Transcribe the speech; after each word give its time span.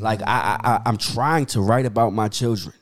Like 0.00 0.22
I, 0.22 0.58
I, 0.62 0.70
I 0.74 0.82
I'm 0.86 0.96
trying 0.96 1.46
to 1.46 1.60
write 1.60 1.86
about 1.86 2.12
my 2.12 2.28
children, 2.28 2.74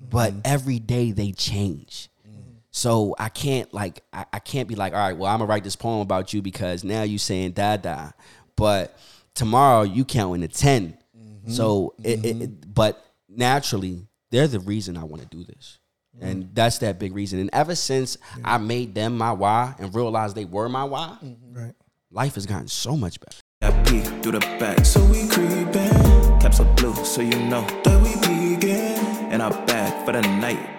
but 0.00 0.32
mm-hmm. 0.32 0.40
every 0.44 0.78
day 0.80 1.12
they 1.12 1.32
change. 1.32 2.08
Mm-hmm. 2.28 2.40
So 2.72 3.14
I 3.18 3.28
can't 3.28 3.72
like 3.72 4.02
I, 4.12 4.24
I 4.32 4.38
can't 4.40 4.68
be 4.68 4.74
like, 4.74 4.92
all 4.92 4.98
right, 4.98 5.16
well, 5.16 5.30
I'm 5.30 5.38
gonna 5.38 5.48
write 5.48 5.64
this 5.64 5.76
poem 5.76 6.00
about 6.00 6.32
you 6.32 6.42
because 6.42 6.82
now 6.82 7.02
you 7.02 7.18
saying 7.18 7.52
da 7.52 7.76
da, 7.76 8.10
but 8.56 8.98
tomorrow 9.34 9.82
you 9.82 10.04
counting 10.04 10.40
to 10.40 10.48
10 10.48 10.98
mm-hmm. 11.16 11.50
So 11.50 11.94
it, 12.02 12.24
it, 12.24 12.42
it- 12.42 12.74
but 12.74 13.04
naturally 13.28 14.08
they're 14.30 14.48
the 14.48 14.60
reason 14.60 14.96
I 14.96 15.04
want 15.04 15.22
to 15.22 15.28
do 15.28 15.44
this. 15.44 15.78
And 16.20 16.50
that's 16.54 16.78
that 16.78 17.00
big 17.00 17.14
reason. 17.14 17.40
And 17.40 17.50
ever 17.52 17.74
since 17.74 18.16
I 18.44 18.58
made 18.58 18.94
them 18.94 19.18
my 19.18 19.32
why 19.32 19.74
and 19.78 19.92
realized 19.94 20.36
they 20.36 20.44
were 20.44 20.68
my 20.68 20.84
why, 20.84 21.16
Right. 21.50 21.74
life 22.10 22.36
has 22.36 22.46
gotten 22.46 22.68
so 22.68 22.96
much 22.96 23.18
better. 23.20 23.38
I 23.62 23.82
peek 23.82 24.04
through 24.22 24.32
the 24.32 24.40
back, 24.58 24.84
so 24.84 25.04
we 25.06 25.28
creepin'. 25.28 26.13
Caps 26.44 26.60
are 26.60 26.74
blue, 26.74 26.94
so 27.06 27.22
you 27.22 27.38
know 27.44 27.66
that 27.84 28.02
we 28.02 28.12
peeking. 28.16 29.32
And 29.32 29.42
I'm 29.42 29.64
back 29.64 30.04
for 30.04 30.12
the 30.12 30.20
night. 30.20 30.78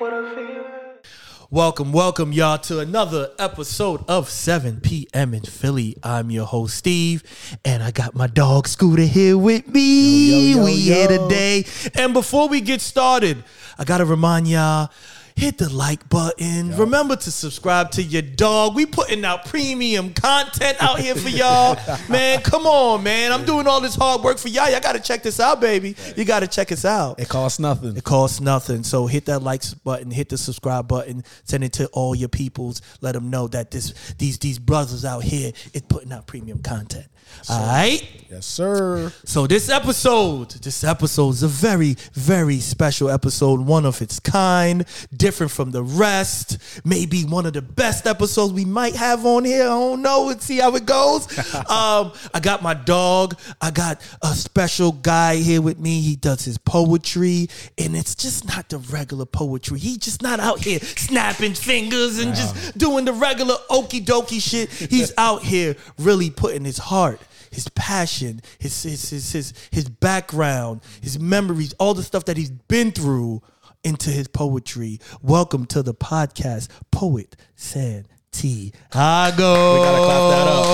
Welcome, 1.50 1.92
welcome, 1.92 2.32
y'all, 2.32 2.60
to 2.60 2.82
another 2.82 3.32
episode 3.40 4.06
of 4.08 4.30
7 4.30 4.80
p.m. 4.82 5.34
in 5.34 5.42
Philly. 5.42 5.98
I'm 6.04 6.30
your 6.30 6.46
host, 6.46 6.78
Steve, 6.78 7.24
and 7.66 7.82
I 7.82 7.90
got 7.90 8.14
my 8.14 8.28
dog 8.28 8.68
Scooter 8.68 9.08
here 9.08 9.40
with 9.40 9.68
me. 9.68 10.30
Yo, 10.30 10.38
yo, 10.38 10.58
yo, 10.60 10.66
we 10.66 10.82
here 10.82 11.12
yo. 11.12 11.28
today. 11.28 11.66
And 11.96 12.14
before 12.14 12.48
we 12.48 12.62
get 12.62 12.80
started, 12.80 13.44
I 13.80 13.86
got 13.86 13.98
to 13.98 14.06
remind 14.06 14.48
y'all 14.48 14.92
hit 15.36 15.58
the 15.58 15.70
like 15.70 16.08
button. 16.10 16.76
Remember 16.78 17.16
to 17.16 17.32
subscribe 17.32 17.92
to 17.92 18.04
your 18.04 18.22
dog. 18.22 18.76
We 18.76 18.86
putting 18.86 19.26
out 19.26 19.46
premium 19.46 20.14
content 20.14 20.82
out 20.82 21.00
here 21.00 21.16
for 21.16 21.30
y'all. 21.30 21.78
man, 22.10 22.42
come 22.42 22.66
on, 22.66 23.04
man. 23.04 23.32
I'm 23.32 23.46
doing 23.46 23.68
all 23.68 23.82
this 23.82 23.96
hard 23.96 24.22
work 24.22 24.38
for 24.38 24.48
y'all. 24.48 24.70
Y'all 24.70 24.80
got 24.80 24.94
to 24.94 25.00
check 25.00 25.24
this 25.24 25.40
out, 25.40 25.60
baby. 25.60 25.96
You 26.16 26.26
got 26.26 26.40
to 26.40 26.48
check 26.48 26.72
us 26.72 26.86
out. 26.86 27.20
It 27.20 27.30
costs 27.30 27.60
nothing. 27.60 27.96
It 27.98 28.04
costs 28.04 28.40
nothing. 28.40 28.84
So 28.84 29.08
hit 29.08 29.26
that 29.26 29.40
likes 29.40 29.74
button, 29.74 30.10
hit 30.12 30.30
the 30.30 30.38
subscribe 30.38 30.88
button, 30.88 31.24
send 31.44 31.64
it 31.64 31.74
to 31.74 31.88
all 31.88 32.16
your 32.16 32.30
peoples. 32.30 32.82
Let 33.02 33.14
them 33.14 33.30
know 33.30 33.48
that 33.50 33.72
this 33.72 34.14
these 34.18 34.40
these 34.40 34.60
brothers 34.60 35.04
out 35.04 35.24
here 35.24 35.52
is 35.74 35.82
putting 35.82 36.12
out 36.14 36.28
premium 36.28 36.60
content. 36.60 37.08
All 37.50 37.66
right. 37.66 38.16
Yes, 38.36 38.48
sir. 38.48 39.14
So 39.24 39.46
this 39.46 39.70
episode, 39.70 40.50
this 40.50 40.84
episode 40.84 41.30
is 41.30 41.44
a 41.44 41.48
very, 41.48 41.96
very 42.14 42.60
special 42.60 43.10
episode, 43.10 43.62
one 43.62 43.86
of 43.86 44.02
its 44.02 44.20
kind, 44.20 44.84
different 45.16 45.52
from 45.52 45.70
the 45.70 45.84
rest. 45.84 46.58
Maybe 46.84 47.24
one 47.24 47.46
of 47.46 47.54
the 47.54 47.62
best 47.62 48.08
episodes 48.08 48.52
we 48.52 48.66
might 48.66 48.96
have 48.96 49.26
on 49.28 49.46
here. 49.46 49.64
I 49.64 49.68
don't 49.68 50.02
know. 50.02 50.24
Let's 50.24 50.44
see 50.44 50.58
how 50.58 50.76
it 50.76 50.86
goes. 50.88 51.28
um, 51.56 52.12
I 52.34 52.40
got 52.42 52.64
my 52.64 52.74
dog. 52.74 53.40
I 53.62 53.70
got 53.70 54.02
a 54.24 54.34
special 54.34 54.92
guy 54.92 55.36
here 55.36 55.62
with 55.62 55.80
me. 55.80 56.02
He 56.02 56.16
does 56.16 56.44
his 56.44 56.58
poetry, 56.58 57.48
and 57.78 57.96
it's 57.96 58.16
just 58.16 58.48
not 58.48 58.70
the 58.70 58.80
regular 58.80 59.26
poetry. 59.26 59.78
He 59.78 59.98
just 59.98 60.24
not 60.24 60.40
out 60.40 60.60
here 60.60 60.80
snapping 60.80 61.54
fingers 61.54 62.18
and 62.18 62.34
just 62.34 62.78
doing 62.78 63.06
the 63.06 63.14
regular 63.14 63.56
okey 63.70 64.04
dokey 64.04 64.42
shit. 64.42 64.70
He's 64.72 65.14
out 65.18 65.44
here 65.44 65.76
really 66.00 66.32
putting 66.32 66.66
his 66.66 66.80
heart 66.80 67.22
his 67.56 67.70
passion, 67.70 68.42
his 68.60 68.84
his 68.84 69.10
his 69.10 69.32
his 69.32 69.54
his 69.72 69.90
background, 69.90 70.82
his 71.02 71.18
memories, 71.18 71.74
all 71.80 71.94
the 71.94 72.04
stuff 72.04 72.26
that 72.26 72.36
he's 72.36 72.52
been 72.52 72.92
through 72.92 73.42
into 73.84 74.10
his 74.10 74.28
poetry. 74.28 75.00
Welcome 75.22 75.66
to 75.68 75.82
the 75.82 75.94
podcast, 75.94 76.68
Poet 76.92 77.38
Santiago. 77.56 78.04
We 78.52 78.72
gotta 78.92 80.04
clap 80.04 80.30
that 80.32 80.48
up. 80.48 80.66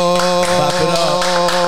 Clap 0.48 0.74
it 0.74 0.90
up. 0.90 1.61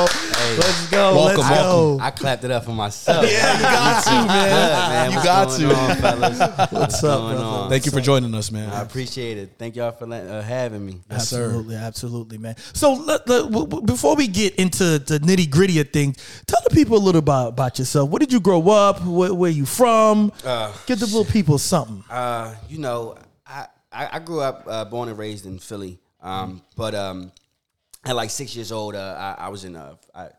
Let's 0.58 0.88
go. 0.90 1.16
Welcome, 1.16 1.38
let's 1.40 1.50
welcome. 1.50 1.98
go. 1.98 2.04
I 2.04 2.12
clapped 2.12 2.44
it 2.44 2.52
up 2.52 2.66
for 2.66 2.72
myself. 2.72 3.26
Yeah, 3.30 3.56
you 3.58 3.62
got 3.64 4.04
to, 4.04 4.09
man. 4.12 4.28
man. 4.28 5.12
You 5.12 5.23
got 5.23 5.50
to. 5.59 5.76
on, 5.76 5.96
fellas? 5.98 6.40
What's 6.72 7.04
up, 7.04 7.20
going 7.20 7.36
brother? 7.36 7.44
on? 7.46 7.70
Thank 7.70 7.86
you 7.86 7.92
for 7.92 8.02
joining 8.02 8.34
us, 8.36 8.52
man. 8.52 8.70
I 8.70 8.81
appreciate 8.81 9.38
it. 9.38 9.54
Thank 9.58 9.76
y'all 9.76 9.92
for 9.92 10.06
let, 10.06 10.28
uh, 10.28 10.42
having 10.42 10.86
me. 10.86 11.02
Yes, 11.09 11.30
sir. 11.30 11.46
Absolutely, 11.46 11.75
absolutely, 11.75 12.38
man. 12.38 12.56
So 12.74 12.94
let, 12.94 13.28
let- 13.28 13.44
w- 13.44 13.66
w- 13.68 13.86
before 13.86 14.16
we 14.16 14.28
get 14.28 14.56
into 14.56 15.00
the 15.00 15.19
nitty 15.19 15.50
gritty 15.50 15.80
of 15.80 15.90
things, 15.91 16.18
tell 16.47 16.62
the 16.68 16.75
people 16.75 16.97
a 16.97 17.00
little 17.00 17.20
about 17.20 17.50
about 17.50 17.80
yourself. 17.80 18.09
Where 18.09 18.20
did 18.20 18.31
you 18.31 18.40
grow 18.40 18.70
up? 18.70 19.03
Where, 19.06 19.34
where 19.34 19.52
you 19.52 19.66
from? 19.66 20.31
Give 20.85 21.00
the 21.00 21.06
little 21.06 21.25
people 21.25 21.58
something. 21.58 22.03
Uh, 22.09 22.53
you 22.70 22.78
know, 22.80 23.18
I, 23.47 23.68
I, 23.91 24.09
I 24.14 24.20
grew 24.20 24.41
up 24.41 24.64
uh, 24.68 24.85
born 24.85 25.09
and 25.09 25.18
raised 25.18 25.46
in 25.46 25.59
Philly, 25.59 26.00
um, 26.22 26.62
but 26.75 26.94
um, 26.96 27.31
at 28.06 28.16
like 28.16 28.30
six 28.30 28.56
years 28.56 28.72
old, 28.72 28.96
uh, 28.96 29.35
I, 29.40 29.46
I 29.46 29.50
was 29.50 29.64
in 29.64 29.75
a, 29.75 29.97
I 30.14 30.30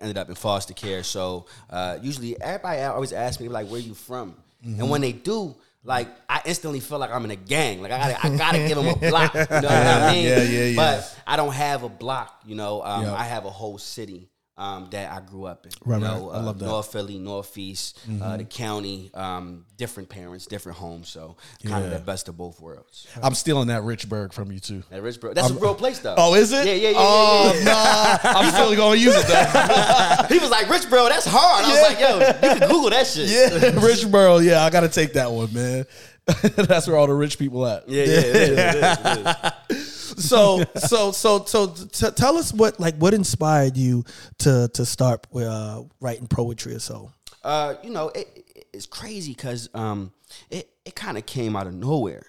ended 0.00 0.18
up 0.18 0.28
in 0.28 0.34
foster 0.34 0.74
care. 0.74 1.02
So 1.02 1.46
uh, 1.70 1.98
usually 2.02 2.40
everybody 2.40 2.80
always 2.82 3.12
asks 3.12 3.40
me 3.40 3.48
like, 3.48 3.68
"Where 3.68 3.80
you 3.80 3.94
from?" 3.94 4.36
And 4.64 4.88
when 4.90 5.00
they 5.00 5.12
do. 5.12 5.54
Like 5.84 6.08
I 6.28 6.42
instantly 6.44 6.80
feel 6.80 6.98
like 6.98 7.10
I'm 7.12 7.24
in 7.24 7.30
a 7.30 7.36
gang. 7.36 7.80
Like 7.80 7.92
I 7.92 7.98
gotta, 8.12 8.26
I 8.26 8.36
gotta 8.36 8.58
give 8.58 8.76
them 8.76 8.88
a 8.88 8.96
block. 9.10 9.32
You 9.32 9.40
know 9.40 9.46
what 9.46 9.64
I 9.72 10.12
mean? 10.12 10.24
Yeah, 10.26 10.42
yeah, 10.42 10.64
yeah. 10.64 10.76
But 10.76 11.16
I 11.26 11.36
don't 11.36 11.52
have 11.54 11.84
a 11.84 11.88
block. 11.88 12.42
You 12.44 12.56
know, 12.56 12.82
um, 12.82 13.04
Yeah. 13.04 13.14
I 13.14 13.22
have 13.24 13.44
a 13.46 13.50
whole 13.50 13.78
city 13.78 14.28
um, 14.58 14.88
that 14.90 15.10
I 15.10 15.20
grew 15.20 15.44
up 15.44 15.64
in. 15.64 15.72
Right, 15.84 16.00
you 16.00 16.04
right. 16.04 16.18
know, 16.18 16.30
I 16.30 16.38
uh, 16.38 16.42
love 16.42 16.58
that. 16.58 16.64
Mm-hmm. 16.64 16.72
North 16.72 16.92
Philly, 16.92 17.18
Northeast, 17.18 17.98
uh, 18.20 18.36
the 18.36 18.44
county, 18.44 19.10
um, 19.14 19.64
different 19.76 20.08
parents, 20.08 20.46
different 20.46 20.76
homes. 20.76 21.08
So 21.08 21.36
kind 21.64 21.84
of 21.84 21.90
Yeah. 21.92 21.98
the 21.98 22.04
best 22.04 22.28
of 22.28 22.36
both 22.36 22.60
worlds. 22.60 23.06
I'm 23.22 23.34
stealing 23.34 23.68
that 23.68 23.82
Richburg 23.82 24.32
from 24.32 24.50
you 24.52 24.58
too. 24.60 24.82
That 24.90 25.02
Richboro, 25.02 25.34
that's 25.34 25.50
a 25.50 25.54
real 25.54 25.74
place 25.74 26.00
though. 26.00 26.16
Oh, 26.18 26.34
is 26.34 26.52
it? 26.52 26.66
Yeah, 26.66 26.72
yeah, 26.74 26.88
yeah. 26.90 26.96
Oh, 26.98 27.52
yeah, 27.54 27.58
yeah, 27.60 28.32
nah. 28.32 28.38
I'm 28.40 28.52
still 28.52 28.74
going 28.76 28.98
to 28.98 29.04
use 29.04 29.14
it 29.16 29.26
though. 29.26 30.26
He 30.28 30.38
was 30.38 30.50
like, 30.50 30.66
Richboro, 30.66 31.08
that's 31.08 31.26
hard. 31.26 31.64
I 31.64 31.68
was 31.68 31.82
like, 31.82 32.00
yo, 32.00 32.18
you 32.18 32.58
can 32.58 32.68
Google 32.68 32.90
that 32.90 33.06
shit. 33.06 33.28
yeah, 33.28 33.70
Richboro. 33.80 34.44
Yeah, 34.44 34.64
I 34.64 34.70
got 34.70 34.80
to 34.80 34.88
take 34.88 35.14
that 35.14 35.30
one, 35.30 35.52
man. 35.54 35.86
That's 36.56 36.86
where 36.86 36.96
all 36.98 37.06
the 37.06 37.14
rich 37.14 37.38
people 37.38 37.66
at. 37.66 37.88
yeah, 37.88 38.04
yeah. 38.04 38.10
It 38.10 38.24
is, 38.26 38.26
it 38.26 38.48
is, 38.50 38.98
it 38.98 39.26
is. 39.70 39.77
So 40.18 40.64
so 40.76 41.12
so 41.12 41.44
so 41.44 41.66
t- 41.68 42.10
tell 42.10 42.36
us 42.36 42.52
what 42.52 42.78
like 42.80 42.96
what 42.96 43.14
inspired 43.14 43.76
you 43.76 44.04
to 44.38 44.68
to 44.74 44.84
start 44.86 45.26
uh, 45.34 45.82
writing 46.00 46.26
poetry 46.26 46.74
or 46.74 46.80
so? 46.80 47.10
Uh, 47.44 47.74
you 47.82 47.90
know, 47.90 48.08
it, 48.10 48.28
it- 48.36 48.44
it's 48.72 48.86
crazy 48.86 49.32
because 49.32 49.70
um, 49.74 50.12
it 50.50 50.68
it 50.84 50.94
kind 50.94 51.16
of 51.16 51.24
came 51.24 51.56
out 51.56 51.66
of 51.66 51.72
nowhere. 51.74 52.26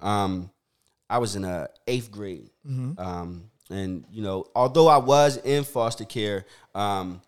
Um, 0.00 0.50
I 1.10 1.18
was 1.18 1.34
in 1.36 1.44
a 1.44 1.68
eighth 1.86 2.10
grade, 2.10 2.50
um, 2.98 3.50
and 3.68 4.04
you 4.10 4.22
know, 4.22 4.46
although 4.54 4.86
I 4.88 4.98
was 4.98 5.36
in 5.38 5.64
foster 5.64 6.04
care, 6.04 6.44
um, 6.74 7.20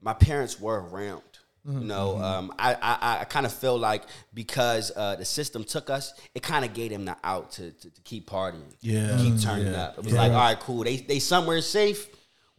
my 0.00 0.12
parents 0.12 0.58
were 0.60 0.80
around. 0.82 1.22
You 1.64 1.80
know, 1.80 2.16
um, 2.18 2.52
I 2.58 2.74
I, 2.74 3.18
I 3.20 3.24
kind 3.24 3.44
of 3.46 3.52
feel 3.52 3.78
like 3.78 4.04
because 4.32 4.90
uh, 4.96 5.16
the 5.16 5.24
system 5.26 5.62
took 5.64 5.90
us, 5.90 6.14
it 6.34 6.42
kind 6.42 6.64
of 6.64 6.72
gave 6.72 6.90
them 6.90 7.04
the 7.04 7.16
out 7.22 7.52
to, 7.52 7.70
to, 7.70 7.90
to 7.90 8.00
keep 8.02 8.28
partying, 8.28 8.62
Yeah. 8.80 9.18
keep 9.20 9.38
turning 9.40 9.74
up. 9.74 9.98
It 9.98 10.04
was 10.04 10.14
like, 10.14 10.32
all 10.32 10.38
right, 10.38 10.58
cool. 10.58 10.84
They 10.84 10.96
they 10.96 11.18
somewhere 11.18 11.60
safe. 11.60 12.08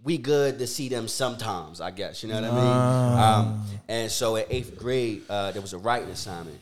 We 0.03 0.17
good 0.17 0.57
to 0.59 0.65
see 0.65 0.89
them 0.89 1.07
sometimes, 1.07 1.79
I 1.79 1.91
guess. 1.91 2.23
You 2.23 2.29
know 2.29 2.41
what 2.41 2.51
I 2.51 2.55
mean? 2.55 3.19
Um, 3.23 3.63
and 3.87 4.11
so 4.11 4.35
in 4.35 4.45
eighth 4.49 4.75
grade, 4.77 5.21
uh, 5.29 5.51
there 5.51 5.61
was 5.61 5.73
a 5.73 5.77
writing 5.77 6.09
assignment. 6.09 6.59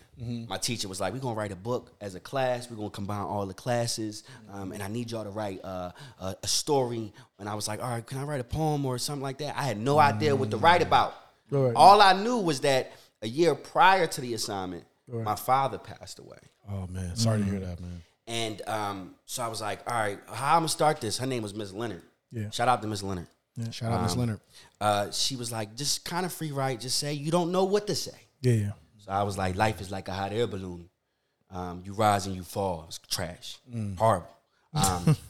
My 0.49 0.57
teacher 0.57 0.89
was 0.89 0.99
like, 0.99 1.13
"We're 1.13 1.19
gonna 1.19 1.35
write 1.35 1.53
a 1.53 1.55
book 1.55 1.93
as 2.01 2.13
a 2.15 2.19
class. 2.19 2.69
We're 2.69 2.75
gonna 2.75 2.89
combine 2.89 3.21
all 3.21 3.45
the 3.45 3.53
classes, 3.53 4.23
um, 4.51 4.73
and 4.73 4.83
I 4.83 4.89
need 4.89 5.11
y'all 5.11 5.23
to 5.23 5.29
write 5.29 5.61
uh, 5.63 5.91
a, 6.19 6.35
a 6.43 6.47
story." 6.47 7.13
And 7.39 7.47
I 7.47 7.55
was 7.55 7.69
like, 7.69 7.81
"All 7.81 7.89
right, 7.89 8.05
can 8.05 8.17
I 8.17 8.23
write 8.23 8.41
a 8.41 8.43
poem 8.45 8.85
or 8.85 8.97
something 8.97 9.23
like 9.23 9.37
that?" 9.37 9.57
I 9.57 9.63
had 9.63 9.77
no 9.79 9.97
idea 9.99 10.35
what 10.35 10.51
to 10.51 10.57
write 10.57 10.81
about. 10.81 11.15
Right. 11.51 11.73
All 11.75 12.01
I 12.01 12.13
knew 12.13 12.37
was 12.37 12.61
that 12.61 12.91
a 13.21 13.27
year 13.27 13.55
prior 13.55 14.07
to 14.07 14.21
the 14.21 14.33
assignment, 14.33 14.83
my 15.07 15.35
father 15.35 15.77
passed 15.77 16.19
away. 16.19 16.37
Oh 16.71 16.87
man, 16.87 17.15
sorry 17.15 17.39
to 17.39 17.45
hear 17.45 17.59
that, 17.59 17.79
man. 17.79 18.01
And 18.27 18.61
um, 18.67 19.15
so 19.25 19.41
I 19.43 19.47
was 19.47 19.59
like, 19.59 19.79
all 19.91 19.97
right, 19.99 20.19
how 20.31 20.55
I'm 20.55 20.59
gonna 20.61 20.67
start 20.69 21.01
this? 21.01 21.17
Her 21.17 21.25
name 21.25 21.41
was 21.41 21.53
Miss 21.55 21.73
Leonard. 21.73 22.03
Yeah. 22.31 22.51
Shout 22.51 22.67
out 22.67 22.81
to 22.83 22.87
Miss 22.87 23.01
Leonard. 23.01 23.27
Shout 23.71 23.91
out 23.91 24.03
Miss 24.03 24.15
Leonard. 24.15 24.39
Uh, 24.79 25.11
she 25.11 25.35
was 25.35 25.51
like, 25.51 25.75
just 25.75 26.05
kind 26.05 26.25
of 26.25 26.31
free 26.31 26.51
write, 26.51 26.79
just 26.79 26.97
say 26.99 27.13
you 27.13 27.31
don't 27.31 27.51
know 27.51 27.63
what 27.65 27.87
to 27.87 27.95
say. 27.95 28.11
yeah 28.41 28.53
yeah 28.53 28.71
So 28.99 29.11
I 29.11 29.23
was 29.23 29.37
like, 29.37 29.55
life 29.55 29.81
is 29.81 29.91
like 29.91 30.07
a 30.07 30.13
hot 30.13 30.31
air 30.31 30.47
balloon. 30.47 30.89
Um, 31.51 31.81
you 31.83 31.93
rise 31.93 32.27
and 32.27 32.35
you 32.35 32.43
fall. 32.43 32.85
It's 32.87 32.99
trash. 32.99 33.57
Mm. 33.73 33.97
Horrible. 33.97 34.29
Um, 34.71 35.17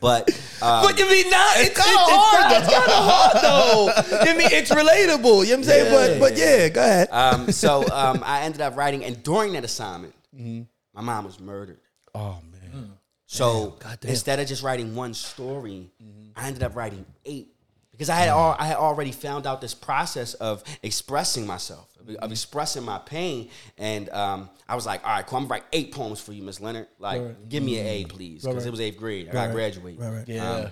but 0.00 0.30
um, 0.62 0.84
but 0.84 0.98
you 0.98 1.08
mean, 1.10 1.28
not? 1.30 1.56
it's, 1.58 1.76
kind 1.76 1.96
of 1.96 2.06
hard. 2.08 2.62
It's 2.62 2.72
kind 2.72 2.90
of 2.90 3.04
hard 3.04 3.36
though. 4.12 4.18
I 4.20 4.36
mean, 4.36 4.48
it's 4.52 4.70
relatable. 4.70 5.44
You 5.44 5.50
know 5.50 5.50
what 5.50 5.58
I'm 5.58 5.64
saying? 5.64 6.18
but 6.20 6.20
but 6.20 6.36
yeah, 6.38 6.68
go 6.68 6.80
ahead. 6.80 7.08
um, 7.10 7.50
so 7.64 7.82
um, 7.90 8.22
I 8.24 8.42
ended 8.42 8.60
up 8.60 8.76
writing, 8.76 9.04
and 9.04 9.22
during 9.22 9.52
that 9.54 9.64
assignment, 9.64 10.14
Mm-hmm. 10.36 10.62
my 10.94 11.00
mom 11.00 11.24
was 11.24 11.40
murdered. 11.40 11.80
Oh 12.14 12.38
man. 12.52 12.92
So 13.26 13.76
goddamn. 13.80 14.10
instead 14.10 14.38
of 14.38 14.46
just 14.46 14.62
writing 14.62 14.94
one 14.94 15.14
story, 15.14 15.90
I 16.36 16.46
ended 16.46 16.62
up 16.62 16.76
writing 16.76 17.04
eight 17.24 17.48
because 17.98 18.10
I 18.10 18.16
had 18.16 18.28
all, 18.28 18.54
I 18.56 18.66
had 18.66 18.76
already 18.76 19.10
found 19.10 19.44
out 19.44 19.60
this 19.60 19.74
process 19.74 20.34
of 20.34 20.62
expressing 20.84 21.48
myself, 21.48 21.88
of, 21.98 22.14
of 22.14 22.30
expressing 22.30 22.84
my 22.84 22.98
pain, 22.98 23.50
and 23.76 24.08
um, 24.10 24.50
I 24.68 24.76
was 24.76 24.86
like, 24.86 25.04
all 25.04 25.10
right, 25.10 25.26
cool, 25.26 25.38
I'm 25.38 25.44
gonna 25.44 25.54
write 25.54 25.64
eight 25.72 25.92
poems 25.92 26.20
for 26.20 26.32
you, 26.32 26.44
Miss 26.44 26.60
Leonard. 26.60 26.86
Like, 27.00 27.48
give 27.48 27.64
me 27.64 27.80
an 27.80 27.86
A, 27.86 28.04
please, 28.04 28.44
because 28.44 28.66
it 28.66 28.70
was 28.70 28.80
eighth 28.80 28.98
grade. 28.98 29.28
I 29.28 29.32
got 29.32 29.42
to 29.42 29.48
right. 29.48 29.54
graduate. 29.54 29.98
Right, 29.98 30.12
right. 30.12 30.28
Yeah. 30.28 30.50
Um, 30.50 30.66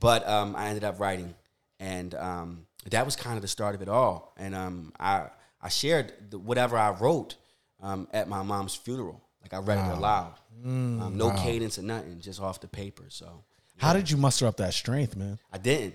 but 0.00 0.28
um, 0.28 0.54
I 0.54 0.68
ended 0.68 0.84
up 0.84 1.00
writing, 1.00 1.34
and 1.80 2.14
um, 2.14 2.66
that 2.90 3.06
was 3.06 3.16
kind 3.16 3.36
of 3.36 3.42
the 3.42 3.48
start 3.48 3.74
of 3.74 3.80
it 3.80 3.88
all. 3.88 4.34
And 4.36 4.54
um, 4.54 4.92
I 5.00 5.28
I 5.62 5.70
shared 5.70 6.12
the, 6.30 6.38
whatever 6.38 6.76
I 6.76 6.90
wrote 6.90 7.36
um, 7.80 8.06
at 8.12 8.28
my 8.28 8.42
mom's 8.42 8.74
funeral. 8.74 9.22
Like 9.42 9.54
I 9.54 9.64
read 9.64 9.78
it 9.78 9.96
aloud. 9.96 10.34
um, 11.00 11.16
no 11.16 11.30
cadence 11.30 11.78
or 11.78 11.82
nothing, 11.82 12.20
just 12.20 12.40
off 12.40 12.60
the 12.60 12.68
paper. 12.68 13.04
So 13.08 13.44
How 13.78 13.92
did 13.92 14.10
you 14.10 14.16
muster 14.16 14.46
up 14.46 14.56
that 14.58 14.74
strength, 14.74 15.16
man? 15.16 15.38
I 15.52 15.58
didn't. 15.58 15.94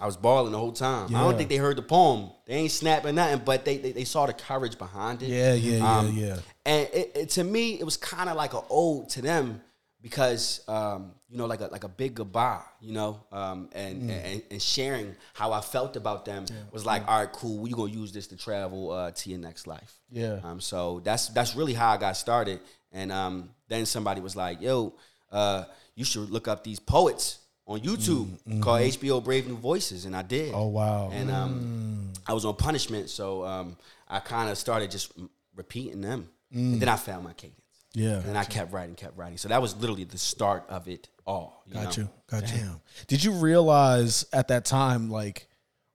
I 0.00 0.06
was 0.06 0.16
balling 0.16 0.50
the 0.52 0.58
whole 0.58 0.72
time. 0.72 1.14
I 1.14 1.22
don't 1.22 1.36
think 1.36 1.48
they 1.48 1.56
heard 1.56 1.76
the 1.76 1.82
poem. 1.82 2.30
They 2.46 2.54
ain't 2.54 2.72
snapping 2.72 3.14
nothing, 3.14 3.42
but 3.44 3.64
they 3.64 3.76
they, 3.78 3.92
they 3.92 4.04
saw 4.04 4.26
the 4.26 4.32
courage 4.32 4.76
behind 4.76 5.22
it. 5.22 5.28
Yeah, 5.28 5.54
yeah, 5.54 5.76
yeah, 5.78 5.98
Um, 5.98 6.16
yeah. 6.16 6.36
And 6.66 6.88
it, 6.92 7.12
it, 7.14 7.28
to 7.30 7.44
me, 7.44 7.78
it 7.78 7.84
was 7.84 7.96
kind 7.96 8.28
of 8.28 8.36
like 8.36 8.52
an 8.52 8.62
ode 8.68 9.08
to 9.10 9.22
them 9.22 9.60
because 10.02 10.62
um, 10.66 11.12
you 11.28 11.36
know, 11.38 11.46
like 11.46 11.60
a 11.60 11.66
like 11.66 11.84
a 11.84 11.88
big 11.88 12.14
goodbye, 12.16 12.62
you 12.80 12.92
know, 12.92 13.20
um, 13.30 13.68
and, 13.72 14.02
Mm. 14.10 14.24
and 14.24 14.42
and 14.50 14.62
sharing 14.62 15.14
how 15.34 15.52
I 15.52 15.60
felt 15.60 15.94
about 15.94 16.24
them 16.24 16.46
was 16.72 16.84
like, 16.84 17.06
all 17.06 17.18
right, 17.20 17.30
cool. 17.32 17.58
We 17.58 17.70
gonna 17.70 17.92
use 17.92 18.10
this 18.12 18.26
to 18.28 18.36
travel 18.36 18.90
uh, 18.90 19.10
to 19.12 19.30
your 19.30 19.38
next 19.38 19.66
life. 19.68 20.00
Yeah. 20.10 20.40
Um, 20.42 20.60
so 20.60 21.00
that's 21.04 21.28
that's 21.28 21.54
really 21.54 21.74
how 21.74 21.90
I 21.92 21.96
got 21.96 22.16
started. 22.16 22.60
And 22.92 23.12
um, 23.12 23.50
then 23.68 23.86
somebody 23.86 24.20
was 24.20 24.34
like, 24.34 24.60
"Yo, 24.60 24.94
uh, 25.30 25.64
you 25.94 26.04
should 26.04 26.28
look 26.30 26.48
up 26.48 26.64
these 26.64 26.80
poets 26.80 27.38
on 27.70 27.80
YouTube 27.80 28.60
called 28.62 28.80
HBO 28.82 29.22
Brave 29.22 29.46
New 29.46 29.56
Voices," 29.56 30.04
and 30.04 30.16
I 30.16 30.22
did. 30.22 30.52
Mm, 30.52 30.56
Oh, 30.56 30.66
wow. 30.68 31.10
And 31.12 31.30
um, 31.30 32.12
I 32.26 32.32
was 32.32 32.44
on 32.44 32.56
punishment, 32.56 33.08
so 33.10 33.44
um, 33.44 33.76
I 34.08 34.18
kind 34.20 34.50
of 34.50 34.58
started 34.58 34.90
just 34.90 35.12
repeating 35.54 36.00
them, 36.00 36.28
and 36.52 36.80
then 36.80 36.88
I 36.88 36.96
found 36.96 37.24
my 37.24 37.32
cadence. 37.32 37.56
Mm. 37.56 38.00
Yeah. 38.02 38.22
and 38.24 38.38
I 38.38 38.44
kept 38.44 38.72
writing, 38.72 38.94
kept 38.94 39.16
writing. 39.16 39.36
So 39.36 39.48
that 39.48 39.60
was 39.60 39.74
literally 39.76 40.04
the 40.04 40.16
start 40.18 40.64
of 40.68 40.86
it 40.86 41.08
all. 41.26 41.64
You 41.66 41.74
Got 41.74 41.96
know? 41.98 42.04
you. 42.04 42.10
Got 42.30 42.52
you. 42.52 42.58
Damn. 42.58 42.80
Did 43.08 43.24
you 43.24 43.32
realize 43.32 44.24
at 44.32 44.48
that 44.48 44.64
time, 44.64 45.10
like, 45.10 45.48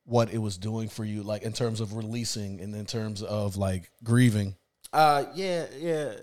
what 0.03 0.33
it 0.33 0.37
was 0.39 0.57
doing 0.57 0.89
for 0.89 1.05
you, 1.05 1.23
like, 1.23 1.43
in 1.43 1.53
terms 1.53 1.79
of 1.79 1.93
releasing 1.95 2.59
and 2.59 2.75
in 2.75 2.85
terms 2.85 3.21
of, 3.23 3.55
like, 3.55 3.89
grieving? 4.03 4.55
Uh, 4.91 5.23
yeah, 5.35 5.65
yeah, 5.79 6.13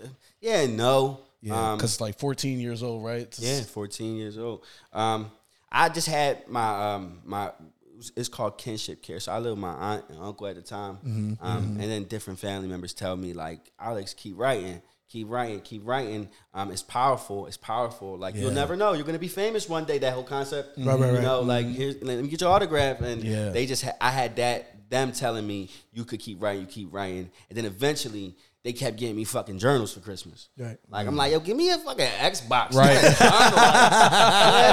yeah. 0.41 0.65
No, 0.67 1.21
Yeah. 1.41 1.71
Um, 1.71 1.77
Because, 1.77 1.99
like, 1.99 2.17
14 2.19 2.59
years 2.59 2.81
old, 2.83 3.03
right? 3.03 3.21
It's- 3.21 3.39
Yeah, 3.41 3.63
14 3.63 4.15
years 4.15 4.37
old. 4.37 4.63
Um, 4.93 5.29
I 5.73 5.89
just 5.89 6.07
had 6.07 6.47
my 6.47 6.93
um, 6.93 7.19
my 7.25 7.51
it's 8.17 8.27
called 8.29 8.57
kinship 8.57 9.01
care. 9.01 9.19
So 9.19 9.31
I 9.31 9.37
lived 9.37 9.51
with 9.51 9.59
my 9.59 9.73
aunt 9.73 10.05
and 10.09 10.19
uncle 10.19 10.45
at 10.47 10.55
the 10.55 10.61
time, 10.61 10.97
Mm-hmm, 11.05 11.45
um, 11.45 11.77
and 11.79 11.89
then 11.91 12.03
different 12.03 12.39
family 12.39 12.67
members 12.67 12.93
tell 12.93 13.15
me 13.15 13.33
like, 13.33 13.71
Alex, 13.79 14.13
keep 14.13 14.37
writing. 14.37 14.81
Keep 15.09 15.29
writing, 15.29 15.61
keep 15.61 15.81
writing. 15.85 16.27
Um, 16.55 16.71
it's 16.71 16.81
powerful. 16.81 17.45
It's 17.45 17.55
powerful. 17.57 18.17
Like 18.17 18.33
you'll 18.35 18.49
never 18.51 18.75
know. 18.75 18.93
You're 18.93 19.05
gonna 19.05 19.19
be 19.19 19.27
famous 19.27 19.69
one 19.69 19.85
day. 19.85 19.99
That 19.99 20.13
whole 20.13 20.23
concept, 20.23 20.75
Right, 20.77 20.97
right, 20.97 21.07
You 21.09 21.13
right. 21.15 21.21
know, 21.21 21.41
like 21.41 21.67
here's, 21.67 22.01
let 22.01 22.17
me 22.19 22.27
get 22.29 22.41
your 22.41 22.49
autograph. 22.49 22.99
And 23.01 23.23
Yeah. 23.23 23.49
they 23.49 23.67
just, 23.67 23.83
ha- 23.83 23.95
I 24.01 24.09
had 24.09 24.35
that 24.37 24.89
them 24.89 25.11
telling 25.11 25.45
me 25.45 25.69
you 25.91 26.03
could 26.03 26.19
keep 26.19 26.41
writing, 26.41 26.61
you 26.61 26.67
keep 26.67 26.91
writing, 26.91 27.29
and 27.49 27.57
then 27.57 27.65
eventually 27.65 28.35
they 28.63 28.71
kept 28.71 28.97
getting 28.97 29.15
me 29.15 29.25
fucking 29.25 29.59
journals 29.59 29.93
for 29.93 29.99
Christmas. 29.99 30.49
Right. 30.57 30.77
Like 30.89 31.07
I'm 31.07 31.15
like, 31.15 31.33
yo, 31.33 31.39
give 31.41 31.57
me 31.57 31.69
a 31.69 31.77
fucking 31.77 32.05
Xbox. 32.05 32.73
Right. 32.73 32.95
Journal. 33.19 33.33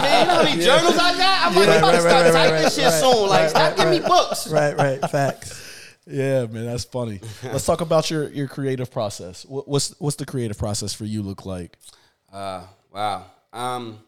Like, 0.01 0.21
you 0.21 0.27
know 0.27 0.35
what 0.35 0.47
I 0.47 0.51
mean? 0.51 0.61
You 0.61 0.67
know 0.67 0.79
how 0.79 0.83
many 0.83 0.95
journals 0.95 0.99
I 0.99 1.17
got? 1.17 1.47
I'm 1.47 1.55
like, 1.55 1.67
Yeah, 1.67 1.73
I'm 1.73 1.79
about 1.79 1.93
to 1.93 2.01
start 2.01 2.25
right, 2.25 2.33
typing 2.33 2.53
right, 2.53 2.63
this 2.63 2.75
shit 2.77 2.85
right, 2.85 3.01
soon. 3.01 3.29
Like, 3.29 3.41
right, 3.41 3.51
stop 3.51 3.63
right, 3.63 3.77
giving 3.77 4.01
me 4.01 4.07
books. 4.07 4.49
Right, 4.49 4.77
right. 4.77 5.11
Facts. 5.11 5.97
Yeah, 6.07 6.47
man, 6.47 6.67
that's 6.67 6.85
funny. 6.85 7.21
Let's 7.43 7.67
talk 7.67 7.81
about 7.83 8.11
your 8.11 8.29
your 8.31 8.49
creative 8.49 8.91
process. 8.91 9.45
What, 9.45 9.69
what's 9.69 9.95
what's 10.01 10.17
the 10.17 10.27
creative 10.27 10.59
process 10.59 10.95
for 10.95 11.05
you 11.05 11.23
look 11.23 11.45
like? 11.45 11.77
Uh, 12.33 12.65
wow. 12.93 13.27
Um, 13.53 13.99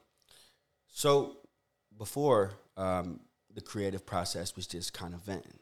so 0.88 1.36
before 1.98 2.52
um, 2.76 3.20
the 3.54 3.60
creative 3.60 4.06
process 4.06 4.56
was 4.56 4.66
just 4.66 4.92
kind 4.92 5.14
of 5.14 5.22
venting, 5.22 5.58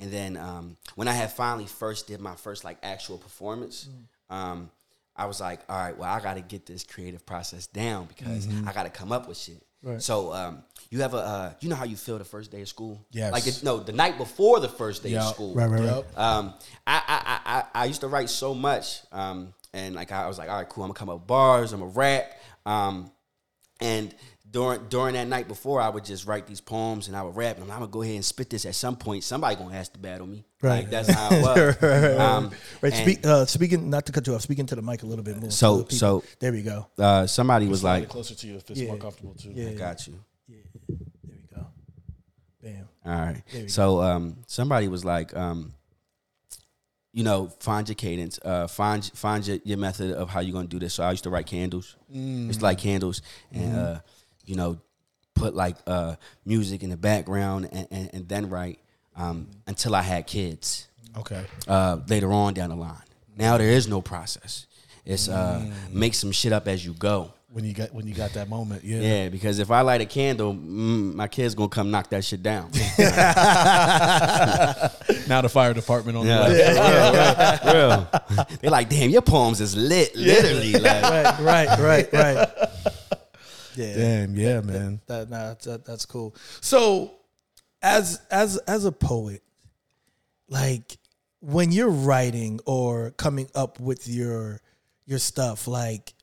and 0.00 0.12
then 0.12 0.36
um, 0.36 0.76
when 0.94 1.08
I 1.08 1.12
had 1.12 1.32
finally 1.32 1.66
first 1.66 2.06
did 2.06 2.20
my 2.20 2.34
first 2.34 2.64
like 2.64 2.78
actual 2.82 3.18
performance, 3.18 3.88
um, 4.30 4.70
I 5.16 5.26
was 5.26 5.40
like, 5.40 5.60
all 5.68 5.78
right, 5.78 5.96
well, 5.96 6.12
I 6.12 6.20
got 6.20 6.34
to 6.34 6.42
get 6.42 6.66
this 6.66 6.84
creative 6.84 7.24
process 7.24 7.66
down 7.66 8.06
because 8.06 8.46
I 8.66 8.72
got 8.72 8.82
to 8.84 8.90
come 8.90 9.12
up 9.12 9.28
with 9.28 9.38
shit. 9.38 9.62
Right. 9.82 10.02
So 10.02 10.32
um, 10.32 10.62
you 10.90 11.00
have 11.02 11.14
a, 11.14 11.18
uh, 11.18 11.52
you 11.60 11.68
know 11.68 11.76
how 11.76 11.84
you 11.84 11.96
feel 11.96 12.18
the 12.18 12.24
first 12.24 12.50
day 12.50 12.60
of 12.60 12.68
school? 12.68 13.00
Yes. 13.12 13.32
Like 13.32 13.44
the, 13.44 13.60
no, 13.64 13.78
the 13.78 13.92
night 13.92 14.18
before 14.18 14.58
the 14.60 14.68
first 14.68 15.02
day 15.02 15.10
Yeah. 15.10 15.20
of 15.28 15.34
school. 15.34 15.54
Right, 15.54 15.70
right, 15.70 15.80
right. 15.80 15.96
Yep. 15.96 16.18
Um, 16.18 16.54
I, 16.86 17.02
I, 17.06 17.22
I, 17.46 17.58
I, 17.58 17.64
I 17.82 17.84
used 17.84 18.00
to 18.00 18.08
write 18.08 18.28
so 18.28 18.52
much, 18.52 19.00
um, 19.12 19.54
and 19.72 19.94
like 19.94 20.10
I 20.12 20.26
was 20.26 20.38
like, 20.38 20.48
all 20.50 20.56
right, 20.56 20.68
cool. 20.68 20.82
I'm 20.84 20.88
gonna 20.88 20.98
come 20.98 21.08
up 21.08 21.18
with 21.20 21.26
bars. 21.28 21.72
I'm 21.72 21.80
gonna 21.80 21.92
rap. 21.92 22.32
Um, 22.64 23.10
and 23.80 24.12
during 24.50 24.86
during 24.88 25.14
that 25.14 25.26
night 25.26 25.48
before, 25.48 25.80
I 25.80 25.88
would 25.88 26.04
just 26.04 26.26
write 26.26 26.46
these 26.46 26.60
poems 26.60 27.08
and 27.08 27.16
I 27.16 27.22
would 27.22 27.36
rap. 27.36 27.56
And 27.56 27.64
I'm, 27.64 27.70
I'm 27.70 27.78
gonna 27.80 27.90
go 27.90 28.02
ahead 28.02 28.14
and 28.14 28.24
spit 28.24 28.48
this 28.50 28.64
at 28.64 28.74
some 28.74 28.96
point. 28.96 29.24
Somebody 29.24 29.56
gonna 29.56 29.74
ask 29.76 29.92
to 29.94 29.98
battle 29.98 30.26
me. 30.26 30.44
Right. 30.62 30.78
Like 30.84 30.90
that's 30.90 31.08
how 31.10 31.28
it 31.32 31.42
was. 31.42 31.56
right, 31.56 31.82
right, 31.82 32.02
right. 32.02 32.18
Um, 32.20 32.50
Right. 32.80 32.92
Speak, 32.94 33.26
uh, 33.26 33.44
speaking, 33.46 33.90
not 33.90 34.06
to 34.06 34.12
cut 34.12 34.26
you 34.26 34.34
off, 34.34 34.42
speaking 34.42 34.66
to 34.66 34.76
the 34.76 34.82
mic 34.82 35.02
a 35.02 35.06
little 35.06 35.24
bit 35.24 35.36
more. 35.40 35.50
So- 35.50 35.78
the 35.78 35.82
people. 35.84 35.98
so- 35.98 36.24
there 36.38 36.52
we 36.52 36.62
go. 36.62 36.86
uh, 36.98 37.26
somebody 37.26 37.66
was 37.66 37.80
Slide 37.80 37.96
it 37.98 38.00
like, 38.00 38.08
closer 38.08 38.34
to 38.34 38.46
you 38.46 38.56
if 38.56 38.70
it's 38.70 38.80
Yeah. 38.80 38.88
more 38.88 38.98
comfortable 38.98 39.34
too. 39.34 39.50
Yeah. 39.54 39.70
I 39.70 39.74
got 39.74 40.06
you. 40.06 40.14
Yeah, 40.48 40.56
there 40.88 41.36
we 41.36 41.56
go. 41.56 41.66
Bam. 42.62 42.88
All 43.04 43.12
right. 43.12 43.42
There 43.52 43.62
we 43.62 43.68
So 43.68 44.00
um, 44.00 44.36
somebody 44.46 44.88
was 44.88 45.04
like, 45.04 45.36
um, 45.36 45.74
you 47.12 47.22
know, 47.24 47.48
find 47.60 47.88
your 47.88 47.94
cadence, 47.94 48.38
uh, 48.44 48.66
find 48.66 49.02
find 49.14 49.46
your, 49.46 49.58
your 49.64 49.78
method 49.78 50.12
of 50.12 50.28
how 50.28 50.40
you're 50.40 50.52
gonna 50.52 50.68
do 50.68 50.78
this. 50.78 50.94
So 50.94 51.02
I 51.02 51.10
used 51.12 51.24
to 51.24 51.30
write 51.30 51.46
candles. 51.46 51.96
It's 52.12 52.60
like 52.60 52.76
candles, 52.78 53.22
and 53.52 53.74
uh, 53.74 54.00
you 54.46 54.56
know, 54.56 54.78
put 55.34 55.54
like 55.54 55.76
uh, 55.86 56.16
music 56.44 56.82
in 56.82 56.90
the 56.90 56.96
background, 56.96 57.68
and, 57.72 57.86
and, 57.90 58.10
and 58.14 58.28
then 58.28 58.48
write 58.48 58.78
um, 59.16 59.48
until 59.66 59.94
I 59.94 60.02
had 60.02 60.26
kids. 60.26 60.88
Okay. 61.18 61.44
Uh, 61.66 61.98
later 62.08 62.32
on 62.32 62.54
down 62.54 62.70
the 62.70 62.76
line. 62.76 62.96
Now 63.36 63.58
there 63.58 63.70
is 63.70 63.88
no 63.88 64.00
process. 64.00 64.66
It's 65.04 65.28
uh, 65.28 65.64
make 65.90 66.14
some 66.14 66.32
shit 66.32 66.52
up 66.52 66.68
as 66.68 66.84
you 66.84 66.92
go. 66.94 67.32
When 67.52 67.64
you 67.64 67.72
got 67.72 67.94
when 67.94 68.06
you 68.06 68.12
got 68.14 68.32
that 68.34 68.50
moment, 68.50 68.84
yeah. 68.84 69.00
Yeah, 69.00 69.28
because 69.30 69.60
if 69.60 69.70
I 69.70 69.80
light 69.80 70.02
a 70.02 70.04
candle, 70.04 70.52
mm, 70.52 71.14
my 71.14 71.26
kids 71.28 71.54
gonna 71.54 71.70
come 71.70 71.90
knock 71.90 72.10
that 72.10 72.22
shit 72.24 72.42
down. 72.42 72.70
Now 75.28 75.40
the 75.40 75.48
fire 75.48 75.74
department 75.74 76.16
on 76.18 76.26
Yeah, 76.26 76.48
the 76.48 76.54
way. 76.54 77.58
real, 77.72 77.74
real, 77.74 78.08
real. 78.36 78.46
They're 78.60 78.70
like, 78.70 78.88
damn, 78.88 79.10
your 79.10 79.22
poems 79.22 79.60
is 79.60 79.76
lit, 79.76 80.14
literally. 80.14 80.72
Like, 80.74 81.02
Right, 81.02 81.40
right, 81.40 81.80
right, 81.80 82.12
right. 82.12 82.48
Yeah. 83.76 83.94
Damn, 83.94 84.36
yeah, 84.36 84.60
man. 84.60 85.00
That, 85.06 85.30
nah, 85.30 85.54
that 85.54 85.84
that's 85.84 86.06
cool. 86.06 86.34
So, 86.60 87.12
as 87.82 88.20
as 88.30 88.56
as 88.58 88.84
a 88.84 88.92
poet, 88.92 89.42
like 90.48 90.98
when 91.40 91.72
you're 91.72 91.90
writing 91.90 92.60
or 92.66 93.10
coming 93.12 93.48
up 93.54 93.78
with 93.80 94.08
your 94.08 94.60
your 95.06 95.18
stuff, 95.18 95.68
like, 95.68 96.14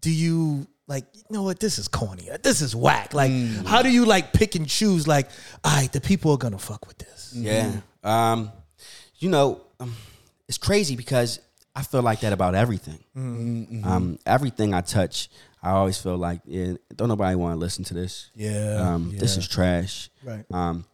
do 0.00 0.10
you 0.10 0.66
like 0.88 1.04
you 1.14 1.22
know 1.30 1.42
what 1.42 1.60
this 1.60 1.78
is 1.78 1.88
corny, 1.88 2.28
this 2.42 2.60
is 2.60 2.74
whack? 2.74 3.12
Like, 3.14 3.32
how 3.66 3.82
do 3.82 3.90
you 3.90 4.04
like 4.04 4.32
pick 4.32 4.54
and 4.54 4.68
choose? 4.68 5.06
Like, 5.06 5.28
all 5.64 5.76
right, 5.76 5.92
the 5.92 6.00
people 6.00 6.32
are 6.32 6.38
gonna 6.38 6.58
fuck 6.58 6.86
with 6.86 6.98
this. 6.98 7.32
yeah. 7.34 7.72
Um, 8.04 8.52
you 9.18 9.28
know, 9.30 9.62
um, 9.80 9.94
it's 10.48 10.58
crazy 10.58 10.94
because 10.94 11.40
I 11.74 11.82
feel 11.82 12.02
like 12.02 12.20
that 12.20 12.32
about 12.32 12.54
everything. 12.54 12.98
Um, 13.16 14.18
everything 14.24 14.74
I 14.74 14.80
touch, 14.80 15.28
I 15.62 15.70
always 15.70 15.98
feel 15.98 16.16
like, 16.16 16.40
yeah, 16.46 16.74
don't 16.94 17.08
nobody 17.08 17.34
want 17.34 17.54
to 17.54 17.58
listen 17.58 17.82
to 17.84 17.94
this. 17.94 18.30
Yeah, 18.34 18.76
Um, 18.94 19.16
This 19.16 19.36
is 19.36 19.48
trash. 19.48 20.10
Right. 20.22 20.44
Um, 20.52 20.84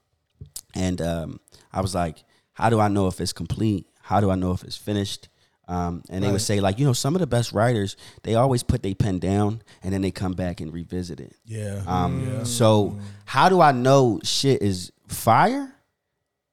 and 0.74 1.00
um, 1.02 1.40
I 1.72 1.80
was 1.80 1.94
like, 1.94 2.24
how 2.54 2.70
do 2.70 2.80
I 2.80 2.88
know 2.88 3.06
if 3.08 3.20
it's 3.20 3.32
complete? 3.32 3.86
How 4.00 4.20
do 4.20 4.30
I 4.30 4.34
know 4.34 4.52
if 4.52 4.62
it's 4.64 4.76
finished? 4.76 5.28
Um, 5.68 6.02
and 6.10 6.24
they 6.24 6.30
would 6.32 6.40
say 6.42 6.60
like, 6.60 6.78
you 6.78 6.84
know, 6.84 6.92
some 6.92 7.14
of 7.14 7.20
the 7.20 7.26
best 7.26 7.52
writers, 7.52 7.96
they 8.24 8.34
always 8.34 8.62
put 8.62 8.82
their 8.82 8.94
pen 8.94 9.18
down 9.18 9.62
and 9.82 9.92
then 9.92 10.00
they 10.02 10.10
come 10.10 10.32
back 10.32 10.60
and 10.60 10.72
revisit 10.72 11.20
it. 11.20 11.34
Yeah. 11.46 11.82
Um, 11.86 12.44
So 12.44 12.98
how 13.24 13.48
do 13.48 13.60
I 13.60 13.72
know 13.72 14.20
shit 14.24 14.60
is 14.62 14.90
fire? 15.06 15.72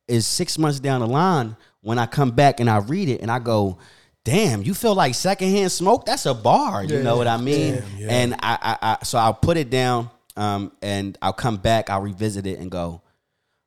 Is 0.07 0.25
six 0.25 0.57
months 0.57 0.79
down 0.79 1.01
the 1.01 1.07
line 1.07 1.55
when 1.81 1.99
I 1.99 2.05
come 2.05 2.31
back 2.31 2.59
and 2.59 2.69
I 2.69 2.77
read 2.77 3.09
it 3.09 3.21
and 3.21 3.29
I 3.31 3.39
go, 3.39 3.77
damn, 4.29 4.61
you 4.61 4.73
feel 4.73 4.93
like 4.93 5.15
secondhand 5.15 5.71
smoke? 5.71 6.05
That's 6.05 6.25
a 6.25 6.33
bar. 6.33 6.83
You 6.83 7.01
know 7.01 7.17
what 7.17 7.27
I 7.27 7.37
mean? 7.37 7.81
And 8.07 8.35
I, 8.35 8.57
I, 8.61 8.77
I, 8.81 9.03
so 9.03 9.17
I'll 9.17 9.33
put 9.33 9.57
it 9.57 9.69
down 9.69 10.09
um, 10.37 10.71
and 10.81 11.17
I'll 11.21 11.33
come 11.33 11.57
back, 11.57 11.89
I'll 11.89 12.01
revisit 12.01 12.45
it 12.45 12.59
and 12.59 12.69
go, 12.69 13.01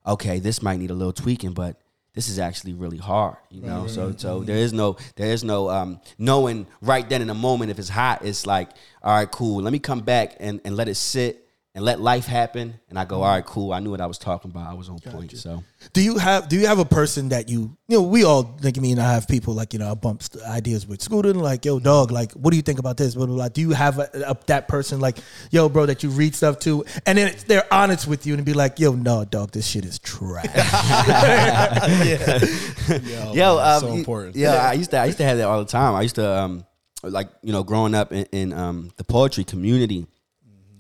okay, 0.07 0.39
this 0.39 0.63
might 0.63 0.79
need 0.79 0.91
a 0.91 0.95
little 0.95 1.13
tweaking, 1.13 1.53
but 1.53 1.81
this 2.15 2.29
is 2.29 2.39
actually 2.39 2.75
really 2.75 2.99
hard, 2.99 3.37
you 3.51 3.63
know. 3.63 3.87
So 3.87 4.15
so 4.17 4.41
there 4.41 4.57
is 4.57 4.73
no 4.73 4.97
there 5.17 5.33
is 5.33 5.43
no 5.43 5.71
um, 5.71 6.01
knowing 6.19 6.67
right 6.81 7.09
then 7.09 7.23
in 7.23 7.29
the 7.29 7.35
moment 7.35 7.71
if 7.71 7.79
it's 7.79 7.89
hot. 7.89 8.25
It's 8.25 8.47
like 8.47 8.69
all 9.03 9.15
right, 9.15 9.31
cool. 9.31 9.63
Let 9.63 9.73
me 9.73 9.79
come 9.79 10.01
back 10.01 10.37
and, 10.39 10.61
and 10.65 10.77
let 10.77 10.89
it 10.89 10.97
sit 10.97 11.49
and 11.75 11.85
let 11.85 12.01
life 12.01 12.27
happen. 12.27 12.75
And 12.91 12.99
I 12.99 13.07
go, 13.07 13.23
all 13.23 13.33
right, 13.33 13.45
cool. 13.45 13.73
I 13.73 13.81
knew 13.81 13.91
what 13.91 14.01
I 14.01 14.07
was 14.07 14.19
talking 14.19 14.51
about. 14.51 14.71
I 14.71 14.75
was 14.75 14.91
on 14.91 14.99
point. 14.99 15.35
So 15.37 15.65
Do 15.95 16.03
you 16.03 16.19
have 16.19 16.49
do 16.49 16.57
you 16.57 16.67
have 16.67 16.79
a 16.79 16.85
person 16.85 17.31
that 17.31 17.49
you 17.49 17.77
you 17.89 17.97
know 17.97 18.03
we 18.03 18.25
all 18.25 18.59
like 18.63 18.77
me 18.77 18.93
and 18.93 19.01
I 19.01 19.15
have 19.15 19.27
people 19.27 19.55
like 19.55 19.73
you 19.73 19.79
know 19.79 19.91
I 19.91 19.95
bump 19.95 20.23
ideas 20.47 20.87
with 20.87 21.01
Scooter 21.01 21.31
and 21.31 21.41
like 21.41 21.65
yo 21.65 21.79
dog 21.79 22.11
like 22.11 22.33
what 22.33 22.51
do 22.51 22.57
you 22.57 22.63
think 22.63 22.79
about 22.79 22.99
this 22.99 23.15
blah, 23.15 23.27
blah, 23.27 23.37
blah. 23.37 23.49
do 23.49 23.63
you 23.63 23.71
have 23.71 23.99
a, 23.99 24.09
a, 24.27 24.37
that 24.47 24.69
person 24.69 25.01
like 25.01 25.19
yo 25.51 25.69
bro 25.69 25.87
that 25.87 26.03
you 26.03 26.11
read 26.11 26.35
stuff 26.35 26.59
to 26.61 26.85
and 27.07 27.17
then 27.17 27.29
it's, 27.29 27.45
they're 27.45 27.67
honest 27.73 28.07
with 28.07 28.27
you 28.27 28.35
and 28.35 28.45
be 28.45 28.53
like 28.53 28.79
yo 28.79 28.93
no 28.93 29.25
dog 29.25 29.51
this 29.53 29.67
shit 29.67 29.85
is 29.85 29.99
trash 29.99 30.45
Yo, 32.89 33.33
Yo, 33.33 33.57
man, 33.57 33.75
um, 33.75 33.81
so 33.81 33.93
important. 33.95 34.37
Yeah, 34.37 34.57
I 34.57 34.75
used 34.75 34.91
to. 34.91 34.99
I 34.99 35.07
used 35.07 35.19
to 35.19 35.25
have 35.25 35.39
that 35.39 35.47
all 35.47 35.59
the 35.59 35.71
time. 35.71 35.95
I 35.95 36.03
used 36.03 36.17
to, 36.17 36.29
um, 36.29 36.67
like 37.03 37.29
you 37.43 37.53
know, 37.53 37.63
growing 37.63 37.95
up 37.95 38.13
in, 38.13 38.25
in 38.33 38.53
um, 38.53 38.91
the 38.97 39.05
poetry 39.05 39.45
community, 39.45 40.07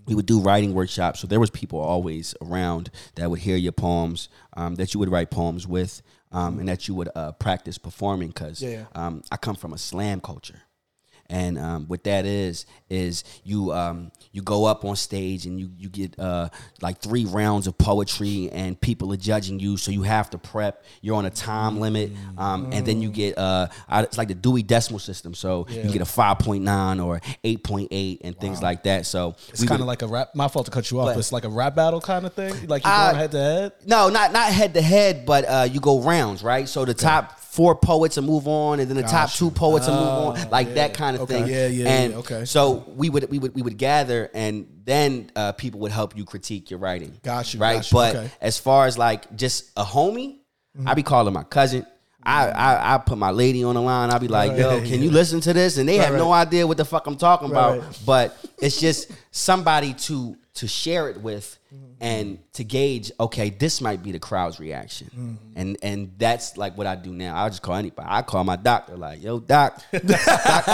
we 0.07 0.15
would 0.15 0.27
do 0.27 0.41
writing 0.41 0.75
workshops. 0.75 1.21
So 1.21 1.27
there 1.27 1.41
was 1.41 1.51
people 1.51 1.79
always 1.79 2.35
around 2.43 2.91
that 3.15 3.31
would 3.31 3.41
hear 3.41 3.57
your 3.57 3.73
poems, 3.73 4.29
um, 4.57 4.75
that 4.77 4.95
you 4.95 5.01
would 5.01 5.11
write 5.11 5.31
poems 5.31 5.67
with, 5.67 6.03
um, 6.33 6.59
and 6.59 6.69
that 6.69 6.89
you 6.89 6.95
would 6.95 7.09
uh, 7.15 7.33
practice 7.33 7.79
performing. 7.79 8.29
Because 8.29 8.63
Yeah. 8.63 8.87
um, 8.95 9.23
I 9.31 9.37
come 9.37 9.55
from 9.57 9.73
a 9.73 9.79
slam 9.79 10.21
culture. 10.21 10.63
And 11.33 11.59
um, 11.59 11.87
what 11.89 12.05
that 12.05 12.27
is 12.27 12.67
is 12.91 13.25
you 13.43 13.73
um, 13.73 14.13
you 14.33 14.43
go 14.43 14.67
up 14.67 14.85
on 14.85 14.97
stage 14.97 15.47
and 15.47 15.59
you 15.59 15.71
you 15.79 15.89
get 15.89 16.19
uh, 16.21 16.51
like 16.83 17.01
three 17.01 17.25
rounds 17.25 17.67
of 17.67 17.77
poetry 17.79 18.51
and 18.53 18.79
people 18.79 19.11
are 19.15 19.17
judging 19.17 19.59
you, 19.59 19.79
so 19.79 19.91
you 19.91 20.03
have 20.03 20.29
to 20.31 20.39
prep. 20.39 20.85
You're 21.01 21.17
on 21.17 21.25
a 21.25 21.31
time 21.31 21.81
limit, 21.81 22.13
um, 22.37 22.71
and 22.71 22.85
then 22.87 23.01
you 23.01 23.09
get 23.09 23.39
uh, 23.39 23.69
it's 23.91 24.19
like 24.19 24.29
the 24.29 24.35
Dewey 24.35 24.63
Decimal 24.63 24.99
System, 24.99 25.33
so 25.33 25.67
you 25.71 25.91
get 25.91 26.03
a 26.03 26.05
five 26.05 26.39
point 26.39 26.65
nine 26.65 27.01
or 27.01 27.21
eight 27.45 27.65
point 27.65 27.89
eight 27.93 28.21
and 28.25 28.39
things 28.39 28.61
like 28.63 28.83
that. 28.83 29.07
So 29.07 29.35
It's 29.49 29.65
kind 29.65 29.81
of 29.81 29.87
like 29.87 30.03
a 30.03 30.07
rap. 30.07 30.35
My 30.35 30.49
fault 30.49 30.67
to 30.67 30.71
cut 30.73 30.91
you 30.91 31.01
off. 31.01 31.07
But 31.07 31.19
it's 31.19 31.33
like 31.33 31.45
a 31.45 31.49
rap 31.49 31.75
battle 31.75 32.03
kind 32.03 32.27
of 32.27 32.35
thing. 32.35 32.55
Like 32.69 32.85
you're 32.85 32.93
Uh, 32.93 33.07
going 33.13 33.17
head 33.17 33.31
to 33.33 33.39
head. 33.39 33.73
No, 33.87 34.11
not 34.11 34.33
not 34.33 34.53
head 34.53 34.75
to 34.75 34.83
head, 34.83 35.25
but 35.25 35.45
uh, 35.49 35.67
you 35.73 35.81
go 35.81 36.01
rounds, 36.03 36.43
right? 36.43 36.69
So 36.69 36.85
the 36.85 36.93
top 36.95 37.39
four 37.53 37.75
poets 37.75 38.17
will 38.17 38.23
move 38.25 38.49
on, 38.49 38.81
and 38.81 38.89
then 38.89 38.97
the 38.97 39.03
top 39.03 39.31
two 39.31 39.51
poets 39.51 39.87
will 39.87 39.95
move 39.95 40.09
on, 40.39 40.51
like 40.51 40.69
yeah. 40.69 40.75
that 40.75 40.95
kind 40.95 41.17
of 41.17 41.23
Okay. 41.25 41.35
thing. 41.43 41.47
Yeah, 41.53 41.67
yeah, 41.67 41.89
and 41.91 42.13
yeah, 42.15 42.19
okay. 42.21 42.45
So 42.47 42.83
we 42.97 43.11
would 43.11 43.31
we 43.31 43.39
would 43.39 43.55
we 43.55 43.61
would 43.61 43.77
gather, 43.77 44.31
and 44.33 44.67
then 44.85 45.31
uh, 45.37 45.53
people 45.53 45.81
would 45.81 45.93
help 45.93 46.17
you 46.17 46.25
critique 46.25 46.71
your 46.71 46.79
writing. 46.81 47.13
Got 47.23 47.53
you, 47.53 47.61
right? 47.61 47.75
got 47.77 47.91
you, 47.93 47.95
But 47.95 48.17
okay. 48.17 48.31
as 48.41 48.59
far 48.59 48.87
as 48.87 48.97
like 48.97 49.37
just 49.37 49.71
a 49.77 49.85
homie, 49.85 50.39
I 50.87 50.95
be 50.95 51.03
calling 51.03 51.35
my 51.35 51.43
cousin. 51.45 51.85
I, 52.25 52.49
I 52.49 52.95
I 52.95 52.99
put 52.99 53.19
my 53.19 53.33
lady 53.33 53.65
on 53.65 53.75
the 53.75 53.83
line. 53.83 54.09
I'll 54.11 54.19
be 54.19 54.29
like, 54.29 54.57
yo, 54.57 54.79
Right. 54.79 54.87
can 54.91 55.03
you 55.03 55.11
listen 55.11 55.41
to 55.43 55.53
this? 55.53 55.77
And 55.77 55.87
they 55.87 55.97
have 55.97 56.15
no 56.15 56.33
idea 56.33 56.67
what 56.67 56.79
the 56.79 56.85
fuck 56.87 57.07
I'm 57.07 57.17
talking 57.17 57.51
Right, 57.51 57.75
about. 57.77 57.85
right. 57.85 57.99
But 58.07 58.37
it's 58.63 58.81
just 58.81 59.11
somebody 59.31 59.93
to 60.09 60.37
to 60.55 60.67
share 60.69 61.11
it 61.11 61.21
with 61.21 61.59
and 62.03 62.39
to 62.55 62.65
gauge, 62.65 63.13
okay, 63.21 63.49
this 63.49 63.81
might 63.81 64.03
be 64.03 64.11
the 64.11 64.19
crowd's 64.19 64.59
reaction. 64.59 65.07
Mm-hmm. 65.07 65.37
And 65.55 65.79
and 65.83 66.13
that's 66.19 66.57
like 66.57 66.77
what 66.77 66.89
I 66.89 66.97
do 66.97 67.13
now. 67.13 67.37
I'll 67.37 67.49
just 67.49 67.63
call 67.63 67.77
anybody. 67.77 68.09
I 68.11 68.23
call 68.23 68.43
my 68.43 68.57
doctor, 68.57 68.97
like, 68.97 69.23
yo, 69.23 69.39
doc, 69.39 69.81
doc 69.93 70.65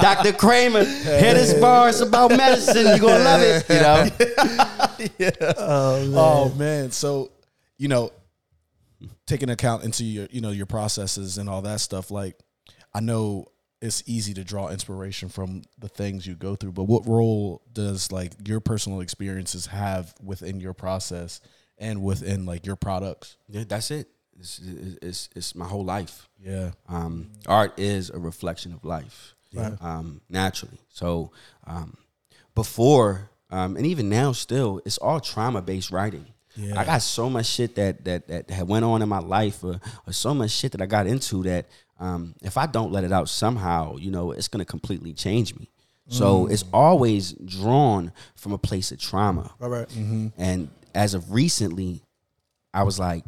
Dr. 0.00 0.32
Kramer, 0.32 0.84
hit 0.84 1.34
this 1.34 1.52
bars 1.60 2.00
about 2.00 2.30
medicine. 2.30 2.86
You're 2.86 2.98
gonna 2.98 3.22
love 3.22 3.42
it, 3.42 3.68
you 3.68 3.80
know. 3.80 4.08
Oh, 5.58 6.12
oh 6.14 6.54
man. 6.54 6.90
So, 6.92 7.32
you 7.76 7.88
know, 7.88 8.10
taking 9.26 9.50
account 9.50 9.84
into 9.84 10.04
your, 10.04 10.28
you 10.30 10.40
know, 10.40 10.50
your 10.50 10.66
processes 10.66 11.36
and 11.36 11.48
all 11.48 11.60
that 11.62 11.80
stuff, 11.80 12.10
like 12.10 12.38
I 12.94 13.00
know 13.00 13.51
it's 13.82 14.02
easy 14.06 14.32
to 14.34 14.44
draw 14.44 14.68
inspiration 14.68 15.28
from 15.28 15.62
the 15.78 15.88
things 15.88 16.26
you 16.26 16.34
go 16.34 16.54
through, 16.54 16.72
but 16.72 16.84
what 16.84 17.06
role 17.06 17.62
does 17.72 18.12
like 18.12 18.32
your 18.46 18.60
personal 18.60 19.00
experiences 19.00 19.66
have 19.66 20.14
within 20.22 20.60
your 20.60 20.72
process 20.72 21.40
and 21.78 22.02
within 22.02 22.46
like 22.46 22.64
your 22.64 22.76
products? 22.76 23.36
Yeah, 23.48 23.64
that's 23.66 23.90
it. 23.90 24.08
It's, 24.38 24.60
it's, 25.02 25.28
it's, 25.34 25.54
my 25.54 25.66
whole 25.66 25.84
life. 25.84 26.28
Yeah. 26.42 26.70
Um, 26.88 27.32
art 27.46 27.78
is 27.78 28.08
a 28.10 28.18
reflection 28.18 28.72
of 28.72 28.84
life, 28.84 29.34
Right. 29.52 29.74
um, 29.82 30.22
naturally. 30.30 30.78
So 30.88 31.32
um, 31.66 31.96
before 32.54 33.30
um, 33.52 33.76
and 33.76 33.84
even 33.84 34.08
now, 34.08 34.32
still, 34.32 34.80
it's 34.86 34.96
all 34.96 35.20
trauma 35.20 35.60
based 35.60 35.90
writing. 35.90 36.26
Yeah. 36.56 36.80
I 36.80 36.84
got 36.84 37.02
so 37.02 37.28
much 37.28 37.46
shit 37.46 37.74
that 37.74 38.04
that 38.06 38.28
that 38.28 38.50
had 38.50 38.66
went 38.66 38.84
on 38.84 39.02
in 39.02 39.08
my 39.08 39.18
life, 39.18 39.62
or, 39.62 39.78
or 40.06 40.12
so 40.12 40.34
much 40.34 40.50
shit 40.50 40.72
that 40.72 40.80
I 40.80 40.86
got 40.86 41.06
into 41.06 41.42
that 41.44 41.66
um, 42.02 42.34
if 42.42 42.56
I 42.56 42.66
don't 42.66 42.92
let 42.92 43.04
it 43.04 43.12
out 43.12 43.28
somehow, 43.28 43.96
you 43.96 44.10
know, 44.10 44.32
it's 44.32 44.48
gonna 44.48 44.64
completely 44.64 45.12
change 45.12 45.54
me. 45.54 45.70
So 46.08 46.46
it's 46.46 46.64
always 46.74 47.32
drawn 47.32 48.12
from 48.34 48.52
a 48.52 48.58
place 48.58 48.92
of 48.92 48.98
trauma. 48.98 49.54
All 49.62 49.70
right. 49.70 49.88
And 50.36 50.68
as 50.94 51.14
of 51.14 51.32
recently, 51.32 52.02
I 52.74 52.82
was 52.82 52.98
like, 52.98 53.24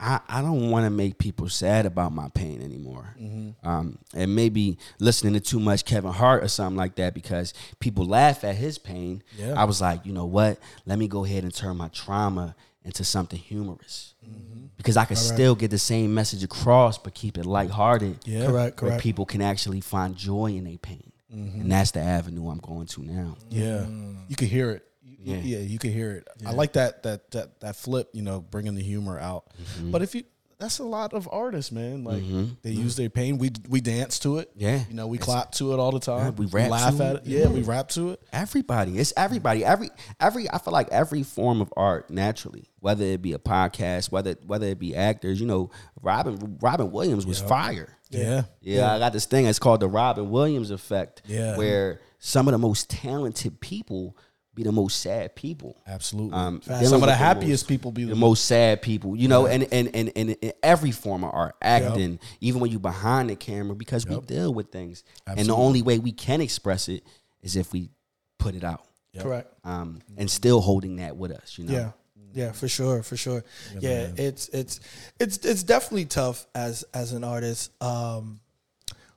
I, 0.00 0.20
I 0.28 0.42
don't 0.42 0.70
want 0.70 0.84
to 0.84 0.90
make 0.90 1.18
people 1.18 1.48
sad 1.48 1.86
about 1.86 2.12
my 2.12 2.28
pain 2.30 2.60
anymore. 2.60 3.14
Um, 3.62 3.98
and 4.14 4.34
maybe 4.34 4.78
listening 4.98 5.34
to 5.34 5.40
too 5.40 5.60
much 5.60 5.84
Kevin 5.84 6.12
Hart 6.12 6.42
or 6.42 6.48
something 6.48 6.76
like 6.76 6.96
that 6.96 7.14
because 7.14 7.54
people 7.78 8.04
laugh 8.04 8.42
at 8.42 8.56
his 8.56 8.78
pain. 8.78 9.22
Yeah. 9.38 9.54
I 9.56 9.64
was 9.64 9.80
like, 9.80 10.04
you 10.04 10.12
know 10.12 10.26
what? 10.26 10.58
Let 10.86 10.98
me 10.98 11.06
go 11.06 11.24
ahead 11.24 11.44
and 11.44 11.54
turn 11.54 11.76
my 11.76 11.88
trauma 11.88 12.56
into 12.84 13.04
something 13.04 13.38
humorous. 13.38 14.14
Mm-hmm. 14.24 14.66
Because 14.76 14.96
I 14.96 15.04
can 15.04 15.16
still 15.16 15.54
get 15.54 15.70
the 15.70 15.78
same 15.78 16.12
message 16.12 16.44
across, 16.44 16.98
but 16.98 17.14
keep 17.14 17.38
it 17.38 17.46
lighthearted. 17.46 18.18
Yeah. 18.24 18.46
Correct. 18.46 18.82
Where 18.82 18.90
Correct. 18.90 19.02
people 19.02 19.24
can 19.24 19.40
actually 19.40 19.80
find 19.80 20.16
joy 20.16 20.46
in 20.46 20.64
their 20.64 20.78
pain. 20.78 21.12
Mm-hmm. 21.34 21.62
And 21.62 21.72
that's 21.72 21.90
the 21.92 22.00
avenue 22.00 22.48
I'm 22.48 22.58
going 22.58 22.86
to 22.88 23.02
now. 23.02 23.36
Yeah, 23.50 23.86
mm. 23.88 24.16
you 24.28 24.36
can 24.36 24.46
hear 24.46 24.70
it. 24.70 24.84
Yeah. 25.02 25.36
Yeah, 25.38 25.58
you 25.58 25.78
can 25.78 25.90
hear 25.90 26.12
it. 26.12 26.28
I 26.46 26.52
like 26.52 26.74
that 26.74 27.02
that 27.04 27.30
that 27.30 27.60
that 27.60 27.76
flip. 27.76 28.10
You 28.12 28.22
know, 28.22 28.40
bringing 28.40 28.74
the 28.74 28.82
humor 28.82 29.18
out. 29.18 29.46
Mm-hmm. 29.60 29.90
But 29.90 30.02
if 30.02 30.14
you, 30.14 30.24
that's 30.64 30.78
a 30.78 30.84
lot 30.84 31.12
of 31.12 31.28
artists, 31.30 31.70
man. 31.70 32.04
Like 32.04 32.22
mm-hmm. 32.22 32.46
they 32.62 32.72
mm-hmm. 32.72 32.82
use 32.82 32.96
their 32.96 33.10
pain. 33.10 33.36
We 33.36 33.50
we 33.68 33.80
dance 33.80 34.18
to 34.20 34.38
it. 34.38 34.50
Yeah. 34.56 34.82
you 34.88 34.94
know, 34.94 35.06
we 35.06 35.18
clap 35.18 35.52
to 35.52 35.74
it 35.74 35.78
all 35.78 35.92
the 35.92 36.00
time. 36.00 36.24
Yeah, 36.24 36.30
we 36.30 36.46
rap 36.46 36.70
laugh 36.70 37.00
at 37.00 37.16
it. 37.16 37.22
it. 37.24 37.26
Yeah, 37.26 37.48
we 37.48 37.60
rap 37.60 37.88
to 37.90 38.10
it. 38.12 38.22
Everybody. 38.32 38.98
It's 38.98 39.12
everybody. 39.16 39.64
Every 39.64 39.90
every 40.18 40.50
I 40.50 40.58
feel 40.58 40.72
like 40.72 40.88
every 40.88 41.22
form 41.22 41.60
of 41.60 41.72
art 41.76 42.08
naturally, 42.08 42.70
whether 42.80 43.04
it 43.04 43.20
be 43.20 43.34
a 43.34 43.38
podcast, 43.38 44.10
whether 44.10 44.36
whether 44.46 44.66
it 44.66 44.78
be 44.78 44.96
actors, 44.96 45.38
you 45.38 45.46
know, 45.46 45.70
Robin 46.00 46.58
Robin 46.60 46.90
Williams 46.90 47.26
was 47.26 47.40
fire. 47.40 47.98
Yeah, 48.10 48.44
Yeah, 48.60 48.94
I 48.94 48.98
got 48.98 49.12
this 49.12 49.26
thing. 49.26 49.46
It's 49.46 49.58
called 49.58 49.80
the 49.80 49.88
Robin 49.88 50.30
Williams 50.30 50.70
effect. 50.70 51.22
Yeah. 51.26 51.56
Where 51.58 52.00
some 52.20 52.48
of 52.48 52.52
the 52.52 52.58
most 52.58 52.88
talented 52.88 53.60
people 53.60 54.16
be 54.54 54.62
the 54.62 54.72
most 54.72 55.00
sad 55.00 55.34
people. 55.34 55.76
absolutely. 55.86 56.32
Um, 56.36 56.62
Some 56.62 57.02
of 57.02 57.08
the 57.08 57.14
happiest 57.14 57.64
most- 57.64 57.68
people 57.68 57.92
be 57.92 58.04
the 58.04 58.14
most 58.14 58.44
sad 58.44 58.82
people, 58.82 59.16
you 59.16 59.28
know, 59.28 59.46
and, 59.46 59.66
and, 59.72 59.90
and, 59.94 60.12
and 60.14 60.30
in 60.30 60.52
every 60.62 60.92
form 60.92 61.24
of 61.24 61.34
art, 61.34 61.56
acting, 61.60 62.18
even 62.40 62.60
when 62.60 62.70
you're 62.70 62.80
behind 62.80 63.30
the 63.30 63.36
camera, 63.36 63.74
because 63.74 64.06
we 64.06 64.18
deal 64.20 64.52
with 64.54 64.70
things. 64.70 65.02
And 65.26 65.48
the 65.48 65.56
only 65.56 65.82
way 65.82 65.98
we 65.98 66.12
can 66.12 66.40
express 66.40 66.88
it 66.88 67.02
is 67.42 67.56
if 67.56 67.72
we 67.72 67.90
put 68.38 68.54
it 68.54 68.64
out. 68.64 68.84
Correct. 69.18 69.52
Um, 69.64 70.00
and 70.16 70.30
still 70.30 70.60
holding 70.60 70.96
that 70.96 71.16
with 71.16 71.30
us, 71.32 71.58
you 71.58 71.66
know. 71.66 71.72
Yeah. 71.72 71.90
Yeah, 72.32 72.50
for 72.50 72.66
sure, 72.66 73.04
for 73.04 73.16
sure. 73.16 73.44
Yeah, 73.78 74.08
it's 74.16 74.48
it's 74.48 74.80
it's 75.20 75.38
it's 75.38 75.62
definitely 75.62 76.06
tough 76.06 76.48
as 76.52 76.84
as 76.92 77.12
an 77.12 77.22
artist. 77.22 77.70
Um 77.80 78.40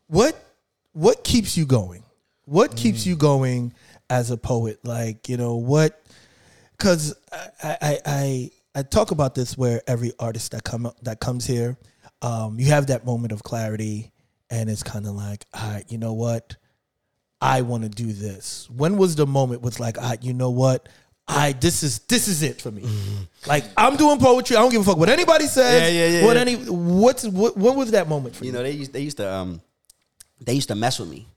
what 0.06 0.36
what 0.94 1.24
keeps 1.24 1.58
you 1.58 1.66
going? 1.66 2.04
What 2.46 2.76
keeps 2.76 3.08
you 3.08 3.16
going 3.16 3.74
as 4.10 4.32
a 4.32 4.38
poet? 4.38 4.80
Like, 4.84 5.30
you 5.30 5.38
know, 5.38 5.56
what 5.56 6.02
cuz 6.78 7.14
I, 7.32 7.78
I 7.82 8.00
I 8.06 8.52
I 8.76 8.84
talk 8.84 9.12
about 9.12 9.34
this 9.36 9.58
where 9.58 9.82
every 9.88 10.14
artist 10.20 10.52
that 10.52 10.64
come 10.64 10.92
that 11.04 11.20
comes 11.20 11.46
here, 11.46 11.78
um 12.22 12.60
you 12.60 12.68
have 12.68 12.88
that 12.88 13.06
moment 13.06 13.32
of 13.32 13.44
clarity 13.44 14.12
and 14.50 14.70
it's 14.70 14.84
kind 14.84 15.06
of 15.06 15.14
like, 15.14 15.46
all 15.54 15.70
right, 15.70 15.86
you 15.90 15.98
know 15.98 16.14
what? 16.14 16.56
I 17.42 17.62
want 17.62 17.84
to 17.84 17.90
do 17.90 18.14
this. 18.14 18.68
When 18.76 18.98
was 18.98 19.16
the 19.16 19.28
moment 19.28 19.62
was 19.62 19.80
like, 19.80 19.98
I, 20.00 20.18
you 20.22 20.34
know 20.34 20.50
what? 20.50 20.90
I 21.28 21.52
this 21.52 21.84
is 21.84 22.00
this 22.08 22.28
is 22.30 22.42
it 22.42 22.62
for 22.62 22.72
me. 22.72 22.84
Like 23.46 23.66
I'm 23.76 23.98
doing 23.98 24.18
poetry. 24.18 24.56
I 24.56 24.62
don't 24.62 24.72
give 24.72 24.82
a 24.82 24.86
fuck 24.86 24.98
what 24.98 25.10
anybody 25.10 25.46
says. 25.48 25.92
Yeah, 25.94 26.06
yeah, 26.08 26.20
yeah, 26.20 26.26
What 26.26 26.36
yeah. 26.38 26.42
any 26.42 26.56
what's 26.56 27.26
what 27.26 27.58
what 27.58 27.76
was 27.76 27.92
that 27.92 28.08
moment 28.08 28.36
for 28.36 28.46
You 28.46 28.52
you? 28.52 28.58
know, 28.58 28.64
they 28.64 28.72
used 28.72 28.94
they 28.94 29.02
used 29.02 29.18
to 29.18 29.30
um 29.32 29.62
they 30.46 30.54
used 30.54 30.70
to 30.70 30.76
mess 30.76 31.00
with 31.00 31.10
me. 31.10 31.28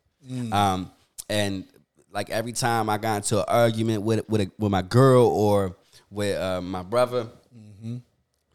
Um 0.53 0.93
and 1.29 1.65
like 2.13 2.31
every 2.31 2.53
time 2.53 2.89
I 2.89 2.99
got 2.99 3.17
into 3.17 3.39
an 3.39 3.45
argument 3.49 4.03
with 4.03 4.29
with 4.29 4.43
a, 4.43 4.51
with 4.59 4.71
my 4.71 4.83
girl 4.83 5.27
or 5.27 5.77
with 6.11 6.37
uh, 6.39 6.61
my 6.61 6.83
brother, 6.83 7.29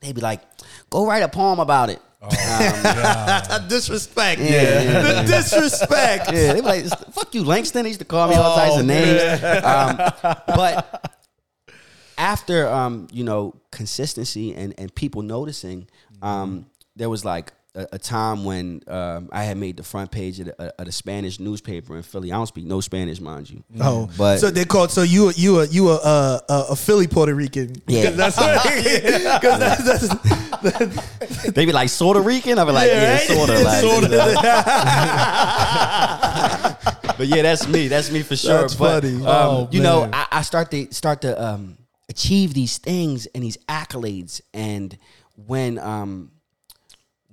they'd 0.02 0.16
be 0.16 0.22
like, 0.22 0.42
"Go 0.90 1.06
write 1.06 1.24
a 1.24 1.30
poem 1.30 1.60
about 1.60 1.90
it." 1.90 2.02
disrespect. 3.70 4.42
Yeah. 4.42 5.22
the 5.22 5.28
disrespect. 5.28 6.32
Yeah, 6.32 6.54
they 6.54 6.62
were 6.62 6.68
like, 6.68 6.86
"Fuck 7.14 7.36
you, 7.36 7.44
Langston." 7.44 7.84
They 7.84 7.90
used 7.90 8.00
to 8.00 8.06
call 8.06 8.28
me 8.28 8.36
all 8.36 8.56
types 8.56 8.80
of 8.80 8.86
names. 8.86 9.22
Um, 9.66 9.98
but 10.48 11.16
after 12.18 12.68
um, 12.68 13.08
you 13.12 13.24
know 13.24 13.56
consistency 13.72 14.54
and 14.54 14.74
and 14.78 14.94
people 14.94 15.22
noticing, 15.22 15.88
um, 16.22 16.66
there 16.96 17.10
was 17.10 17.24
like 17.24 17.54
a, 17.76 17.88
a 17.94 18.00
time 18.00 18.44
when 18.46 18.82
um, 18.88 19.30
I 19.32 19.44
had 19.44 19.58
made 19.58 19.78
the 19.78 19.84
front 19.84 20.10
page 20.12 20.40
of 20.40 20.48
the, 20.48 20.74
of 20.80 20.86
the 20.86 20.92
Spanish 20.92 21.40
newspaper 21.40 21.96
in 21.98 22.04
Philly. 22.04 22.32
I 22.32 22.36
don't 22.38 22.48
speak 22.48 22.66
no 22.66 22.82
Spanish, 22.82 23.20
mind 23.20 23.50
you. 23.50 23.64
Oh, 23.82 24.10
but 24.18 24.38
so 24.38 24.50
they 24.50 24.66
called. 24.66 24.92
So 24.92 25.02
you 25.04 25.32
you 25.36 25.60
a 25.60 25.66
you 25.68 25.90
a 25.90 25.96
uh, 25.96 26.40
a, 26.50 26.66
a 26.72 26.76
Philly 26.76 27.08
Puerto 27.08 27.34
Rican? 27.36 27.76
Yeah. 27.88 28.06
'Cause 28.16 28.18
that's 28.18 28.38
because 28.38 29.60
that's, 29.60 29.84
that's 29.84 31.52
they 31.52 31.66
be 31.66 31.72
like 31.72 31.90
Puerto 31.98 32.22
Rican. 32.22 32.58
I 32.60 32.66
be 32.66 32.72
like, 32.72 32.88
yeah, 32.90 33.14
right? 33.14 33.22
sorta, 33.22 33.54
like, 33.64 33.82
Sorta. 33.82 34.08
but 37.18 37.28
yeah, 37.28 37.42
that's 37.42 37.68
me. 37.68 37.88
That's 37.88 38.12
me 38.12 38.22
for 38.24 38.36
sure. 38.36 38.62
That's 38.62 38.76
but, 38.76 39.04
funny. 39.04 39.16
Um, 39.18 39.26
Oh, 39.28 39.68
you 39.72 39.82
know. 39.82 40.10
I, 40.12 40.28
I 40.32 40.42
start 40.42 40.72
to 40.72 40.92
start 40.94 41.22
to 41.22 41.42
um, 41.44 41.78
achieve 42.10 42.54
these 42.54 42.78
things 42.78 43.26
and 43.28 43.44
these 43.44 43.58
accolades, 43.70 44.42
and 44.54 44.98
when 45.36 45.78
um, 45.80 46.32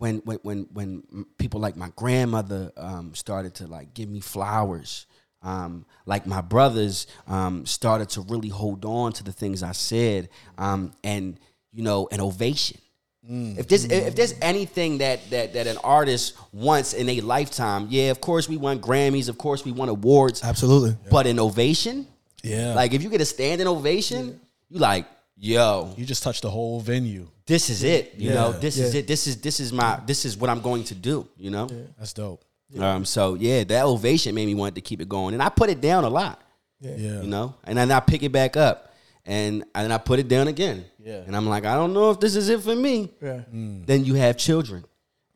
when 0.02 0.16
when 0.24 0.38
when 0.42 0.66
when 0.72 1.26
people 1.38 1.60
like 1.60 1.76
my 1.76 1.90
grandmother 1.94 2.72
um, 2.76 3.14
started 3.14 3.54
to 3.54 3.68
like 3.68 3.94
give 3.94 4.08
me 4.08 4.18
flowers, 4.18 5.06
um, 5.42 5.86
like 6.06 6.26
my 6.26 6.40
brothers 6.40 7.06
um, 7.28 7.64
started 7.66 8.08
to 8.10 8.22
really 8.22 8.48
hold 8.48 8.84
on 8.84 9.12
to 9.12 9.22
the 9.22 9.30
things 9.32 9.62
I 9.62 9.70
said, 9.72 10.28
um, 10.58 10.92
and 11.04 11.38
you 11.72 11.84
know, 11.84 12.08
an 12.10 12.20
ovation. 12.20 12.80
If 13.24 13.68
there's 13.68 13.84
if 13.84 14.16
there's 14.16 14.34
anything 14.42 14.98
that 14.98 15.30
that 15.30 15.52
that 15.52 15.68
an 15.68 15.78
artist 15.84 16.34
wants 16.52 16.92
in 16.94 17.08
a 17.08 17.20
lifetime, 17.20 17.86
yeah, 17.88 18.10
of 18.10 18.20
course 18.20 18.48
we 18.48 18.56
want 18.56 18.82
Grammys, 18.82 19.28
of 19.28 19.38
course 19.38 19.64
we 19.64 19.70
want 19.70 19.88
awards, 19.92 20.42
absolutely. 20.42 20.96
but 21.08 21.28
an 21.28 21.38
ovation, 21.38 22.08
Yeah. 22.42 22.74
like 22.74 22.92
if 22.92 23.04
you 23.04 23.08
get 23.08 23.20
a 23.20 23.24
standing 23.24 23.68
ovation, 23.68 24.40
you 24.68 24.80
like, 24.80 25.06
yo, 25.36 25.94
you 25.96 26.04
just 26.04 26.22
touched 26.22 26.42
the 26.42 26.50
whole 26.50 26.80
venue. 26.80 27.28
this 27.46 27.68
is 27.70 27.82
it. 27.82 28.14
You 28.16 28.28
Yeah. 28.30 28.34
know, 28.34 28.52
this 28.52 28.78
is 28.78 28.94
it. 28.94 29.06
This 29.06 29.26
is 29.26 29.36
this 29.40 29.60
is 29.60 29.72
my 29.72 30.00
this 30.06 30.24
is 30.24 30.36
what 30.36 30.48
I'm 30.50 30.60
going 30.60 30.84
to 30.84 30.94
do. 30.94 31.28
You 31.36 31.50
know. 31.50 31.68
That's 31.98 32.12
dope. 32.12 32.44
Um. 32.78 33.04
So 33.04 33.34
yeah, 33.34 33.64
that 33.64 33.84
ovation 33.84 34.34
made 34.34 34.46
me 34.46 34.54
want 34.54 34.74
to 34.76 34.80
keep 34.80 35.00
it 35.00 35.08
going, 35.08 35.34
and 35.34 35.42
I 35.42 35.48
put 35.50 35.68
it 35.70 35.80
down 35.80 36.04
a 36.04 36.08
lot. 36.08 36.40
Yeah. 36.80 37.20
You 37.22 37.28
know, 37.28 37.54
and 37.64 37.76
then 37.78 37.90
I 37.92 38.00
pick 38.00 38.22
it 38.22 38.32
back 38.32 38.56
up, 38.56 38.92
and 39.26 39.62
and 39.74 39.84
then 39.84 39.92
I 39.92 39.98
put 39.98 40.18
it 40.18 40.28
down 40.28 40.48
again. 40.48 40.84
Yeah. 40.98 41.22
And 41.26 41.36
I'm 41.36 41.46
like, 41.48 41.64
I 41.64 41.74
don't 41.74 41.92
know 41.92 42.10
if 42.10 42.18
this 42.20 42.34
is 42.36 42.48
it 42.48 42.60
for 42.62 42.74
me. 42.74 43.10
Yeah. 43.20 43.40
Then 43.50 44.04
you 44.04 44.14
have 44.14 44.36
children, 44.36 44.84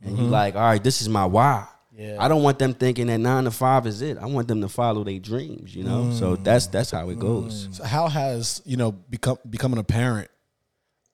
and 0.02 0.16
you 0.16 0.24
like, 0.24 0.54
all 0.54 0.62
right, 0.62 0.82
this 0.82 1.02
is 1.02 1.08
my 1.08 1.26
why. 1.26 1.66
Yeah. 1.96 2.16
I 2.20 2.28
don't 2.28 2.42
want 2.42 2.58
them 2.58 2.74
thinking 2.74 3.06
that 3.06 3.18
nine 3.18 3.44
to 3.44 3.50
five 3.50 3.86
is 3.86 4.02
it. 4.02 4.18
I 4.18 4.26
want 4.26 4.48
them 4.48 4.60
to 4.60 4.68
follow 4.68 5.02
their 5.02 5.18
dreams. 5.18 5.74
You 5.74 5.84
know. 5.84 6.12
So 6.12 6.36
that's 6.36 6.66
that's 6.66 6.90
how 6.90 7.08
it 7.08 7.18
goes. 7.18 7.68
So 7.72 7.84
how 7.84 8.08
has 8.08 8.60
you 8.64 8.76
know 8.76 8.92
become 8.92 9.38
becoming 9.48 9.78
a 9.78 9.84
parent 9.84 10.30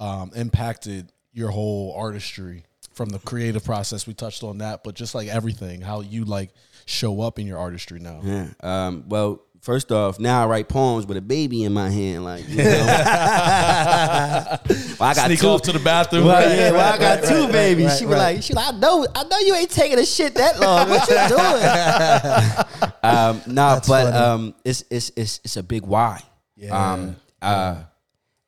um, 0.00 0.32
impacted 0.34 1.12
your 1.32 1.50
whole 1.50 1.94
artistry 1.96 2.64
from 2.94 3.10
the 3.10 3.20
creative 3.20 3.64
process? 3.64 4.06
We 4.06 4.14
touched 4.14 4.42
on 4.42 4.58
that, 4.58 4.82
but 4.82 4.94
just 4.94 5.14
like 5.14 5.28
everything, 5.28 5.80
how 5.80 6.00
you 6.00 6.24
like 6.24 6.50
show 6.84 7.20
up 7.20 7.38
in 7.38 7.46
your 7.46 7.58
artistry 7.58 8.00
now. 8.00 8.20
Yeah. 8.22 8.48
Um, 8.60 9.04
well, 9.08 9.42
first 9.62 9.90
off, 9.90 10.18
now 10.20 10.42
I 10.42 10.46
write 10.46 10.68
poems 10.68 11.06
with 11.06 11.16
a 11.16 11.20
baby 11.22 11.64
in 11.64 11.72
my 11.72 11.88
hand, 11.88 12.24
like 12.24 12.46
you 12.48 12.56
know. 12.58 12.64
well, 12.64 14.58
I 15.00 15.14
got 15.14 15.26
Sneak 15.26 15.40
two. 15.40 15.48
off 15.48 15.62
to 15.62 15.72
the 15.72 15.78
bathroom. 15.78 16.26
Well, 16.26 16.34
Right, 16.46 16.56
yeah, 16.58 16.70
well, 16.72 16.92
I 16.94 16.98
got 16.98 17.20
right, 17.20 17.28
two 17.28 17.42
right, 17.44 17.52
babies. 17.52 17.86
right, 17.86 17.98
she 17.98 18.06
was 18.06 18.18
like, 18.18 18.42
she 18.42 18.54
like, 18.54 18.74
I 18.74 18.78
know, 18.78 19.06
I 19.14 19.24
know 19.24 19.38
you 19.38 19.54
ain't 19.54 19.70
taking 19.70 19.98
a 19.98 20.04
shit 20.06 20.34
that 20.34 20.60
long. 20.60 20.88
What 20.90 21.08
you 21.08 21.16
doing? 21.28 22.92
um, 23.02 23.40
nah, 23.54 23.80
but 23.86 24.12
um, 24.14 24.54
it's 24.64 24.84
it's 24.90 25.10
it's 25.16 25.40
it's 25.44 25.56
a 25.56 25.62
big 25.62 25.84
why. 25.86 26.20
Yeah. 26.56 26.92
Um, 26.92 27.16
uh, 27.40 27.82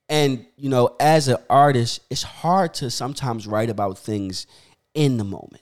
and 0.08 0.44
you 0.56 0.68
know, 0.68 0.94
as 1.00 1.28
an 1.28 1.38
artist, 1.48 2.00
it's 2.10 2.22
hard 2.22 2.74
to 2.74 2.90
sometimes 2.90 3.46
write 3.46 3.70
about 3.70 3.98
things 3.98 4.46
in 4.94 5.16
the 5.16 5.24
moment. 5.24 5.60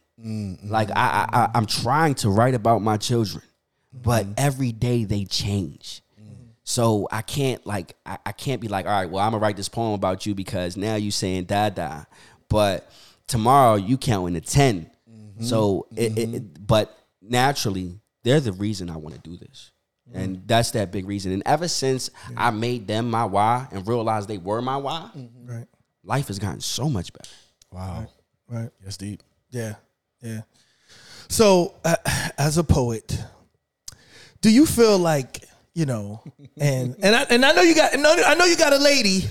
Like 0.65 0.91
I, 0.91 0.95
I, 0.95 1.39
I, 1.45 1.51
I'm 1.55 1.67
trying 1.67 2.15
to 2.17 2.31
write 2.31 2.55
about 2.55 2.81
my 2.83 2.97
children, 2.97 3.43
but 3.93 4.25
mm-hmm. 4.25 4.35
every 4.37 4.73
day 4.73 5.05
they 5.05 5.25
change. 5.25 6.03
So 6.65 7.09
I 7.11 7.23
can't 7.23 7.67
like 7.67 7.97
I, 8.07 8.19
I 8.25 8.33
can't 8.33 8.61
be 8.61 8.69
like, 8.69 8.87
all 8.87 8.93
right, 8.93 9.11
well, 9.11 9.25
I'm 9.25 9.33
gonna 9.33 9.43
write 9.43 9.57
this 9.57 9.69
poem 9.69 9.95
about 9.95 10.27
you 10.27 10.35
because 10.35 10.77
now 10.77 10.95
you 10.95 11.11
saying 11.11 11.45
da 11.45 11.71
da, 11.71 12.05
but 12.49 12.91
tomorrow 13.27 13.75
you 13.75 13.99
counting 13.99 14.35
to 14.35 14.41
10 14.41 14.91
mm-hmm. 15.11 15.45
So 15.45 15.87
it, 15.97 16.17
it, 16.17 16.29
mm-hmm. 16.29 16.35
it- 16.37 16.67
but 16.67 16.97
naturally, 17.21 18.01
they're 18.23 18.41
the 18.41 18.53
reason 18.53 18.91
I 18.91 18.97
want 18.97 19.15
to 19.15 19.21
do 19.21 19.37
this. 19.37 19.71
And 20.15 20.43
that's 20.47 20.73
that 20.73 20.93
big 20.93 21.09
reason. 21.09 21.33
And 21.33 21.43
ever 21.47 21.67
since 21.69 22.11
I 22.37 22.51
made 22.51 22.87
them 22.87 23.09
my 23.09 23.25
why 23.25 23.67
and 23.73 23.89
realized 23.89 24.29
they 24.29 24.37
were 24.37 24.61
my 24.61 24.77
why, 24.77 25.09
Right. 25.47 25.67
life 26.05 26.29
has 26.29 26.39
gotten 26.39 26.61
so 26.61 26.91
much 26.91 27.15
better. 27.15 27.31
Wow. 27.71 28.07
Right. 28.47 28.69
That's 28.83 28.99
deep. 28.99 29.23
Yeah. 29.51 29.77
Yeah. 30.21 30.43
So, 31.29 31.75
uh, 31.83 31.97
as 32.37 32.59
a 32.59 32.65
poet, 32.65 33.19
do 34.43 34.51
you 34.51 34.67
feel 34.67 34.99
like 34.99 35.49
you 35.75 35.87
know, 35.87 36.23
and 36.61 36.95
and 37.03 37.17
I 37.17 37.23
and 37.31 37.45
I 37.47 37.53
know 37.53 37.63
you 37.63 37.75
got, 37.75 37.95
and 37.95 38.07
I 38.07 38.35
know 38.35 38.45
you 38.45 38.57
got 38.57 38.75
a 38.75 38.79
lady, 38.79 39.25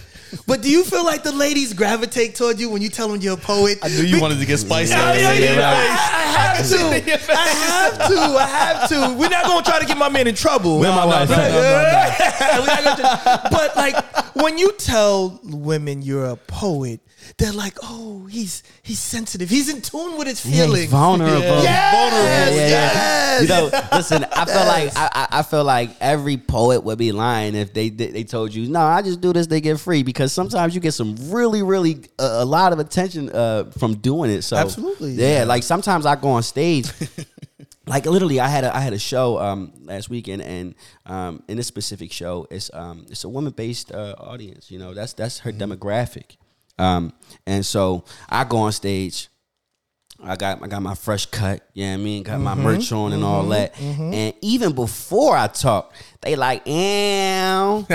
but 0.48 0.62
do 0.62 0.70
you 0.70 0.84
feel 0.84 1.04
like 1.06 1.24
the 1.24 1.32
ladies 1.32 1.74
gravitate 1.74 2.36
toward 2.36 2.60
you 2.60 2.70
when 2.70 2.82
you 2.82 2.89
tell 2.89 3.08
them 3.10 3.20
you're 3.22 3.34
a 3.34 3.38
poet? 3.38 3.80
I 3.84 3.89
knew 3.89 4.04
you 4.04 4.22
wanted 4.22 4.39
to 4.39 4.46
get 4.46 4.58
spicy. 4.60 4.91
Yeah, 4.91 5.13
yeah, 5.13 5.34
yeah, 5.34 5.54
Yeah, 5.54 5.70
I, 5.70 5.74
right. 5.74 5.89
I 5.89 6.56
have 6.56 6.70
to. 6.70 6.78
I 7.34 7.48
have 7.48 8.08
to. 8.10 8.17
I 8.17 8.48
have 8.48 8.89
to. 8.89 9.17
We're 9.20 9.30
not 9.30 9.46
gonna 9.46 9.63
try 9.63 9.80
to 9.80 9.86
get 9.86 9.98
my 9.98 10.10
man 10.10 10.28
in 10.28 10.36
trouble. 10.36 10.80
Where 10.80 10.91
my 10.91 11.06
wife 11.06 11.30
We're 11.30 11.36
at? 11.36 11.52
not- 11.52 12.60
We're 12.67 12.84
not 12.86 12.98
gonna- 12.98 13.50
but 13.52 13.76
like 13.76 14.36
when 14.36 14.58
you 14.58 14.72
tell 14.74 15.39
women 15.44 16.02
you're 16.02 16.26
a 16.26 16.36
poet, 16.36 17.00
they're 17.38 17.54
like, 17.54 17.78
"Oh, 17.84 18.26
he's 18.30 18.62
he's 18.84 19.00
sensitive. 19.00 19.50
He's 19.50 19.70
in 19.70 19.82
tune 19.82 20.17
with 20.17 20.28
his 20.28 20.46
Yeah, 20.46 20.65
feelings. 20.65 20.82
he's 20.84 20.91
vulnerable. 20.91 21.63
Yes, 21.63 22.54
yes. 22.56 23.41
You 23.41 23.48
know, 23.48 23.70
listen. 23.91 24.26
I 24.32 24.46
feel 24.46 24.65
like 24.65 24.91
I, 24.96 25.10
I 25.13 25.39
I 25.39 25.44
feel 25.44 25.63
like 25.63 25.91
every 26.00 26.38
poet 26.38 26.84
would 26.84 26.98
be 26.98 27.12
lying 27.12 27.56
if 27.56 27.74
they 27.74 27.89
they 27.89 28.08
they 28.08 28.24
told 28.24 28.54
you, 28.54 28.67
no, 28.70 28.82
I 28.82 29.02
just 29.02 29.22
do 29.22 29.34
this, 29.34 29.48
they 29.48 29.62
get 29.62 29.80
free. 29.80 30.04
Because 30.04 30.20
sometimes 30.29 30.75
you 30.75 30.81
get 30.81 30.93
some 30.93 31.15
really, 31.31 31.63
really 31.63 31.95
uh, 32.19 32.39
a 32.39 32.45
lot 32.45 32.73
of 32.73 32.79
attention 32.79 33.29
uh, 33.29 33.71
from 33.77 33.95
doing 33.95 34.29
it. 34.29 34.41
So 34.41 34.57
Absolutely. 34.57 35.13
yeah. 35.13 35.45
Like 35.45 35.63
sometimes 35.63 36.05
I 36.05 36.15
go 36.15 36.29
on 36.29 36.43
stage. 36.43 36.91
Like 37.88 38.05
literally, 38.05 38.39
I 38.39 38.47
had 38.47 38.63
a 38.63 38.75
I 38.75 38.79
had 38.79 38.93
a 38.93 38.99
show 38.99 39.39
um, 39.39 39.73
last 39.81 40.10
weekend, 40.10 40.43
and 40.43 40.75
um, 41.07 41.41
in 41.47 41.57
this 41.57 41.65
specific 41.65 42.12
show, 42.12 42.47
it's 42.51 42.69
um, 42.73 43.07
it's 43.10 43.23
a 43.23 43.29
woman 43.29 43.51
based 43.51 43.91
uh, 43.91 44.15
audience. 44.19 44.69
You 44.69 44.77
know, 44.77 44.93
that's 44.93 45.13
that's 45.13 45.39
her 45.39 45.51
demographic, 45.51 46.38
um, 46.77 47.12
and 47.47 47.65
so 47.65 48.05
I 48.29 48.43
go 48.43 48.57
on 48.57 48.71
stage. 48.71 49.29
I 50.23 50.36
got 50.36 50.62
I 50.63 50.67
got 50.67 50.81
my 50.81 50.93
fresh 50.95 51.25
cut, 51.25 51.67
you 51.73 51.86
know 51.86 51.93
I 51.93 51.97
mean? 51.97 52.23
Got 52.23 52.39
my 52.39 52.53
merch 52.55 52.91
on 52.91 53.12
and 53.13 53.23
all 53.23 53.43
that. 53.47 53.79
And 53.79 54.34
even 54.41 54.73
before 54.73 55.36
I 55.36 55.47
talk, 55.47 55.93
they 56.21 56.36
like, 56.36 56.65
ew. 56.67 56.71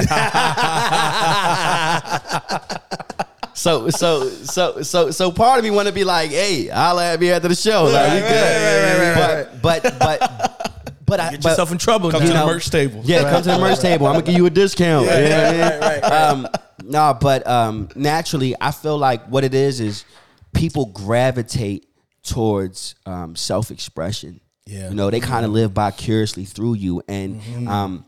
so 3.54 3.88
so 3.90 4.28
so 4.28 4.82
so 4.82 5.10
so 5.10 5.32
part 5.32 5.58
of 5.58 5.64
me 5.64 5.70
want 5.70 5.88
to 5.88 5.94
be 5.94 6.04
like, 6.04 6.30
hey, 6.30 6.68
I'll 6.70 6.98
at 7.00 7.20
me 7.20 7.30
after 7.30 7.48
the 7.48 7.54
show. 7.54 7.84
Like, 7.84 8.12
we 8.12 8.20
Right, 8.20 8.28
good. 8.28 9.16
right, 9.16 9.16
right, 9.16 9.44
right, 9.52 9.62
But 9.62 9.82
but 9.82 9.98
but 9.98 10.92
but 11.06 11.20
I 11.20 11.30
Get 11.30 11.42
but- 11.42 11.50
yourself 11.50 11.70
in 11.72 11.78
trouble. 11.78 12.10
Come 12.10 12.24
now. 12.24 12.32
to 12.32 12.38
the 12.40 12.46
merch 12.46 12.68
table. 12.70 13.00
yeah, 13.04 13.22
come 13.30 13.42
to 13.42 13.48
the 13.50 13.58
merch 13.58 13.78
table. 13.80 14.06
I'm 14.06 14.14
gonna 14.14 14.26
give 14.26 14.34
you 14.34 14.46
a 14.46 14.50
discount. 14.50 15.06
Yeah, 15.06 15.18
You 15.20 15.28
know 15.28 15.36
what 15.36 15.44
I 15.44 15.70
right, 15.70 15.80
right, 15.80 16.02
right, 16.02 16.12
Um, 16.30 16.48
no, 16.84 17.16
but 17.20 17.46
um, 17.46 17.88
naturally, 17.94 18.54
I 18.60 18.70
feel 18.72 18.98
like 18.98 19.24
what 19.28 19.44
it 19.44 19.54
is 19.54 19.80
is 19.80 20.04
people 20.52 20.86
gravitate 20.86 21.86
towards 22.26 22.94
um, 23.06 23.34
self-expression. 23.36 24.40
Yeah. 24.66 24.88
you 24.88 24.94
know, 24.96 25.10
they 25.10 25.20
kind 25.20 25.44
of 25.46 25.52
live 25.52 25.70
vicariously 25.72 26.44
through 26.44 26.74
you, 26.74 27.02
and 27.08 27.40
Mm-hmm. 27.40 27.68
um, 27.68 28.04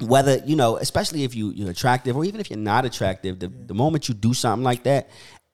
whether 0.00 0.38
you 0.46 0.56
know, 0.56 0.78
especially 0.78 1.24
if 1.24 1.34
you 1.34 1.50
you're 1.50 1.70
attractive 1.70 2.16
or 2.16 2.24
even 2.24 2.40
if 2.40 2.48
you're 2.48 2.58
not 2.58 2.86
attractive, 2.86 3.38
the, 3.38 3.48
the 3.48 3.74
moment 3.74 4.08
you 4.08 4.14
do 4.14 4.32
something 4.34 4.64
like 4.64 4.82
that. 4.84 5.10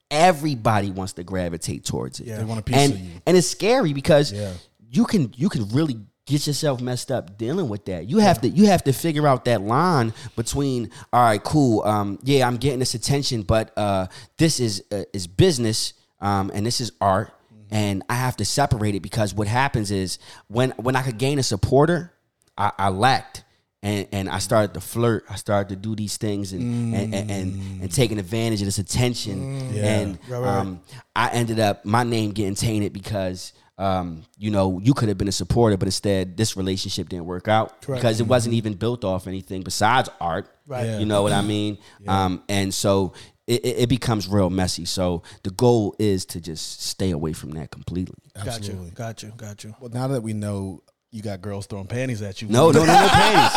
Everybody 0.08 0.92
wants 0.92 1.14
to 1.14 1.24
gravitate 1.24 1.84
towards 1.84 2.20
it. 2.20 2.28
Yeah. 2.28 2.38
They 2.38 2.44
want 2.44 2.60
a 2.60 2.62
piece 2.62 2.76
and, 2.76 2.92
of 2.92 3.00
you. 3.00 3.10
and 3.26 3.36
it's 3.36 3.48
scary 3.48 3.92
because 3.92 4.32
Yeah. 4.32 4.52
you 4.88 5.04
can 5.04 5.32
you 5.36 5.48
can 5.48 5.68
really 5.70 5.96
get 6.26 6.46
yourself 6.46 6.80
messed 6.80 7.10
up 7.10 7.36
dealing 7.36 7.68
with 7.68 7.86
that. 7.86 8.08
You 8.08 8.18
have 8.18 8.40
to 8.42 8.48
you 8.48 8.66
have 8.66 8.84
to 8.84 8.92
figure 8.92 9.26
out 9.26 9.44
that 9.46 9.62
line 9.62 10.14
between 10.36 10.90
all 11.12 11.22
right, 11.24 11.42
cool, 11.42 11.82
um, 11.82 12.20
yeah, 12.22 12.46
I'm 12.46 12.56
getting 12.56 12.78
this 12.78 12.94
attention, 12.94 13.42
but 13.42 13.76
uh, 13.76 14.06
this 14.38 14.60
is 14.60 14.84
uh, 14.92 15.02
is 15.12 15.26
business, 15.26 15.92
um, 16.20 16.52
and 16.54 16.64
this 16.64 16.80
is 16.80 16.92
art, 17.00 17.32
and 17.70 18.02
I 18.08 18.14
have 18.14 18.36
to 18.36 18.44
separate 18.44 18.94
it 18.94 19.00
because 19.00 19.34
what 19.34 19.46
happens 19.48 19.90
is 19.90 20.18
when 20.48 20.70
when 20.72 20.96
I 20.96 21.02
could 21.02 21.18
gain 21.18 21.38
a 21.38 21.42
supporter, 21.42 22.12
I, 22.56 22.72
I 22.78 22.88
lacked. 22.90 23.42
And, 23.82 24.08
and 24.10 24.28
I 24.28 24.38
started 24.40 24.74
to 24.74 24.80
flirt. 24.80 25.26
I 25.30 25.36
started 25.36 25.68
to 25.68 25.76
do 25.76 25.94
these 25.94 26.16
things 26.16 26.52
and 26.52 26.92
and, 26.94 27.14
and, 27.14 27.30
and, 27.30 27.82
and 27.82 27.92
taking 27.92 28.18
advantage 28.18 28.60
of 28.60 28.64
this 28.66 28.78
attention. 28.78 29.70
And 29.76 30.18
Right, 30.26 30.30
right, 30.30 30.38
right. 30.40 30.58
um, 30.58 30.80
I 31.14 31.28
ended 31.28 31.60
up 31.60 31.84
my 31.84 32.02
name 32.02 32.32
getting 32.32 32.56
tainted 32.56 32.92
because 32.92 33.52
um, 33.78 34.24
you 34.38 34.50
know 34.50 34.80
you 34.82 34.92
could 34.92 35.08
have 35.08 35.18
been 35.18 35.28
a 35.28 35.32
supporter, 35.32 35.76
but 35.76 35.86
instead 35.86 36.36
this 36.36 36.56
relationship 36.56 37.10
didn't 37.10 37.26
work 37.26 37.46
out 37.46 37.80
Correct. 37.82 38.00
because 38.02 38.18
it 38.18 38.26
wasn't 38.26 38.54
even 38.54 38.72
built 38.74 39.04
off 39.04 39.28
anything 39.28 39.62
besides 39.62 40.08
art. 40.20 40.48
Right. 40.66 40.86
Yeah. 40.86 40.98
You 40.98 41.06
know 41.06 41.22
what 41.22 41.32
I 41.32 41.42
mean? 41.42 41.78
Um, 42.08 42.42
and 42.48 42.74
so 42.74 43.12
it, 43.46 43.64
it, 43.64 43.76
it 43.82 43.88
becomes 43.88 44.28
real 44.28 44.50
messy. 44.50 44.84
So 44.84 45.22
the 45.42 45.50
goal 45.50 45.94
is 45.98 46.24
to 46.26 46.40
just 46.40 46.82
stay 46.82 47.10
away 47.10 47.32
from 47.32 47.50
that 47.52 47.70
completely. 47.70 48.18
Got 48.44 48.66
you. 48.66 48.90
Got 48.94 49.22
you. 49.22 49.32
Got 49.36 49.64
you. 49.64 49.74
Well, 49.80 49.90
now 49.90 50.08
that 50.08 50.22
we 50.22 50.32
know 50.32 50.82
you 51.12 51.22
got 51.22 51.40
girls 51.40 51.66
throwing 51.66 51.86
panties 51.86 52.20
at 52.20 52.42
you, 52.42 52.48
No, 52.48 52.70
no, 52.70 52.80
no, 52.80 52.86
no 52.86 53.08
panties. 53.12 53.54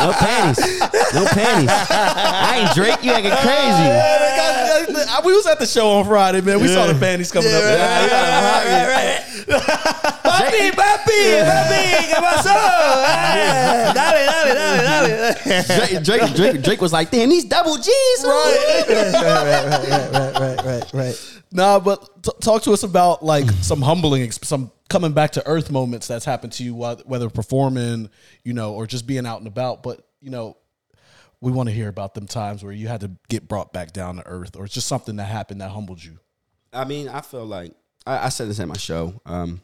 No 0.00 0.12
panties. 0.12 0.80
No 1.14 1.24
panties. 1.26 1.70
I 1.70 2.64
ain't 2.64 2.74
Drake. 2.74 3.04
You 3.04 3.12
acting 3.12 3.30
crazy. 3.42 5.24
we 5.24 5.32
was 5.34 5.46
at 5.46 5.58
the 5.58 5.66
show 5.66 5.90
on 5.90 6.06
Friday, 6.06 6.40
man. 6.40 6.60
We 6.60 6.68
saw 6.68 6.86
the 6.86 6.98
panties 6.98 7.30
coming 7.30 7.52
up. 7.52 7.62
Papi, 10.22 10.70
papi, 10.72 11.20
papi, 11.44 11.82
¿qué 12.08 12.14
pasó? 12.20 12.54
Dale, 13.94 14.26
dale, 14.26 14.54
dale, 14.54 14.82
dale. 14.84 15.64
Drake, 15.64 16.02
Drake, 16.02 16.34
Drake, 16.34 16.62
Drake 16.62 16.80
was 16.80 16.92
like, 16.92 17.10
damn, 17.10 17.28
these 17.28 17.44
double 17.44 17.76
G's. 17.76 18.24
right, 18.24 18.84
right, 18.88 19.14
right, 19.14 20.12
right, 20.12 20.40
right. 20.40 20.64
right, 20.64 20.92
right. 20.92 21.42
Nah, 21.50 21.80
but 21.80 22.22
t- 22.22 22.30
talk 22.40 22.62
to 22.62 22.72
us 22.72 22.82
about 22.82 23.24
like 23.24 23.48
some 23.62 23.80
humbling, 23.80 24.30
some 24.32 24.70
coming 24.88 25.12
back 25.12 25.32
to 25.32 25.46
earth 25.46 25.70
moments 25.70 26.06
that's 26.06 26.24
happened 26.24 26.52
to 26.54 26.64
you, 26.64 26.74
whether 26.74 27.30
performing, 27.30 28.10
you 28.44 28.52
know, 28.52 28.74
or 28.74 28.86
just 28.86 29.06
being 29.06 29.26
out 29.26 29.38
and 29.38 29.46
about. 29.46 29.82
But 29.82 30.06
you 30.20 30.30
know, 30.30 30.56
we 31.40 31.52
want 31.52 31.68
to 31.68 31.74
hear 31.74 31.88
about 31.88 32.14
them 32.14 32.26
times 32.26 32.62
where 32.62 32.72
you 32.72 32.88
had 32.88 33.00
to 33.00 33.10
get 33.28 33.48
brought 33.48 33.72
back 33.72 33.92
down 33.92 34.16
to 34.16 34.26
earth, 34.26 34.56
or 34.56 34.64
it's 34.64 34.74
just 34.74 34.88
something 34.88 35.16
that 35.16 35.24
happened 35.24 35.60
that 35.60 35.70
humbled 35.70 36.02
you. 36.02 36.18
I 36.72 36.84
mean, 36.84 37.08
I 37.08 37.22
feel 37.22 37.46
like 37.46 37.72
I, 38.06 38.26
I 38.26 38.28
said 38.28 38.48
this 38.48 38.60
at 38.60 38.68
my 38.68 38.76
show. 38.76 39.20
Um, 39.24 39.60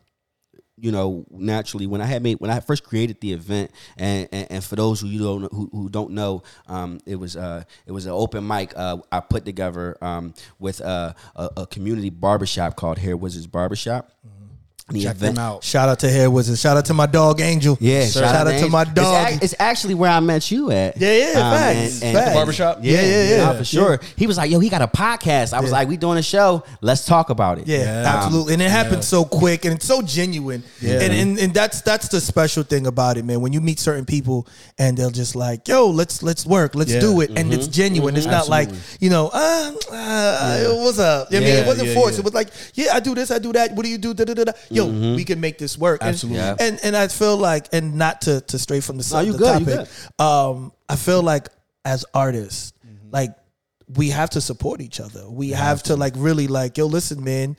you 0.77 0.91
know, 0.91 1.25
naturally, 1.31 1.87
when 1.87 2.01
I 2.01 2.07
had 2.07 2.23
made 2.23 2.41
when 2.41 2.51
I 2.51 2.61
first 2.61 2.85
created 2.85 3.21
the 3.21 3.33
event, 3.33 3.71
and 3.97 4.29
and, 4.33 4.47
and 4.51 4.65
for 4.65 4.77
those 4.77 5.01
who 5.01 5.07
you 5.07 5.21
don't 5.21 5.53
who, 5.53 5.69
who 5.73 5.89
don't 5.89 6.11
know, 6.13 6.43
um, 6.67 7.01
it 7.07 7.17
was 7.17 7.37
uh 7.37 7.63
it 7.87 7.93
was 7.93 8.07
an 8.07 8.13
open 8.13 8.47
mic 8.47 8.73
uh, 8.77 8.99
I 9.13 9.21
put 9.21 9.45
together 9.45 9.97
um, 10.01 10.35
with 10.59 10.81
uh, 10.81 11.13
a, 11.37 11.51
a 11.59 11.67
community 11.67 12.11
barbershop 12.11 12.77
called 12.77 12.99
Hair 12.99 13.17
Wizards 13.17 13.47
Barbershop. 13.47 14.11
The 14.91 15.03
Check 15.03 15.17
them 15.17 15.39
out. 15.39 15.65
Shout 15.65 15.89
out 15.89 16.01
to 16.01 16.11
Hair 16.11 16.31
Wizards. 16.31 16.61
Shout 16.61 16.77
out 16.77 16.85
to 16.85 16.95
my 16.95 17.07
dog 17.07 17.41
Angel. 17.41 17.79
Yeah, 17.81 18.05
Shout, 18.05 18.23
out 18.23 18.45
to 18.45 18.51
Angel. 18.53 18.69
my 18.69 18.83
It's 18.83 18.91
dog. 18.93 19.29
ac- 19.31 19.39
It's, 19.41 19.55
actually 19.59 19.95
where 19.95 20.11
I 20.11 20.21
met 20.21 20.51
you 20.51 20.71
at. 20.71 20.99
Yeah, 20.99 21.17
yeah, 21.17 21.33
facts, 21.33 22.01
facts. 22.01 22.29
The 22.29 22.35
barbershop? 22.35 22.79
Yeah, 22.83 22.93
Yeah, 22.93 23.01
yeah, 23.01 23.09
yeah, 23.09 23.37
yeah. 23.53 23.57
for 23.57 23.65
sure. 23.65 23.99
He 24.17 24.27
was 24.27 24.37
like, 24.37 24.51
"Yo, 24.51 24.59
he 24.59 24.69
got 24.69 24.83
a 24.83 24.87
podcast." 24.87 25.55
I 25.55 25.61
was 25.61 25.71
Yeah. 25.71 25.79
like, 25.79 25.89
"We 25.89 25.97
doing 25.97 26.19
a 26.19 26.23
show? 26.23 26.65
Let's 26.83 27.07
talk 27.07 27.31
about 27.31 27.57
it." 27.61 27.67
Yeah, 27.67 28.01
Um, 28.01 28.07
absolutely. 28.07 28.53
And 28.53 28.63
it 28.63 28.71
happens 28.71 29.07
so 29.09 29.25
quick 29.25 29.65
and 29.65 29.75
it's 29.75 29.87
so 29.87 30.03
genuine. 30.03 30.63
Yeah. 30.83 31.01
And, 31.01 31.15
and 31.15 31.39
and 31.39 31.55
that's 31.55 31.81
that's 31.81 32.09
the 32.09 32.21
special 32.21 32.63
thing 32.63 32.87
about 32.87 33.17
it, 33.17 33.25
man. 33.25 33.41
When 33.41 33.55
you 33.55 33.63
meet 33.63 33.81
certain 33.81 34.05
people 34.05 34.47
and 34.79 34.99
they'll 34.99 35.09
just 35.09 35.35
like, 35.35 35.67
yo, 35.67 35.89
let's 35.89 36.23
let's 36.23 36.45
work, 36.45 36.75
let's 36.75 36.93
Yeah. 36.93 37.01
do 37.01 37.23
it. 37.23 37.31
And 37.39 37.55
it's 37.55 37.69
genuine. 37.69 38.17
It's 38.17 38.27
not 38.27 38.51
like, 38.51 38.69
you 39.01 39.09
know, 39.09 39.29
uh, 39.33 39.73
uh 39.91 40.65
what's 40.75 40.99
up? 40.99 41.29
I 41.31 41.35
mean, 41.39 41.43
Yeah, 41.45 41.55
it 41.61 41.67
wasn't 41.67 41.89
yeah, 41.89 41.95
forced. 41.95 42.17
yeah. 42.17 42.21
It 42.21 42.25
was 42.27 42.35
like, 42.35 42.49
yeah, 42.75 42.91
I 42.95 43.01
do 43.01 43.15
this, 43.15 43.31
I 43.31 43.39
do 43.39 43.51
that. 43.55 43.73
What 43.75 43.85
do 43.85 43.89
you 43.91 43.97
do? 43.99 44.13
Da, 44.13 44.25
da, 44.25 44.35
da, 44.35 44.45
da. 44.45 44.53
Yo, 44.75 44.87
we 44.87 44.93
mm-hmm. 44.93 45.23
can 45.25 45.41
make 45.41 45.59
this 45.59 45.79
work. 45.79 46.01
And- 46.01 46.11
Absolutely. 46.11 46.41
Yeah. 46.41 46.57
And 46.59 46.79
and 46.83 46.97
I 46.97 47.09
feel 47.09 47.37
like, 47.37 47.69
and 47.73 47.95
not 47.97 48.23
to 48.23 48.41
to 48.43 48.59
stray 48.59 48.81
from 48.81 48.99
the, 48.99 49.09
No, 49.13 49.21
you 49.21 49.33
the 49.33 49.39
good, 49.39 49.67
topic, 49.67 50.21
um, 50.21 50.73
I 50.89 50.97
feel 50.97 51.23
like 51.23 51.49
as 51.85 52.05
artists, 52.15 52.73
mm-hmm. 52.87 53.11
like 53.11 53.35
we 53.95 54.11
have 54.11 54.31
to 54.31 54.41
support 54.41 54.81
each 54.81 55.01
other. 55.01 55.29
We 55.29 55.51
have 55.51 55.83
to 55.85 55.97
like 55.97 56.15
really 56.17 56.47
like, 56.47 56.79
yo, 56.79 56.87
listen, 56.87 57.23
man, 57.23 57.57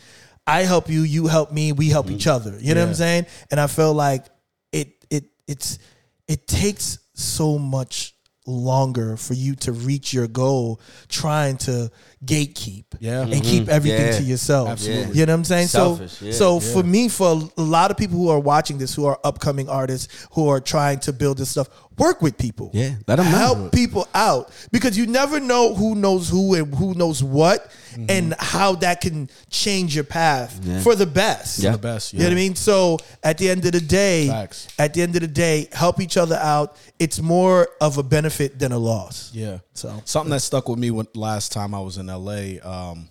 I 0.47 0.61
help 0.61 0.89
you, 0.89 1.01
you 1.01 1.27
help 1.27 1.51
me, 1.51 1.71
we 1.71 1.89
help 1.89 2.09
each 2.09 2.25
mm-hmm. 2.25 2.49
other. 2.49 2.57
You 2.59 2.75
know 2.75 2.81
what 2.81 2.89
I'm 2.89 2.95
saying? 2.95 3.25
And 3.51 3.59
I 3.59 3.67
feel 3.67 3.93
like 3.93 4.25
it 4.71 5.05
it 5.09 5.25
it's 5.47 5.79
it 6.27 6.47
takes 6.47 6.99
so 7.13 7.57
much 7.57 8.15
longer 8.47 9.17
for 9.17 9.33
you 9.33 9.55
to 9.55 9.71
reach 9.71 10.13
your 10.13 10.27
goal 10.27 10.79
trying 11.07 11.57
to 11.57 11.91
gatekeep 12.25 12.85
Yeah. 12.99 13.21
and 13.21 13.33
mm-hmm. 13.33 13.41
keep 13.41 13.69
everything 13.69 14.07
Yeah. 14.07 14.17
to 14.17 14.23
yourself. 14.23 14.69
Absolutely. 14.69 15.19
You 15.19 15.25
know 15.25 15.33
what 15.33 15.39
I'm 15.39 15.43
saying? 15.45 15.67
Selfish, 15.67 16.11
so 16.11 16.25
yeah. 16.25 16.31
so 16.31 16.59
for 16.59 16.83
me, 16.83 17.09
for 17.09 17.49
a 17.57 17.61
lot 17.61 17.91
of 17.91 17.97
people 17.97 18.17
who 18.17 18.29
are 18.29 18.39
watching 18.39 18.77
this, 18.77 18.93
who 18.95 19.05
are 19.05 19.19
upcoming 19.23 19.69
artists, 19.69 20.27
who 20.31 20.49
are 20.49 20.59
trying 20.59 20.99
to 20.99 21.13
build 21.13 21.37
this 21.37 21.49
stuff, 21.49 21.69
work 21.97 22.21
with 22.21 22.37
people. 22.37 22.69
Yeah, 22.73 22.95
let 23.07 23.19
'em 23.19 23.31
know. 23.31 23.37
Help 23.37 23.71
people 23.71 24.07
out 24.13 24.51
because 24.71 24.97
you 24.97 25.07
never 25.07 25.39
know 25.39 25.73
who 25.75 25.95
knows 25.95 26.29
who 26.29 26.53
and 26.55 26.73
who 26.75 26.93
knows 26.93 27.23
what, 27.23 27.69
and 28.09 28.33
how 28.39 28.75
that 28.75 28.99
can 29.01 29.29
change 29.49 29.95
your 29.95 30.03
path 30.03 30.59
Yeah. 30.63 30.81
for 30.81 30.95
the 30.95 31.05
best. 31.05 31.59
Yeah. 31.59 31.71
The 31.71 31.77
best, 31.77 32.13
You 32.13 32.19
know 32.19 32.25
what 32.25 32.31
I 32.33 32.35
mean? 32.35 32.55
So 32.55 32.97
at 33.23 33.37
the 33.37 33.49
end 33.49 33.65
of 33.65 33.71
the 33.71 33.79
day, 33.81 34.27
Facts. 34.27 34.67
at 34.77 34.93
the 34.93 35.01
end 35.01 35.15
of 35.15 35.21
the 35.21 35.27
day, 35.27 35.69
help 35.71 36.01
each 36.01 36.17
other 36.17 36.35
out. 36.35 36.75
It's 36.99 37.19
more 37.19 37.69
of 37.79 37.97
a 37.97 38.03
benefit 38.03 38.59
than 38.59 38.71
a 38.71 38.77
loss. 38.77 39.29
Yeah. 39.33 39.59
So 39.73 40.01
Something 40.05 40.31
that 40.31 40.41
stuck 40.41 40.67
with 40.69 40.79
me 40.79 40.91
when 40.91 41.07
last 41.15 41.51
time 41.51 41.73
I 41.73 41.79
was 41.79 41.97
in 41.97 42.09
LA, 42.09 42.59
um, 42.63 43.07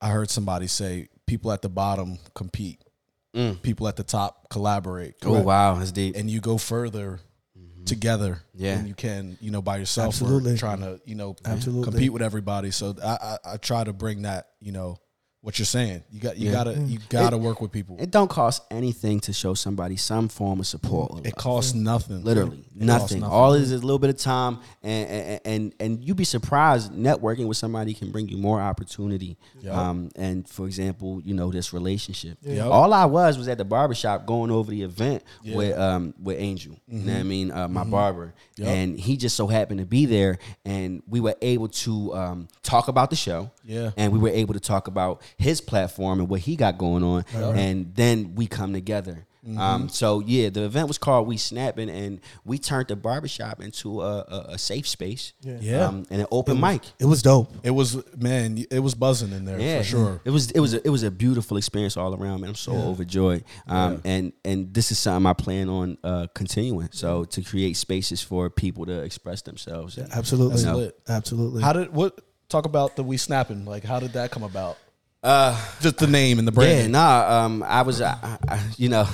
I 0.00 0.08
heard 0.10 0.30
somebody 0.30 0.66
say 0.66 1.08
people 1.26 1.52
at 1.52 1.62
the 1.62 1.68
bottom 1.68 2.18
compete. 2.34 2.82
People 3.62 3.86
at 3.86 3.94
the 3.94 4.02
top 4.02 4.48
collaborate. 4.50 5.14
Oh 5.24 5.40
wow, 5.40 5.76
that's 5.76 5.92
deep. 5.92 6.16
And 6.16 6.28
you 6.28 6.40
go 6.40 6.58
further 6.58 7.20
Mm-hmm. 7.80 7.86
together 7.86 8.42
Yeah. 8.54 8.76
than 8.76 8.86
you 8.86 8.94
can, 8.94 9.38
you 9.40 9.50
know, 9.50 9.62
by 9.62 9.78
yourself 9.78 10.14
Absolutely. 10.14 10.54
or 10.54 10.56
trying 10.56 10.80
to, 10.80 11.00
you 11.04 11.14
know, 11.14 11.34
Absolutely. 11.44 11.90
compete 11.90 12.12
with 12.12 12.22
everybody. 12.22 12.70
So 12.70 12.94
I, 13.02 13.08
I, 13.44 13.52
I 13.54 13.56
try 13.56 13.84
to 13.84 13.92
bring 13.92 14.22
that, 14.22 14.48
you 14.60 14.72
know, 14.72 14.98
what 15.42 15.58
you're 15.58 15.66
saying. 15.66 16.02
You 16.10 16.20
got 16.20 16.36
you 16.36 16.52
gotta 16.52 16.74
you 16.74 16.98
gotta 17.08 17.38
work 17.38 17.60
with 17.62 17.72
people. 17.72 17.96
It, 17.98 18.02
It 18.04 18.10
don't 18.10 18.28
cost 18.28 18.62
anything 18.70 19.20
to 19.20 19.32
show 19.32 19.54
somebody 19.54 19.96
some 19.96 20.28
form 20.28 20.60
of 20.60 20.66
support. 20.66 21.10
or 21.12 21.16
love. 21.16 21.34
costs 21.36 21.72
nothing. 21.74 22.22
Literally 22.22 22.58
It 22.78 22.86
costs 22.86 23.12
nothing. 23.12 23.24
All 23.24 23.54
it 23.54 23.62
is 23.62 23.72
is 23.72 23.80
a 23.80 23.84
little 23.86 23.98
bit 23.98 24.10
of 24.10 24.18
time, 24.18 24.58
and 24.82 25.08
and 25.10 25.40
and, 25.46 25.74
and 25.80 26.04
you'd 26.04 26.16
be 26.18 26.24
surprised. 26.24 26.92
Networking 26.92 27.46
with 27.46 27.56
somebody 27.56 27.94
can 27.94 28.10
bring 28.10 28.28
you 28.28 28.36
more 28.36 28.60
opportunity. 28.60 29.38
Um, 29.70 30.10
and 30.16 30.46
for 30.48 30.66
example, 30.66 31.20
you 31.24 31.32
know 31.34 31.50
this 31.50 31.72
relationship. 31.72 32.36
Yup. 32.42 32.70
All 32.70 32.92
I 32.92 33.06
was 33.06 33.38
was 33.38 33.48
at 33.48 33.56
the 33.58 33.64
barbershop 33.64 34.26
going 34.26 34.50
over 34.50 34.70
the 34.70 34.82
event 34.82 35.22
with 35.44 35.78
um 35.78 36.12
with 36.22 36.38
Angel. 36.38 36.78
You 36.86 36.98
know 37.00 37.12
what 37.14 37.20
I 37.20 37.22
mean? 37.22 37.50
Uh, 37.50 37.68
my 37.68 37.84
barber, 37.84 38.34
and 38.62 38.98
he 38.98 39.16
just 39.16 39.36
so 39.36 39.46
happened 39.46 39.80
to 39.80 39.86
be 39.86 40.04
there, 40.04 40.38
and 40.66 41.02
we 41.08 41.20
were 41.20 41.34
able 41.40 41.68
to 41.68 42.14
um, 42.14 42.48
talk 42.62 42.88
about 42.88 43.08
the 43.08 43.16
show. 43.16 43.50
Yeah. 43.64 43.92
and 43.96 44.12
we 44.12 44.18
were 44.18 44.30
able 44.30 44.54
to 44.54 44.60
talk 44.60 44.88
about 44.88 45.22
his 45.36 45.60
platform 45.60 46.20
and 46.20 46.28
what 46.28 46.40
he 46.40 46.56
got 46.56 46.78
going 46.78 47.02
on, 47.04 47.24
and 47.34 47.94
then 47.94 48.34
we 48.34 48.46
come 48.46 48.72
together. 48.72 49.26
Um, 49.56 49.88
so 49.88 50.20
yeah, 50.20 50.50
the 50.50 50.64
event 50.64 50.86
was 50.86 50.98
called 50.98 51.26
We 51.26 51.38
Snapping, 51.38 51.88
and 51.88 52.20
we 52.44 52.58
turned 52.58 52.88
the 52.88 52.94
barbershop 52.96 53.62
into 53.62 54.02
a, 54.02 54.18
a, 54.18 54.44
a 54.50 54.58
safe 54.58 54.86
space, 54.86 55.32
Yeah. 55.40 55.86
um, 55.86 56.04
and 56.10 56.20
an 56.20 56.26
open 56.30 56.60
mic. 56.60 56.82
it 56.98 57.06
was 57.06 57.22
dope. 57.22 57.50
It 57.62 57.70
was 57.70 57.96
man, 58.18 58.62
it 58.70 58.80
was 58.80 58.94
buzzing 58.94 59.32
in 59.32 59.46
there 59.46 59.58
Yeah, 59.58 59.78
for 59.78 59.84
sure. 59.84 60.20
It 60.26 60.30
was 60.30 60.50
it 60.50 60.60
was 60.60 60.74
a, 60.74 60.86
it 60.86 60.90
was 60.90 61.04
a 61.04 61.10
beautiful 61.10 61.56
experience 61.56 61.96
all 61.96 62.14
around, 62.14 62.42
man. 62.42 62.50
I'm 62.50 62.54
so 62.54 62.72
overjoyed. 62.72 63.44
Um, 63.66 64.02
and 64.04 64.34
and 64.44 64.74
this 64.74 64.92
is 64.92 64.98
something 64.98 65.26
I 65.26 65.32
plan 65.32 65.70
on 65.70 65.96
uh, 66.04 66.26
continuing. 66.34 66.90
So 66.92 67.24
to 67.24 67.42
create 67.42 67.78
spaces 67.78 68.20
for 68.20 68.50
people 68.50 68.84
to 68.86 69.00
express 69.00 69.40
themselves. 69.40 69.96
And, 69.96 70.12
Absolutely. 70.12 70.62
That's 70.62 70.76
lit. 70.76 71.00
Absolutely. 71.08 71.62
How 71.62 71.72
did 71.72 71.94
what 71.94 72.20
talk 72.50 72.66
about 72.66 72.94
the 72.94 73.02
we 73.02 73.16
snapping? 73.16 73.64
Like 73.64 73.84
how 73.84 74.00
did 74.00 74.12
that 74.12 74.30
come 74.30 74.42
about? 74.42 74.76
Uh 75.22 75.54
just 75.80 75.98
the 75.98 76.06
name 76.06 76.38
and 76.38 76.48
the 76.48 76.52
brand. 76.52 76.78
Yeah, 76.80 76.86
nah. 76.86 77.44
Um, 77.44 77.62
I 77.62 77.82
was, 77.82 78.00
I, 78.00 78.38
I, 78.48 78.60
you 78.78 78.88
know, 78.88 79.06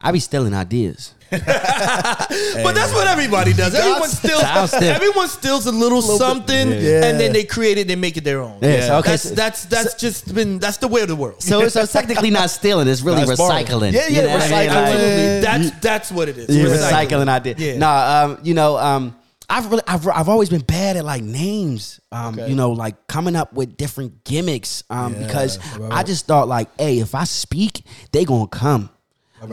I 0.00 0.10
be 0.12 0.20
stealing 0.20 0.54
ideas. 0.54 1.12
But 1.30 2.74
that's 2.74 2.92
what 2.94 3.06
everybody 3.06 3.52
does. 3.52 3.74
Everyone 3.74 4.08
steals. 4.08 4.42
Everyone 4.72 5.28
steals 5.28 5.66
a 5.66 5.72
little, 5.72 6.00
something, 6.00 6.68
Yeah. 6.72 7.04
and 7.04 7.20
then 7.20 7.32
they 7.34 7.44
create 7.44 7.76
it 7.78 7.90
and 7.90 8.00
make 8.00 8.16
it 8.16 8.24
their 8.24 8.40
own. 8.40 8.58
Yeah, 8.62 8.86
so, 8.86 8.98
okay, 8.98 9.10
that's 9.10 9.22
so- 9.28 9.34
that's 9.34 9.64
that's 9.66 9.94
just 9.94 10.34
been 10.34 10.58
that's 10.58 10.78
the 10.78 10.88
way 10.88 11.02
of 11.02 11.08
the 11.08 11.16
world. 11.16 11.42
So, 11.42 11.68
so 11.68 11.82
it's 11.82 11.92
technically 11.92 12.30
not 12.30 12.48
stealing. 12.50 12.88
It's 12.88 13.02
really 13.02 13.24
Nah, 13.24 13.30
it's 13.32 13.38
borrowing. 13.38 13.66
recycling. 13.66 13.92
yeah, 13.92 14.08
You 14.08 14.16
yeah, 14.16 14.22
know 14.22 14.32
what 14.32 14.42
I 14.42 14.48
mean? 14.48 14.68
recycling. 14.70 15.42
Like, 15.42 15.42
That's 15.42 15.70
that's 15.80 16.10
what 16.12 16.28
it 16.30 16.38
is. 16.38 16.56
You're 16.56 16.70
Recycling. 16.70 17.08
recycling 17.08 17.28
idea. 17.28 17.54
Yeah. 17.58 17.76
Nah, 17.78 18.24
um, 18.24 18.38
you 18.42 18.54
know, 18.54 18.78
um, 18.78 19.14
I've 19.48 19.70
really, 19.70 19.82
I've, 19.86 20.06
I've 20.08 20.28
always 20.28 20.48
been 20.50 20.60
bad 20.60 20.96
at 20.96 21.04
like 21.04 21.22
names. 21.22 22.00
Um, 22.12 22.38
Okay. 22.38 22.50
you 22.50 22.54
know, 22.56 22.72
like 22.72 23.06
coming 23.06 23.34
up 23.36 23.52
with 23.54 23.76
different 23.76 24.24
gimmicks. 24.24 24.84
Um, 24.90 25.14
Yeah, 25.14 25.26
because 25.26 25.58
right, 25.78 25.92
I 25.92 26.02
just 26.02 26.26
thought 26.26 26.48
like, 26.48 26.68
hey, 26.78 26.98
if 26.98 27.14
I 27.14 27.24
speak, 27.24 27.82
they 28.12 28.24
gonna 28.24 28.46
come. 28.46 28.90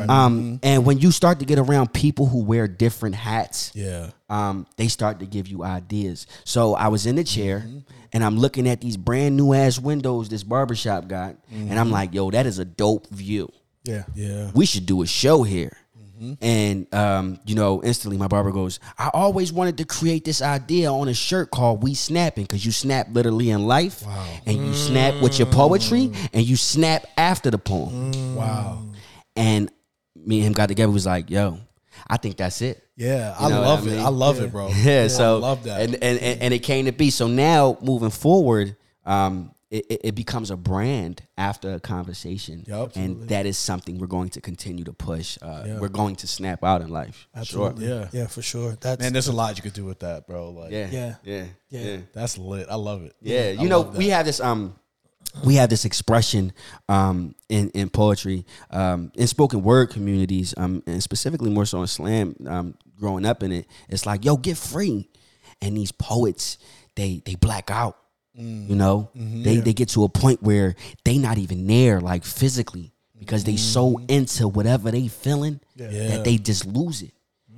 Um, 0.10 0.60
and 0.64 0.84
when 0.84 0.98
you 0.98 1.12
start 1.12 1.40
to 1.40 1.46
get 1.46 1.60
around 1.60 1.94
people 1.94 2.26
who 2.26 2.44
wear 2.44 2.68
different 2.68 3.14
hats, 3.16 3.72
Yeah. 3.76 4.10
um, 4.30 4.66
they 4.78 4.88
start 4.88 5.20
to 5.20 5.26
give 5.28 5.48
you 5.48 5.64
ideas. 5.64 6.26
So 6.44 6.74
I 6.74 6.88
was 6.88 7.06
in 7.06 7.16
the 7.18 7.24
chair 7.24 7.64
and 8.12 8.24
I'm 8.24 8.38
looking 8.40 8.68
at 8.68 8.82
these 8.82 8.98
brand 8.98 9.38
new 9.38 9.54
ass 9.54 9.78
windows 9.80 10.28
this 10.28 10.42
barbershop 10.44 11.08
got, 11.08 11.36
and 11.52 11.80
I'm 11.80 11.92
like, 11.92 12.14
yo, 12.16 12.32
that 12.32 12.48
is 12.48 12.58
a 12.58 12.66
dope 12.66 13.08
view 13.12 13.52
Yeah. 13.84 14.04
Yeah. 14.16 14.50
we 14.56 14.66
should 14.66 14.88
do 14.88 15.04
a 15.04 15.08
show 15.08 15.44
here. 15.44 15.78
And 16.42 16.94
um, 16.94 17.40
you 17.46 17.56
know, 17.56 17.84
instantly 17.84 18.18
my 18.18 18.28
barber 18.28 18.52
goes, 18.52 18.80
I 18.98 19.10
always 19.14 19.52
wanted 19.52 19.78
to 19.80 19.86
create 19.86 20.24
this 20.26 20.42
idea 20.42 20.92
on 20.92 21.08
a 21.10 21.14
shirt 21.14 21.52
called 21.52 21.84
We 21.84 21.94
Snapping, 21.94 22.44
because 22.46 22.66
you 22.66 22.72
snap 22.72 23.08
literally 23.12 23.50
in 23.50 23.68
life. 23.68 24.04
And 24.46 24.58
you 24.58 24.74
snap 24.74 25.22
with 25.22 25.38
your 25.40 25.48
poetry 25.48 26.12
and 26.34 26.44
you 26.46 26.56
snap 26.56 27.06
after 27.18 27.52
the 27.52 27.58
poem. 27.58 28.36
Wow. 28.36 28.84
And 29.36 29.72
me 30.16 30.38
and 30.38 30.48
him 30.48 30.54
got 30.54 30.68
together, 30.70 30.92
was 30.92 31.06
like, 31.06 31.30
yo, 31.30 31.60
I 32.08 32.18
think 32.18 32.38
that's 32.38 32.62
it. 32.62 32.82
Yeah, 32.98 33.38
You 33.40 33.46
I 33.48 33.50
know 33.50 33.60
what 33.60 33.68
love 33.68 33.88
I 33.88 33.92
it. 33.92 34.00
I 34.00 34.08
love 34.10 34.42
it, 34.42 34.52
bro. 34.52 34.70
Yeah, 34.74 35.04
I 35.04 35.08
so 35.08 35.38
love 35.40 35.64
that. 35.64 35.82
and, 35.82 35.96
and 35.96 36.18
and 36.20 36.42
and 36.44 36.54
it 36.54 36.60
came 36.60 36.86
to 36.86 36.92
be. 36.94 37.10
So 37.10 37.28
now 37.28 37.78
moving 37.82 38.10
forward, 38.10 38.78
um, 39.06 39.52
it, 39.72 39.86
it- 39.90 40.02
it 40.04 40.16
becomes 40.16 40.52
a 40.52 40.56
brand 40.58 41.24
after 41.38 41.74
a 41.74 41.80
conversation, 41.80 42.64
Yup. 42.68 42.96
and 42.96 43.28
that 43.30 43.46
is 43.46 43.58
something 43.58 43.98
we're 43.98 44.08
going 44.08 44.30
to 44.30 44.42
continue 44.42 44.84
to 44.84 44.94
push. 44.94 45.38
Uh, 45.42 45.64
Yeah. 45.66 45.80
We're 45.80 45.90
going 45.90 46.16
to 46.18 46.28
snap 46.28 46.64
out 46.64 46.82
in 46.82 46.90
life. 46.90 47.28
Absolutely. 47.36 47.88
Yeah. 47.88 48.08
Yeah, 48.12 48.28
for 48.28 48.42
sure. 48.42 48.78
That's 48.80 49.02
Man, 49.02 49.12
there's 49.14 49.28
a 49.28 49.34
lot 49.34 49.58
you 49.58 49.64
could 49.64 49.74
do 49.74 49.86
with 49.86 50.00
that, 50.00 50.28
bro. 50.28 50.52
Like, 50.52 50.72
Yeah, 50.72 50.90
Yeah. 50.92 51.16
yeah, 51.24 51.46
Yeah. 51.70 51.82
yeah. 51.82 51.98
that's 52.14 52.38
lit. 52.38 52.68
I 52.70 52.76
love 52.76 53.04
it. 53.04 53.16
Yeah, 53.22 53.56
I 53.58 53.62
you 53.64 53.68
know, 53.70 53.82
we 53.82 54.10
have 54.10 54.26
this 54.26 54.40
um 54.40 54.76
we 55.44 55.56
have 55.56 55.70
this 55.70 55.84
expression 55.84 56.54
um 56.88 57.36
in 57.50 57.70
in 57.72 57.90
poetry 57.90 58.46
um 58.72 59.12
in 59.16 59.28
spoken 59.28 59.64
word 59.64 59.90
communities 59.90 60.54
um 60.56 60.82
and 60.88 61.02
specifically 61.04 61.50
more 61.50 61.66
so 61.66 61.82
in 61.82 61.88
slam 61.88 62.36
um 62.48 62.76
growing 62.98 63.26
up 63.26 63.44
in 63.44 63.52
it 63.52 63.66
it's 63.90 64.06
like 64.06 64.24
yo 64.24 64.38
get 64.38 64.56
free 64.56 65.10
and 65.62 65.76
these 65.76 65.92
poets 65.92 66.58
they 66.96 67.22
they 67.26 67.36
black 67.36 67.70
out 67.70 67.98
Mm. 68.40 68.70
you 68.70 68.76
know 68.76 69.10
Mm-hmm. 69.18 69.44
they 69.44 69.58
they 69.58 69.74
get 69.74 69.90
to 69.90 70.04
a 70.04 70.10
point 70.10 70.44
where 70.44 70.76
they 71.06 71.18
not 71.18 71.38
even 71.38 71.68
there 71.68 72.02
like 72.02 72.24
physically 72.26 72.92
because 73.18 73.44
they 73.46 73.56
so 73.56 73.98
into 74.10 74.48
whatever 74.48 74.92
they 74.92 75.08
feeling 75.08 75.60
Mm. 75.78 75.92
Yeah. 75.92 76.08
that 76.10 76.24
they 76.26 76.38
just 76.38 76.66
lose 76.66 77.02
it 77.02 77.12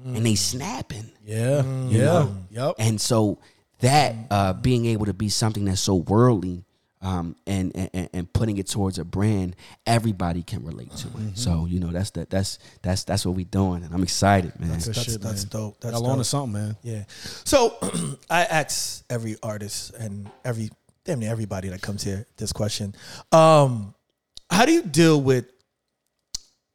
and 0.06 0.26
they 0.26 0.36
snapping 0.36 1.10
Yeah, 1.26 1.64
yeah, 1.90 1.98
know? 2.06 2.36
yep. 2.50 2.76
And 2.80 3.02
so 3.02 3.40
that 3.80 4.16
uh, 4.32 4.54
being 4.54 4.86
able 4.86 5.06
to 5.08 5.14
be 5.14 5.30
something 5.30 5.66
that's 5.66 5.82
so 5.82 5.96
worldly 5.96 6.64
um, 7.02 7.36
and, 7.46 7.76
and 7.94 8.10
and 8.12 8.34
putting 8.34 8.58
it 8.58 8.68
towards 8.68 8.98
a 8.98 9.06
brand, 9.06 9.56
everybody 9.86 10.42
can 10.44 10.64
relate 10.66 10.92
to 10.98 11.08
Mm-hmm. 11.08 11.28
it. 11.30 11.38
So 11.38 11.66
you 11.68 11.80
know 11.80 11.92
that's 11.92 12.10
the, 12.12 12.26
that's 12.30 12.60
that's 12.82 13.04
that's 13.04 13.26
what 13.26 13.36
we're 13.36 13.46
doing, 13.46 13.84
and 13.84 13.94
I'm 13.94 14.04
excited, 14.04 14.60
man. 14.60 14.70
That's, 14.72 14.86
shit, 15.04 15.22
that's 15.22 15.44
man. 15.44 15.50
dope. 15.50 15.80
That's 15.82 15.94
Y'all 15.94 16.08
on 16.08 16.18
to 16.18 16.24
something, 16.24 16.54
man. 16.54 16.78
Yeah. 16.82 17.04
So 17.46 17.76
I 18.30 18.44
ask 18.46 19.04
every 19.10 19.36
artist 19.44 19.94
and 19.94 20.30
every 20.44 20.72
damn 21.06 21.20
near 21.20 21.32
everybody 21.32 21.70
that 21.70 21.82
comes 21.82 22.04
here 22.04 22.26
this 22.38 22.52
question. 22.52 22.94
Um, 23.32 23.94
how 24.50 24.66
do 24.66 24.72
you 24.72 24.82
deal 24.82 25.22
with 25.22 25.46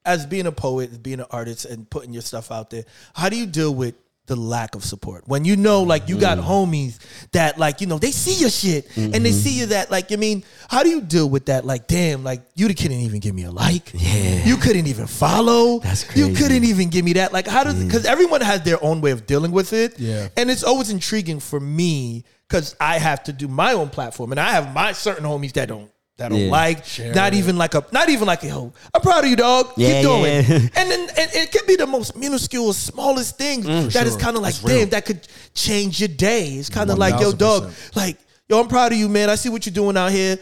as 0.05 0.27
being 0.27 0.47
a 0.47 0.53
poet, 0.53 1.03
being 1.03 1.21
an 1.21 1.27
artist, 1.31 1.65
and 1.65 1.89
putting 1.89 2.13
your 2.13 2.23
stuff 2.23 2.51
out 2.51 2.71
there? 2.71 2.85
How 3.15 3.29
do 3.29 3.37
you 3.37 3.47
deal 3.47 3.75
with 3.75 3.95
the 4.27 4.37
lack 4.37 4.77
of 4.77 4.85
support 4.85 5.25
when 5.27 5.45
you 5.45 5.57
know 5.57 5.83
like 5.83 6.09
you 6.09 6.17
Mm. 6.17 6.21
got 6.21 6.39
homies 6.39 6.99
that 7.33 7.59
like 7.59 7.81
you 7.81 7.89
know 7.89 7.99
they 7.99 8.13
see 8.13 8.35
your 8.41 8.51
shit 8.51 8.85
and 8.97 9.13
Mm-hmm. 9.15 9.23
they 9.25 9.33
see 9.33 9.51
you 9.59 9.67
that 9.67 9.91
like 9.91 10.13
I 10.13 10.17
mean 10.17 10.45
how 10.69 10.85
do 10.85 10.91
you 10.91 11.01
deal 11.01 11.29
with 11.29 11.47
that 11.47 11.65
like 11.65 11.89
damn 11.89 12.23
like 12.23 12.41
you 12.55 12.69
couldn't 12.69 12.93
even 12.93 13.19
give 13.19 13.35
me 13.35 13.43
a 13.45 13.51
like 13.51 13.91
Yeah. 13.95 14.45
you 14.45 14.57
couldn't 14.57 14.87
even 14.87 15.09
follow 15.09 15.81
That's 15.81 16.05
crazy. 16.05 16.21
you 16.31 16.37
couldn't 16.37 16.63
even 16.65 16.89
give 16.89 17.05
me 17.05 17.15
that 17.15 17.33
like 17.33 17.49
how 17.49 17.65
does 17.65 17.83
because 17.83 18.05
everyone 18.07 18.43
has 18.43 18.63
their 18.63 18.83
own 18.83 19.01
way 19.01 19.11
of 19.11 19.27
dealing 19.27 19.51
with 19.51 19.73
it 19.73 19.99
Yeah. 19.99 20.29
and 20.37 20.51
it's 20.53 20.63
always 20.63 20.91
intriguing 20.91 21.41
for 21.41 21.59
me 21.59 22.25
because 22.49 22.77
I 22.81 22.99
have 22.99 23.25
to 23.25 23.33
do 23.33 23.49
my 23.49 23.73
own 23.73 23.89
platform, 23.89 24.31
and 24.31 24.39
I 24.39 24.51
have 24.51 24.75
my 24.75 24.93
certain 24.93 25.25
homies 25.25 25.53
that 25.55 25.69
don't 25.69 25.91
that 26.19 26.29
don't 26.29 26.39
Yeah. 26.39 26.51
like, 26.51 26.85
not 27.15 27.35
even 27.35 27.57
like 27.57 27.75
a, 27.75 27.85
not 27.93 28.09
even 28.11 28.27
like 28.27 28.43
a 28.45 28.49
yo. 28.49 28.73
I'm 28.95 29.01
proud 29.01 29.25
of 29.25 29.31
you, 29.31 29.37
dog. 29.37 29.73
Yeah, 29.77 29.93
Keep 29.95 30.03
doing. 30.03 30.25
yeah. 30.25 30.69
And 30.81 30.91
then 30.91 31.01
and 31.17 31.31
it 31.35 31.53
could 31.53 31.67
be 31.67 31.77
the 31.77 31.87
most 31.87 32.17
minuscule, 32.17 32.73
smallest 32.73 33.39
things 33.39 33.65
that 33.95 34.07
is 34.07 34.17
kind 34.17 34.37
of 34.37 34.43
like, 34.43 34.61
damn, 34.63 34.89
that 34.91 35.05
could 35.07 35.27
change 35.55 36.01
your 36.01 36.09
day. 36.09 36.49
It's 36.55 36.69
kind 36.69 36.91
of 36.91 36.99
like, 36.99 37.21
yo, 37.21 37.33
dog, 37.33 37.65
1000%. 37.65 37.97
like. 37.97 38.19
Yo, 38.49 38.61
I'm 38.61 38.69
proud 38.69 38.93
of 38.93 38.99
you, 38.99 39.09
man. 39.09 39.31
I 39.31 39.37
see 39.37 39.49
what 39.49 39.65
you're 39.65 39.73
doing 39.73 39.97
out 39.97 40.11
here. 40.13 40.37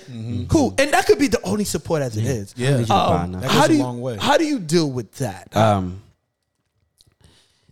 Cool, 0.49 0.75
and 0.79 0.91
that 0.93 1.07
could 1.07 1.19
be 1.19 1.29
the 1.29 1.41
only 1.43 1.63
support 1.65 2.03
as 2.03 2.17
it 2.17 2.25
is. 2.25 2.55
Yeah. 2.57 2.71
How 2.71 2.77
did 2.79 2.91
Um, 2.91 3.33
that? 3.33 3.43
That 3.43 3.51
how 3.51 3.61
goes 3.61 3.69
do 3.69 3.75
a 3.75 3.77
you, 3.77 3.83
long 3.85 4.01
way. 4.01 4.17
How 4.17 4.37
do 4.37 4.45
you 4.45 4.59
deal 4.59 4.91
with 4.91 5.13
that? 5.19 5.55
um 5.57 6.03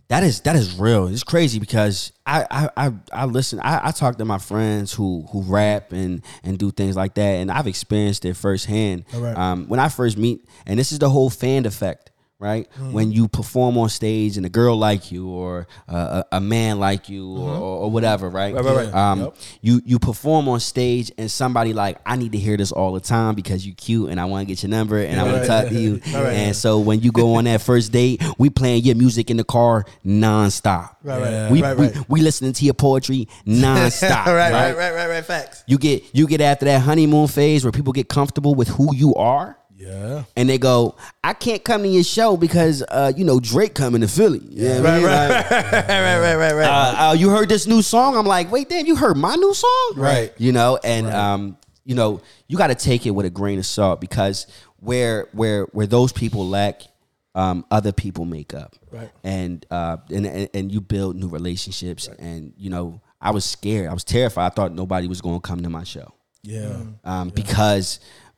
that 0.09 0.23
is 0.23 0.41
that 0.41 0.55
is 0.55 0.75
real. 0.77 1.07
It's 1.07 1.23
crazy 1.23 1.59
because 1.59 2.11
I 2.25 2.45
I 2.49 2.69
I, 2.87 2.93
I 3.13 3.25
listen. 3.25 3.59
I, 3.59 3.87
I 3.87 3.91
talk 3.91 4.17
to 4.17 4.25
my 4.25 4.39
friends 4.39 4.91
who 4.91 5.25
who 5.31 5.43
rap 5.43 5.91
and 5.91 6.23
and 6.43 6.57
do 6.57 6.71
things 6.71 6.95
like 6.95 7.13
that, 7.13 7.35
and 7.35 7.51
I've 7.51 7.67
experienced 7.67 8.25
it 8.25 8.35
firsthand. 8.35 9.05
right. 9.13 9.37
Um, 9.37 9.67
when 9.67 9.79
I 9.79 9.87
first 9.87 10.17
meet, 10.17 10.47
and 10.65 10.79
this 10.79 10.91
is 10.91 10.99
the 10.99 11.09
whole 11.09 11.29
fan 11.29 11.65
effect. 11.65 12.08
Right 12.39 12.69
when 12.91 13.11
you 13.11 13.27
perform 13.27 13.77
on 13.77 13.89
stage 13.89 14.37
and 14.37 14.45
a 14.45 14.49
girl 14.49 14.77
like 14.77 15.11
you 15.11 15.27
or 15.27 15.67
uh, 15.89 16.23
a, 16.31 16.37
a 16.37 16.39
man 16.39 16.79
like 16.79 17.09
you 17.09 17.35
or, 17.35 17.49
or, 17.53 17.77
or 17.83 17.91
whatever, 17.91 18.29
right? 18.29 18.55
Right, 18.55 18.63
right, 18.63 18.75
right. 18.85 18.93
Um, 18.93 19.19
Yep. 19.19 19.35
You 19.61 19.81
you 19.83 19.99
perform 19.99 20.47
on 20.47 20.61
stage 20.61 21.11
and 21.17 21.29
somebody 21.29 21.73
like 21.73 21.97
I 22.05 22.15
need 22.15 22.31
to 22.31 22.37
hear 22.37 22.55
this 22.55 22.71
all 22.71 22.93
the 22.93 23.01
time 23.01 23.35
because 23.35 23.65
you 23.67 23.73
cute 23.73 24.09
and 24.09 24.21
I 24.21 24.25
want 24.25 24.47
to 24.47 24.53
get 24.53 24.63
your 24.63 24.69
number 24.69 24.99
and 25.03 25.19
I 25.19 25.23
want 25.23 25.35
Right. 25.35 25.41
to 25.41 25.47
talk 25.47 25.67
to 25.67 25.75
you. 25.79 25.99
Right, 26.13 26.23
right. 26.23 26.33
And 26.33 26.55
so 26.55 26.79
when 26.79 27.01
you 27.01 27.11
go 27.11 27.35
on 27.35 27.43
that 27.43 27.61
first 27.61 27.91
date, 27.91 28.23
we 28.37 28.49
playing 28.49 28.83
your 28.85 28.95
music 28.95 29.29
in 29.29 29.35
the 29.35 29.43
car 29.43 29.83
nonstop. 30.05 30.95
Right, 31.03 31.21
right, 31.21 31.51
We, 31.51 31.61
right, 31.61 31.77
we, 31.77 31.87
right. 31.87 32.09
we 32.09 32.21
listening 32.21 32.53
to 32.53 32.63
your 32.65 32.73
poetry 32.73 33.27
nonstop. 33.45 34.25
right, 34.27 34.51
right, 34.53 34.77
right, 34.77 34.93
right, 34.93 35.07
right. 35.09 35.25
Facts. 35.25 35.63
You 35.67 35.77
get 35.77 36.03
you 36.13 36.25
get 36.25 36.39
after 36.39 36.63
that 36.65 36.79
honeymoon 36.83 37.27
phase 37.27 37.65
where 37.65 37.71
people 37.73 37.91
get 37.91 38.07
comfortable 38.07 38.55
with 38.55 38.69
who 38.69 38.95
you 38.95 39.13
are. 39.15 39.57
Yeah. 39.79 40.25
And 40.35 40.49
they 40.49 40.57
go, 40.57 40.95
I 41.23 41.33
can't 41.33 41.63
come 41.63 41.83
to 41.83 41.87
your 41.87 42.03
show 42.03 42.35
because 42.35 42.83
uh, 42.89 43.13
you 43.15 43.23
know 43.23 43.39
Drake 43.39 43.73
coming 43.73 44.01
to 44.01 44.07
Philly. 44.09 44.41
Yeah, 44.49 44.79
Right, 44.81 45.01
right, 45.03 45.29
right, 45.51 45.87
right, 45.87 46.19
right, 46.19 46.35
right, 46.35 46.53
right. 46.53 46.65
uh, 46.67 47.09
uh, 47.09 47.13
you 47.13 47.29
heard 47.29 47.47
this 47.47 47.65
new 47.65 47.81
song? 47.81 48.17
I'm 48.17 48.25
like, 48.25 48.51
wait, 48.51 48.67
damn, 48.67 48.85
you 48.85 48.95
heard 48.97 49.15
my 49.15 49.35
new 49.35 49.53
song? 49.53 49.93
Right. 49.95 50.33
You 50.37 50.51
know, 50.51 50.77
and 50.83 51.07
um, 51.07 51.57
you 51.85 51.95
know, 51.95 52.21
you 52.47 52.57
got 52.57 52.67
to 52.67 52.75
take 52.75 53.05
it 53.05 53.11
with 53.11 53.25
a 53.25 53.29
grain 53.29 53.57
of 53.57 53.65
salt 53.65 54.01
because 54.01 54.47
where 54.79 55.29
where 55.31 55.63
where 55.71 55.87
those 55.87 56.11
people 56.11 56.45
lack, 56.47 56.81
um, 57.33 57.63
other 57.71 57.93
people 57.93 58.25
make 58.25 58.53
up. 58.53 58.75
Right. 58.91 59.09
And 59.23 59.65
uh, 59.71 59.97
and 60.11 60.25
and, 60.25 60.49
and 60.53 60.71
you 60.73 60.81
build 60.81 61.15
new 61.15 61.29
relationships. 61.29 62.09
And 62.19 62.53
you 62.57 62.69
know, 62.69 62.99
I 63.21 63.31
was 63.31 63.45
scared. 63.45 63.87
I 63.89 63.93
was 63.93 64.03
terrified. 64.03 64.45
I 64.45 64.49
thought 64.49 64.73
nobody 64.73 65.07
was 65.07 65.21
going 65.21 65.39
to 65.39 65.47
come 65.47 65.61
to 65.63 65.69
my 65.69 65.83
show 65.85 66.13
Yeah. 66.43 66.81
um, 67.05 67.29
because 67.29 67.99
mm, 67.99 68.28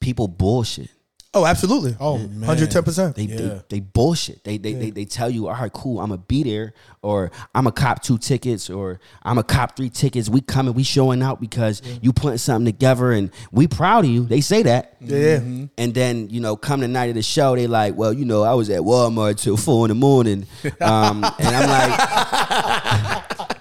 people 0.00 0.28
bullshit. 0.28 0.90
Oh, 1.32 1.46
absolutely. 1.46 1.94
Oh, 2.00 2.18
hundred 2.44 2.72
ten 2.72 2.82
percent. 2.82 3.14
They, 3.14 3.26
they 3.26 3.62
they 3.68 3.78
bullshit. 3.78 4.42
They 4.42 4.58
they, 4.58 4.72
they 4.72 4.90
they 4.90 5.04
tell 5.04 5.30
you, 5.30 5.46
all 5.46 5.54
right, 5.54 5.72
cool, 5.72 6.00
I'm 6.00 6.08
gonna 6.08 6.22
be 6.26 6.42
there, 6.42 6.74
or 7.02 7.30
I'm 7.54 7.68
a 7.68 7.72
cop 7.72 8.02
two 8.02 8.18
tickets, 8.18 8.68
or 8.68 8.98
I'm 9.22 9.38
a 9.38 9.44
cop 9.44 9.76
three 9.76 9.90
tickets. 9.90 10.28
We 10.28 10.40
coming, 10.40 10.74
we 10.74 10.82
showing 10.82 11.22
out 11.22 11.40
because 11.40 11.82
you 12.02 12.12
putting 12.12 12.38
something 12.38 12.64
together, 12.64 13.12
and 13.12 13.30
we 13.52 13.68
proud 13.68 14.04
of 14.06 14.10
you. 14.10 14.24
They 14.24 14.40
say 14.40 14.64
that. 14.64 14.96
Yeah. 15.00 15.36
And 15.78 15.94
then 15.94 16.30
you 16.30 16.40
know, 16.40 16.56
come 16.56 16.80
the 16.80 16.88
night 16.88 17.10
of 17.10 17.14
the 17.14 17.22
show, 17.22 17.54
they 17.54 17.68
like, 17.68 17.94
well, 17.94 18.12
you 18.12 18.24
know, 18.24 18.42
I 18.42 18.54
was 18.54 18.68
at 18.68 18.80
Walmart 18.80 19.40
till 19.40 19.56
four 19.56 19.84
in 19.84 19.90
the 19.90 19.94
morning, 19.94 20.48
um, 20.80 21.22
and 21.22 21.46
I'm 21.46 21.68
like, 21.68 23.09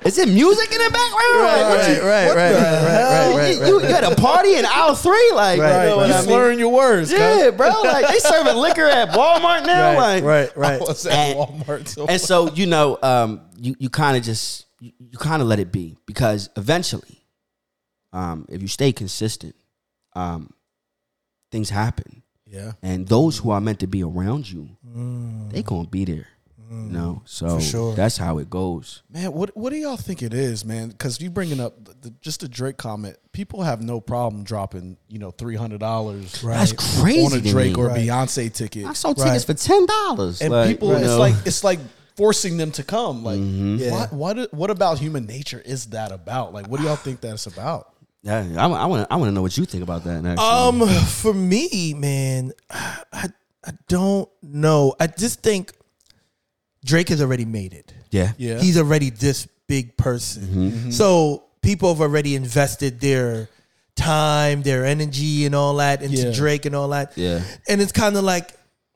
is 0.09 0.17
it 0.17 0.27
music 0.29 0.71
in 0.71 0.77
the 0.79 0.89
background? 0.91 1.39
Like, 1.39 1.69
what 1.69 1.89
you- 1.89 2.01
right, 2.07 2.27
what 2.27 2.35
right, 2.37 2.53
right, 2.53 2.53
right, 2.53 2.83
right, 2.83 3.31
You- 3.31 3.37
right, 3.37 3.67
You, 3.69 3.81
you 3.81 3.93
had 3.93 4.03
a 4.03 4.15
party 4.15 4.55
in 4.55 4.65
aisle 4.65 4.95
three, 4.95 5.31
like, 5.33 5.59
Right, 5.59 5.83
you 5.83 5.89
know 5.89 5.97
what 5.97 6.07
You 6.07 6.13
I 6.13 6.17
mean? 6.17 6.25
slurring 6.27 6.59
your 6.59 6.69
words, 6.73 7.09
cuz. 7.11 7.19
Yeah, 7.19 7.51
bro. 7.51 7.69
Like 7.83 8.07
they 8.07 8.19
serving 8.19 8.55
liquor 8.55 8.85
at 8.87 9.09
Walmart 9.09 9.65
now. 9.65 9.93
Right, 9.97 10.21
like, 10.21 10.23
right, 10.23 10.57
right. 10.57 10.81
I 10.81 10.83
was 10.83 11.05
at 11.05 11.13
And- 11.13 11.39
Walmart. 11.39 11.87
So 11.87 12.05
And 12.07 12.19
so 12.19 12.51
you 12.53 12.65
know, 12.65 12.97
um, 13.03 13.41
you 13.57 13.75
you 13.79 13.89
kind 13.89 14.17
of 14.17 14.23
just 14.23 14.65
you, 14.79 14.91
you 14.99 15.17
kind 15.17 15.41
of 15.41 15.47
let 15.47 15.59
it 15.59 15.71
be 15.71 15.97
because 16.05 16.49
eventually, 16.57 17.23
um, 18.13 18.45
if 18.49 18.61
you 18.61 18.67
stay 18.67 18.91
consistent, 18.91 19.55
um, 20.15 20.51
things 21.51 21.69
happen, 21.69 22.23
yeah. 22.47 22.71
and 22.81 23.07
those 23.07 23.37
who 23.37 23.49
are 23.51 23.59
meant 23.61 23.79
to 23.81 23.87
be 23.87 24.03
around 24.03 24.49
you, 24.49 24.69
they 25.51 25.61
gonna 25.63 25.87
be 25.87 26.05
there. 26.05 26.27
You 26.71 26.75
know, 26.75 27.21
so 27.25 27.59
sure. 27.59 27.95
that's 27.95 28.15
how 28.17 28.37
it 28.37 28.47
goes. 28.47 29.01
Man, 29.11 29.31
what 29.31 29.57
what 29.57 29.71
do 29.71 29.77
y'all 29.77 29.97
think 29.97 30.21
it 30.21 30.35
is, 30.35 30.63
man? 30.63 30.89
Because 30.89 31.19
you 31.19 31.31
bringing 31.31 31.59
up 31.59 31.83
the, 31.83 32.09
the, 32.09 32.15
just 32.21 32.43
a 32.43 32.47
Drake 32.47 32.77
comment. 32.77 33.17
People 33.31 33.63
have 33.63 33.81
no 33.81 33.99
problem 33.99 34.43
dropping, 34.43 34.97
you 35.07 35.17
know, 35.17 35.31
three 35.31 35.55
hundred 35.55 35.79
dollars 35.79 36.43
Right. 36.43 36.57
That's 36.57 36.99
crazy. 37.01 37.25
on 37.25 37.33
a 37.33 37.41
Drake 37.41 37.75
or 37.77 37.87
Right. 37.87 38.01
Beyonce 38.01 38.53
ticket, 38.53 38.85
I 38.85 38.93
sold 38.93 39.17
Right. 39.17 39.27
tickets 39.27 39.45
for 39.45 39.55
ten 39.55 39.87
dollars, 39.87 40.41
and 40.41 40.53
people, 40.67 40.91
it's 40.91 41.05
know. 41.07 41.17
like 41.17 41.33
it's 41.45 41.63
like 41.63 41.79
forcing 42.15 42.57
them 42.57 42.71
to 42.73 42.83
come. 42.83 43.23
Like, 43.23 43.39
Yeah. 43.41 43.91
what 43.91 44.13
what 44.13 44.53
what 44.53 44.69
about 44.69 44.99
human 44.99 45.25
nature 45.25 45.61
is 45.65 45.87
that 45.87 46.11
about? 46.11 46.53
Like, 46.53 46.67
what 46.67 46.79
do 46.79 46.85
y'all 46.85 46.95
think 46.97 47.19
that's 47.19 47.47
about? 47.47 47.93
yeah, 48.21 48.45
I, 48.57 48.65
I 48.67 48.85
want 48.85 49.07
I 49.09 49.15
want 49.15 49.29
to 49.29 49.33
know 49.33 49.41
what 49.41 49.57
you 49.57 49.65
think 49.65 49.81
about 49.81 50.03
that. 50.03 50.23
Actually. 50.23 50.85
Um, 50.85 50.87
for 51.07 51.33
me, 51.33 51.95
man, 51.95 52.51
I 52.69 53.29
I 53.65 53.71
don't 53.87 54.29
know. 54.43 54.93
I 54.99 55.07
just 55.07 55.41
think 55.41 55.73
Drake 56.85 57.09
has 57.09 57.21
already 57.21 57.45
made 57.45 57.73
it. 57.73 57.93
yeah, 58.11 58.31
Yeah, 58.37 58.59
He's 58.59 58.77
already 58.77 59.09
this 59.09 59.47
big 59.67 59.97
person. 59.97 60.43
Mm-hmm. 60.43 60.91
So 60.91 61.43
people 61.61 61.89
have 61.89 62.01
already 62.01 62.35
invested 62.35 62.99
their 63.01 63.49
time, 63.95 64.61
their 64.61 64.85
energy, 64.85 65.45
and 65.45 65.53
all 65.53 65.75
that 65.75 66.01
into 66.01 66.17
Yeah. 66.17 66.31
Drake 66.31 66.65
and 66.65 66.75
all 66.75 66.87
that. 66.89 67.13
Yeah. 67.17 67.41
And 67.67 67.81
it's 67.81 67.91
kind 67.91 68.15
of 68.15 68.23
like, 68.23 68.51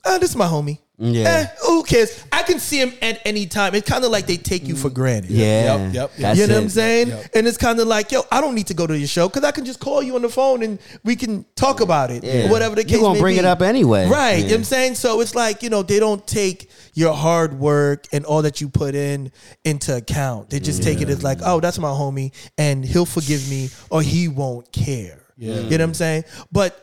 oh, 0.05 0.17
this 0.19 0.29
is 0.31 0.35
my 0.35 0.47
homie. 0.47 0.79
Yeah. 0.97 1.27
Eh, 1.27 1.45
who 1.83 1.95
cares? 1.95 2.23
I 2.31 2.43
can 2.43 2.59
see 2.59 2.79
him 2.81 2.93
at 3.01 3.21
any 3.25 3.45
time. 3.45 3.75
It's 3.75 3.89
kind 3.89 4.03
of 4.05 4.11
like 4.11 4.25
they 4.25 4.37
take 4.37 4.67
you 4.67 4.75
for 4.75 4.89
mm. 4.89 4.93
granted. 4.93 5.31
yeah, 5.31 5.63
Yep, 5.63 5.79
yep, 5.79 5.93
yep. 5.93 6.11
That's 6.17 6.39
you 6.39 6.47
know 6.47 6.53
it. 6.53 6.57
what 6.57 6.63
I'm 6.63 6.69
saying? 6.69 7.07
Yep. 7.09 7.25
And 7.35 7.47
it's 7.47 7.57
kind 7.57 7.79
of 7.79 7.87
like, 7.87 8.11
yo, 8.11 8.21
I 8.31 8.41
don't 8.41 8.55
need 8.55 8.67
to 8.67 8.73
go 8.73 8.87
to 8.87 8.97
your 8.97 9.07
show 9.07 9.27
because 9.27 9.43
I 9.43 9.51
can 9.51 9.65
just 9.65 9.79
call 9.79 10.01
you 10.01 10.15
on 10.15 10.21
the 10.21 10.29
phone 10.29 10.63
and 10.63 10.79
we 11.03 11.15
can 11.15 11.45
talk 11.55 11.81
about 11.81 12.11
it 12.11 12.23
Yeah. 12.23 12.49
whatever 12.49 12.75
the 12.75 12.83
You 12.83 12.87
case 12.87 12.99
gonna 12.99 13.13
may 13.15 13.19
bring 13.19 13.35
be. 13.35 13.39
it 13.39 13.45
up 13.45 13.61
anyway. 13.61 14.07
Right. 14.07 14.37
You 14.37 14.43
know 14.43 14.47
what 14.49 14.55
I'm 14.55 14.63
saying? 14.63 14.95
So 14.95 15.19
it's 15.21 15.35
like, 15.35 15.61
you 15.63 15.69
know, 15.69 15.83
they 15.83 15.99
don't 15.99 16.25
take 16.25 16.69
your 16.93 17.13
hard 17.13 17.59
work 17.59 18.07
and 18.13 18.25
all 18.25 18.41
that 18.43 18.61
you 18.61 18.69
put 18.69 18.95
in 18.95 19.31
into 19.65 19.95
account. 19.97 20.49
They 20.49 20.59
just 20.59 20.83
take 20.83 21.01
it 21.01 21.09
as 21.09 21.23
like, 21.23 21.39
oh, 21.43 21.59
that's 21.59 21.79
my 21.79 21.89
homie, 21.89 22.31
and 22.57 22.85
he'll 22.85 23.05
forgive 23.05 23.49
me 23.49 23.69
or 23.89 24.01
he 24.01 24.27
won't 24.27 24.71
care. 24.71 25.19
Yeah. 25.37 25.55
You 25.55 25.61
know 25.61 25.67
what 25.69 25.81
I'm 25.81 25.93
saying? 25.93 26.23
But 26.51 26.79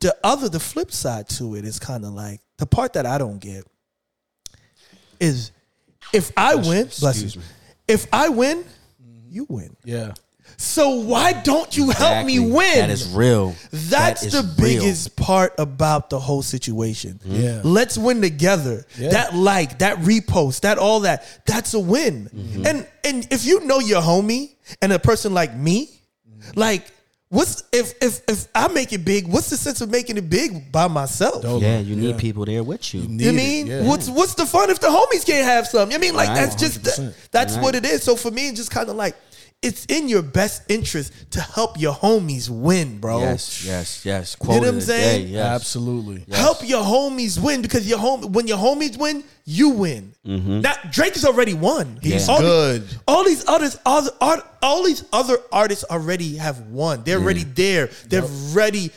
the 0.00 0.14
other, 0.22 0.48
the 0.48 0.60
flip 0.60 0.92
side 0.92 1.28
to 1.30 1.56
it 1.56 1.64
is 1.64 1.78
kind 1.78 2.04
of 2.04 2.12
like 2.12 2.40
the 2.58 2.66
part 2.66 2.92
that 2.92 3.06
I 3.06 3.18
don't 3.18 3.38
get 3.38 3.64
is 5.20 5.52
if 6.12 6.32
I 6.36 6.54
win, 6.54 6.88
bless 7.00 7.02
you. 7.20 7.24
excuse 7.26 7.36
me. 7.36 7.42
If 7.88 8.06
I 8.12 8.28
win, 8.28 8.64
you 9.28 9.46
win. 9.48 9.76
Yeah. 9.84 10.12
So 10.58 10.90
why 11.00 11.32
don't 11.42 11.76
you 11.76 11.90
help 11.90 12.24
me 12.24 12.34
Exactly. 12.38 12.54
win? 12.56 12.78
That 12.78 12.90
is 12.90 13.08
real. 13.12 13.54
That's 13.72 14.20
That 14.22 14.22
is 14.26 14.32
the 14.32 14.42
real. 14.62 14.80
biggest 14.80 15.14
part 15.16 15.52
about 15.58 16.08
the 16.08 16.18
whole 16.18 16.40
situation. 16.42 17.20
Yeah. 17.24 17.60
Let's 17.62 17.98
win 17.98 18.22
together. 18.22 18.86
Yeah. 18.98 19.10
That 19.10 19.34
like, 19.34 19.80
that 19.80 19.98
repost, 19.98 20.60
that 20.60 20.78
all 20.78 21.00
that, 21.00 21.26
that's 21.44 21.74
a 21.74 21.80
win. 21.80 22.30
Mm-hmm. 22.34 22.66
And 22.66 22.86
and 23.04 23.28
if 23.30 23.44
you 23.44 23.64
know 23.66 23.80
your 23.80 24.00
homie 24.00 24.54
and 24.80 24.92
a 24.92 24.98
person 24.98 25.34
like 25.34 25.54
me, 25.54 25.90
like 26.54 26.86
what's 27.28 27.64
if 27.72 27.94
if 28.00 28.20
if 28.28 28.46
I 28.54 28.68
make 28.68 28.92
it 28.92 29.04
big, 29.04 29.26
what's 29.26 29.50
the 29.50 29.56
sense 29.56 29.80
of 29.80 29.90
making 29.90 30.16
it 30.16 30.28
big 30.30 30.70
by 30.70 30.88
myself? 30.88 31.42
Dope. 31.42 31.62
Yeah, 31.62 31.78
you 31.80 31.96
need 31.96 32.10
Yeah. 32.10 32.16
people 32.16 32.44
there 32.44 32.62
with 32.62 32.94
you. 32.94 33.00
You 33.02 33.08
Need 33.08 33.26
it, 33.26 33.32
mean 33.34 33.66
yeah. 33.66 33.82
what's 33.82 34.08
what's 34.08 34.34
the 34.34 34.46
fun 34.46 34.70
if 34.70 34.80
the 34.80 34.86
homies 34.88 35.24
can't 35.26 35.44
have 35.46 35.66
some? 35.66 35.90
I 35.92 35.98
mean, 35.98 36.14
like 36.14 36.28
Right. 36.28 36.36
that's 36.36 36.54
just 36.54 36.82
100%. 36.84 37.14
that's 37.32 37.54
Right. 37.54 37.62
what 37.62 37.74
it 37.74 37.84
is. 37.84 38.02
So 38.02 38.16
for 38.16 38.30
me, 38.30 38.48
it's 38.48 38.56
just 38.58 38.70
kind 38.70 38.88
of 38.88 38.96
like 38.96 39.16
it's 39.62 39.84
in 39.86 40.08
your 40.08 40.22
best 40.22 40.62
interest 40.70 41.12
to 41.32 41.40
help 41.40 41.80
your 41.80 41.94
homies 41.94 42.48
win, 42.48 42.98
bro. 42.98 43.20
Yes, 43.20 43.64
yes, 43.64 44.04
yes. 44.04 44.36
You 44.42 44.48
know 44.48 44.54
what 44.58 44.62
I'm 44.62 44.68
of 44.68 44.74
the 44.76 44.80
saying? 44.82 45.24
day, 45.26 45.30
yes. 45.32 45.44
Absolutely. 45.46 46.24
Help 46.32 46.58
your 46.68 46.84
homies 46.84 47.42
win 47.42 47.62
because 47.62 47.88
your 47.88 47.98
home 47.98 48.32
when 48.32 48.46
your 48.46 48.58
homies 48.58 48.96
win, 48.98 49.24
you 49.44 49.70
win. 49.70 50.12
Now 50.24 50.74
Drake 50.90 51.14
has 51.14 51.24
already 51.24 51.54
won. 51.54 51.98
He's 52.02 52.28
all 52.28 52.38
the- 52.40 52.44
good. 52.82 52.88
all 53.08 53.24
these 53.24 53.44
others, 53.48 53.76
other 53.86 54.10
art, 54.20 54.40
all 54.62 54.84
these 54.84 55.04
other 55.12 55.38
artists 55.50 55.84
already 55.90 56.36
have 56.36 56.60
won. 56.68 57.02
They're 57.04 57.18
already 57.18 57.44
there. 57.44 57.88
They've 58.08 58.24
already 58.24 58.90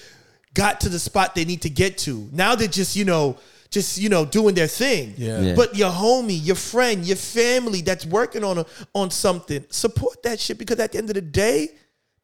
got 0.54 0.82
to 0.82 0.90
the 0.90 1.00
spot 1.00 1.36
they 1.36 1.46
need 1.46 1.62
to 1.64 1.70
get 1.70 1.98
to. 2.00 2.28
Now 2.32 2.56
they're 2.56 2.68
just 2.68 2.96
you 2.96 3.06
know 3.06 3.38
just 3.72 3.98
you 4.00 4.10
know 4.10 4.26
doing 4.26 4.56
their 4.56 4.68
thing. 4.68 5.14
Yeah. 5.18 5.40
Yeah. 5.42 5.56
But 5.56 5.76
your 5.76 5.92
homie, 5.92 6.40
your 6.44 6.56
friend, 6.56 7.06
your 7.06 7.18
family 7.18 7.82
that's 7.82 8.06
working 8.06 8.44
on 8.44 8.60
a, 8.60 8.66
on 8.94 9.12
something, 9.12 9.66
support 9.70 10.22
that 10.24 10.40
shit 10.40 10.58
because 10.58 10.80
at 10.80 10.92
the 10.92 10.98
end 10.98 11.10
of 11.10 11.16
the 11.16 11.22
day, 11.22 11.70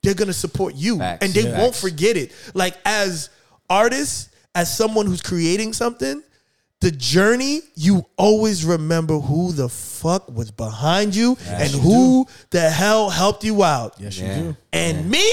they're 0.02 0.14
gonna 0.16 0.34
support 0.34 0.76
you 0.76 0.98
Facts. 0.98 1.26
and 1.26 1.34
they 1.34 1.44
Yeah. 1.44 1.58
won't 1.60 1.74
Facts. 1.74 1.82
forget 1.82 2.18
it. 2.18 2.32
Like 2.54 2.76
as 2.86 3.30
artists, 3.70 4.30
as 4.54 4.76
someone 4.76 5.06
who's 5.06 5.22
creating 5.22 5.74
something, 5.74 6.22
the 6.82 6.92
journey, 6.92 7.62
you 7.76 8.06
always 8.18 8.64
remember 8.66 9.18
who 9.20 9.52
the 9.52 9.70
fuck 9.70 10.30
was 10.30 10.52
behind 10.52 11.16
you 11.16 11.38
and 11.48 11.72
you 11.74 11.80
who 11.80 12.28
the 12.52 12.70
hell 12.70 13.10
helped 13.10 13.44
you 13.44 13.64
out. 13.64 13.96
Yes, 14.00 14.18
Yeah. 14.18 14.38
you 14.38 14.44
do. 14.44 14.58
And 14.74 15.10
me, 15.10 15.26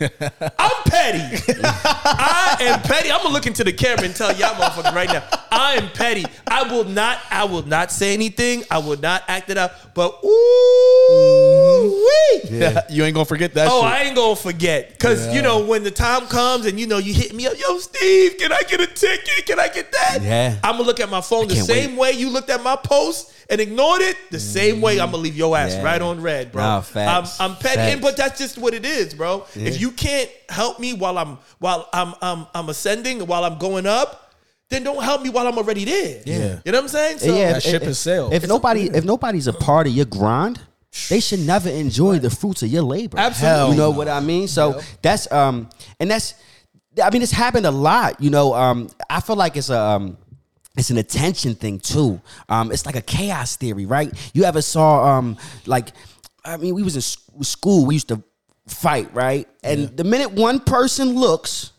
I'm 0.58 0.82
petty. 0.86 1.52
I 1.62 2.56
am 2.60 2.80
petty. 2.80 3.12
I'm 3.12 3.22
gonna 3.22 3.34
look 3.34 3.46
into 3.46 3.64
the 3.64 3.72
camera 3.72 4.06
and 4.06 4.16
tell 4.16 4.34
y'all 4.34 4.54
motherfuckers 4.54 4.94
right 4.94 5.08
now. 5.08 5.22
I 5.50 5.74
am 5.74 5.90
petty. 5.90 6.24
I 6.48 6.62
will 6.62 6.84
not. 6.84 7.18
I 7.30 7.44
will 7.44 7.66
not 7.66 7.92
say 7.92 8.14
anything. 8.14 8.64
I 8.70 8.78
will 8.78 8.98
not 8.98 9.24
act 9.28 9.50
it 9.50 9.58
out. 9.58 9.72
But 9.92 10.18
ooh, 10.24 11.90
wee. 11.90 12.40
Mm-hmm. 12.50 12.78
you 12.92 13.04
ain't 13.04 13.14
gonna 13.14 13.26
forget 13.26 13.52
that. 13.54 13.68
Oh, 13.70 13.82
shit. 13.82 13.92
I 13.92 14.02
ain't 14.04 14.16
gonna 14.16 14.36
forget. 14.36 14.98
Cause 14.98 15.32
you 15.34 15.42
know, 15.42 15.64
when 15.66 15.84
the 15.84 15.90
time 15.90 16.26
comes 16.26 16.64
and 16.64 16.80
you 16.80 16.86
know 16.86 16.98
you 16.98 17.12
hit 17.12 17.34
me 17.34 17.46
up, 17.46 17.54
yo, 17.58 17.76
Steve, 17.78 18.38
can 18.38 18.52
I 18.52 18.60
get 18.68 18.80
a 18.80 18.86
ticket? 18.86 19.46
Can 19.46 19.60
I 19.60 19.68
get 19.68 19.92
that? 19.92 20.18
Yeah. 20.22 20.56
I'm 20.64 20.76
gonna 20.76 20.84
look 20.84 21.00
at 21.00 21.10
my 21.10 21.20
phone 21.20 21.48
the 21.48 21.56
same 21.56 21.96
way 21.96 22.12
you 22.12 22.30
looked 22.30 22.48
at 22.48 22.62
my 22.62 22.76
post 22.76 23.34
and 23.50 23.60
ignored 23.60 24.00
it, 24.00 24.16
the 24.30 24.38
same 24.38 24.80
way 24.80 24.94
mm-hmm. 24.94 25.02
I'm 25.02 25.10
gonna 25.10 25.24
leave 25.24 25.36
your 25.36 25.56
ass 25.56 25.72
Yeah. 25.72 25.82
right 25.82 26.00
on 26.00 26.22
red, 26.22 26.52
bro. 26.52 26.62
Nah, 26.62 26.80
facts. 26.82 27.40
I'm, 27.40 27.50
I'm 27.50 27.56
petty, 27.56 27.76
Facts. 27.76 28.00
but 28.00 28.16
that's 28.16 28.38
just 28.38 28.56
what 28.58 28.74
it 28.74 28.84
is, 28.86 29.12
bro. 29.12 29.44
If 29.54 29.80
you 29.80 29.89
can't 29.92 30.30
help 30.48 30.78
me 30.80 30.92
while 30.92 31.18
I'm 31.18 31.38
while 31.58 31.88
I'm 31.92 32.14
I'm 32.22 32.46
I'm 32.54 32.68
ascending, 32.68 33.26
while 33.26 33.44
I'm 33.44 33.58
going 33.58 33.86
up, 33.86 34.32
then 34.68 34.84
don't 34.84 35.02
help 35.02 35.22
me 35.22 35.30
while 35.30 35.46
I'm 35.46 35.56
already 35.58 35.84
there. 35.84 36.22
Yeah. 36.24 36.60
You 36.64 36.72
know 36.72 36.78
what 36.78 36.82
I'm 36.84 36.88
saying? 36.88 37.18
So 37.18 37.34
yeah, 37.36 37.52
that 37.52 37.56
if- 37.58 37.62
ship 37.64 37.82
if- 37.82 37.88
has 37.88 37.98
sailed. 37.98 38.32
If 38.32 38.46
nobody, 38.46 38.84
if 38.88 39.04
nobody's 39.04 39.46
a 39.46 39.52
part 39.52 39.86
of 39.86 39.92
your 39.92 40.06
grind, 40.06 40.60
they 41.08 41.20
should 41.20 41.40
never 41.40 41.68
enjoy 41.68 42.18
the 42.18 42.30
fruits 42.30 42.62
of 42.62 42.68
your 42.68 42.82
labor. 42.82 43.18
Absolutely. 43.18 43.70
you 43.72 43.76
know 43.76 43.90
what 43.90 44.08
I 44.08 44.20
mean. 44.20 44.48
So 44.48 44.80
that's 45.02 45.30
um, 45.32 45.68
and 45.98 46.10
that's, 46.10 46.34
I 47.02 47.10
mean, 47.10 47.22
it's 47.22 47.32
happened 47.32 47.66
a 47.66 47.70
lot. 47.70 48.20
You 48.20 48.30
know, 48.30 48.54
um, 48.54 48.88
I 49.08 49.20
feel 49.20 49.36
like 49.36 49.56
it's 49.56 49.70
a 49.70 49.78
um. 49.78 50.16
It's 50.76 50.88
an 50.90 50.98
attention 50.98 51.56
thing 51.56 51.80
too. 51.80 52.20
Um, 52.48 52.70
it's 52.70 52.86
like 52.86 52.94
a 52.94 53.02
chaos 53.02 53.56
theory, 53.56 53.86
right? 53.86 54.08
You 54.32 54.44
ever 54.44 54.62
saw 54.62 55.18
um, 55.18 55.36
like, 55.66 55.88
I 56.44 56.56
mean, 56.56 56.76
we 56.76 56.84
was 56.84 56.94
in 56.94 57.42
school. 57.44 57.86
We 57.86 57.96
used 57.96 58.08
to 58.08 58.22
fight, 58.70 59.12
right? 59.14 59.48
And 59.62 59.96
the 59.96 60.04
minute 60.04 60.32
one 60.32 60.60
person 60.60 61.14
looks, 61.14 61.72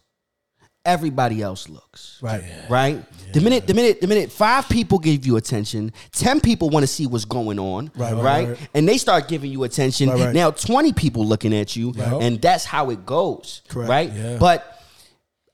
everybody 0.84 1.42
else 1.42 1.70
looks 1.70 2.18
right. 2.22 2.44
right? 2.70 3.04
The 3.34 3.40
minute, 3.40 3.66
the 3.68 3.74
minute, 3.74 4.02
the 4.02 4.08
minute 4.08 4.32
five 4.32 4.68
people 4.68 5.00
give 5.00 5.26
you 5.26 5.38
attention, 5.38 5.94
ten 6.12 6.42
people 6.42 6.70
want 6.70 6.84
to 6.84 6.88
see 6.88 7.08
what's 7.08 7.24
going 7.26 7.60
on, 7.60 7.92
right? 7.96 8.14
right, 8.14 8.48
right. 8.50 8.70
And 8.74 8.88
they 8.88 8.98
start 8.98 9.28
giving 9.30 9.52
you 9.52 9.64
attention. 9.64 10.10
Right, 10.10 10.20
right. 10.20 10.36
Now 10.36 10.52
twenty 10.52 10.92
people 10.92 11.26
looking 11.26 11.54
at 11.54 11.76
you, 11.76 11.92
Right. 11.92 12.22
and 12.22 12.42
that's 12.42 12.66
how 12.66 12.90
it 12.90 13.06
goes, 13.06 13.62
Correct. 13.70 13.90
right? 13.90 14.12
Yeah. 14.12 14.38
But 14.38 14.82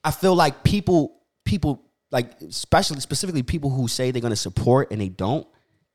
I 0.03 0.11
feel 0.11 0.33
like 0.35 0.63
people, 0.63 1.21
people 1.45 1.83
like 2.09 2.41
especially 2.41 2.99
specifically 3.01 3.43
people 3.43 3.69
who 3.69 3.87
say 3.87 4.09
they're 4.11 4.21
going 4.21 4.31
to 4.31 4.35
support 4.35 4.91
and 4.91 4.99
they 5.01 5.09
don't. 5.09 5.45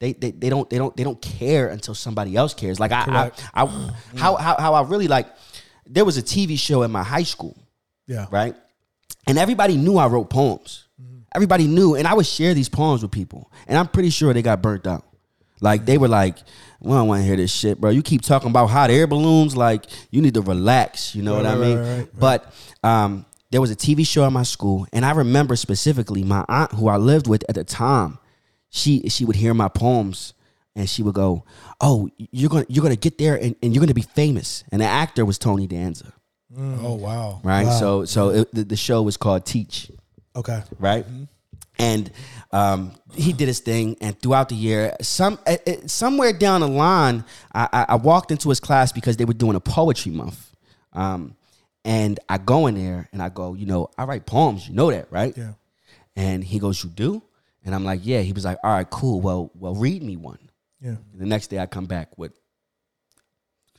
They, 0.03 0.13
they, 0.15 0.33
they 0.33 0.49
don't 0.51 0.69
they 0.69 0.79
don't 0.79 0.97
they 0.97 1.05
don't 1.05 1.23
care 1.23 1.69
until 1.69 1.95
somebody 1.95 2.35
else 2.35 2.55
cares. 2.55 2.81
Like 2.81 2.91
I 2.91 3.31
I, 3.55 3.63
I 3.63 3.67
how, 4.17 4.35
how 4.35 4.57
how 4.59 4.75
I 4.75 4.83
really 4.83 5.07
like. 5.07 5.29
There 5.87 6.05
was 6.05 6.17
a 6.19 6.23
TV 6.23 6.59
show 6.59 6.83
in 6.83 6.91
my 6.91 7.05
high 7.05 7.23
school 7.23 7.57
Yeah. 8.09 8.27
right? 8.33 8.57
And 9.29 9.39
everybody 9.39 9.77
knew 9.77 9.99
I 9.99 10.09
wrote 10.09 10.29
poems. 10.29 10.89
Everybody 11.35 11.69
knew, 11.69 11.95
and 11.95 12.07
I 12.09 12.15
would 12.15 12.27
share 12.27 12.53
these 12.53 12.69
poems 12.69 13.03
with 13.03 13.13
people, 13.13 13.51
and 13.69 13.79
I'm 13.79 13.87
pretty 13.87 14.11
sure 14.11 14.33
they 14.35 14.43
got 14.43 14.61
burnt 14.61 14.87
out. 14.89 15.05
Like 15.61 15.87
they 15.87 15.99
were 15.99 16.09
like, 16.09 16.37
"We 16.81 16.91
don't 16.91 17.07
want 17.07 17.21
to 17.23 17.25
hear 17.25 17.37
this 17.37 17.53
shit, 17.53 17.81
bro. 17.81 17.91
You 17.91 18.03
keep 18.03 18.23
talking 18.23 18.51
about 18.51 18.67
hot 18.71 18.91
air 18.91 19.07
balloons. 19.07 19.57
Like 19.57 19.85
you 20.11 20.21
need 20.21 20.35
to 20.35 20.43
relax. 20.43 21.15
You 21.15 21.23
know 21.23 21.37
what 21.37 21.47
I 21.47 21.53
right, 21.53 21.61
mean?" 21.61 21.79
right, 21.79 21.99
right, 21.99 22.09
But 22.19 22.53
um, 22.83 23.25
there 23.53 23.61
was 23.61 23.71
a 23.71 23.77
TV 23.77 24.05
show 24.05 24.25
at 24.25 24.33
my 24.33 24.43
school, 24.43 24.85
and 24.93 25.05
I 25.05 25.13
remember 25.13 25.55
specifically 25.55 26.25
my 26.25 26.45
aunt, 26.49 26.73
who 26.73 26.89
I 26.89 26.97
lived 26.97 27.29
with 27.29 27.45
at 27.49 27.55
the 27.55 27.63
time. 27.65 28.19
She 28.75 29.09
she 29.09 29.25
would 29.25 29.37
hear 29.37 29.55
my 29.55 29.69
poems, 29.69 30.35
and 30.75 30.89
she 30.89 31.03
would 31.05 31.15
go, 31.15 31.45
"Oh, 31.81 32.09
you're 32.17 32.51
gonna 32.51 32.67
you're 32.69 32.83
gonna 32.83 32.97
get 32.97 33.19
there, 33.19 33.37
and, 33.37 33.55
and 33.63 33.73
you're 33.73 33.81
gonna 33.81 33.95
be 33.95 34.03
famous." 34.03 34.65
And 34.73 34.81
the 34.81 34.87
actor 34.87 35.25
was 35.25 35.39
Tony 35.39 35.67
Danza 35.67 36.13
oh 36.59 36.95
wow. 36.95 37.41
right? 37.43 37.67
Wow. 37.67 37.79
So 37.79 38.05
so 38.05 38.29
it, 38.31 38.55
the, 38.55 38.65
the 38.65 38.77
show 38.77 39.03
was 39.03 39.17
called 39.17 39.47
Teach, 39.47 39.91
Okay. 40.37 40.63
right? 40.79 41.05
And 41.79 42.11
um, 42.53 42.93
he 43.15 43.33
did 43.33 43.49
his 43.49 43.61
thing, 43.61 43.97
and 44.01 44.19
throughout 44.21 44.51
the 44.51 44.55
year, 44.55 44.95
some 45.01 45.39
eh, 45.47 45.57
eh, 45.67 45.77
somewhere 45.87 46.33
down 46.33 46.61
the 46.61 46.69
line, 46.69 47.25
I, 47.55 47.69
I, 47.73 47.87
I 47.91 47.95
walked 47.97 48.31
into 48.31 48.51
his 48.51 48.61
class 48.61 48.93
because 48.93 49.17
they 49.17 49.25
were 49.25 49.33
doing 49.35 49.57
a 49.57 49.61
poetry 49.61 50.13
month, 50.13 50.55
um, 50.93 51.35
and 51.85 52.21
I 52.29 52.39
go 52.39 52.67
in 52.67 52.75
there 52.75 53.09
and 53.13 53.23
I 53.23 53.31
go, 53.31 53.55
you 53.55 53.67
know, 53.67 53.89
I 53.97 54.05
write 54.05 54.27
poems, 54.27 54.69
you 54.69 54.75
know 54.75 54.91
that, 54.91 55.11
right? 55.11 55.37
Yeah. 55.37 55.53
And 56.15 56.45
he 56.45 56.59
goes, 56.59 56.85
you 56.85 56.91
do? 56.91 57.23
And 57.65 57.75
I'm 57.75 57.85
like, 57.85 58.01
yeah. 58.05 58.21
He 58.21 58.33
was 58.33 58.45
like, 58.45 58.59
all 58.65 58.73
right, 58.73 58.89
cool. 58.91 59.21
Well, 59.21 59.51
well, 59.55 59.75
read 59.75 60.03
me 60.03 60.17
one. 60.17 60.39
Yeah. 60.81 60.97
And 61.13 61.21
the 61.21 61.27
next 61.27 61.47
day, 61.49 61.59
I 61.59 61.67
come 61.67 61.87
back 61.87 62.17
with. 62.19 62.33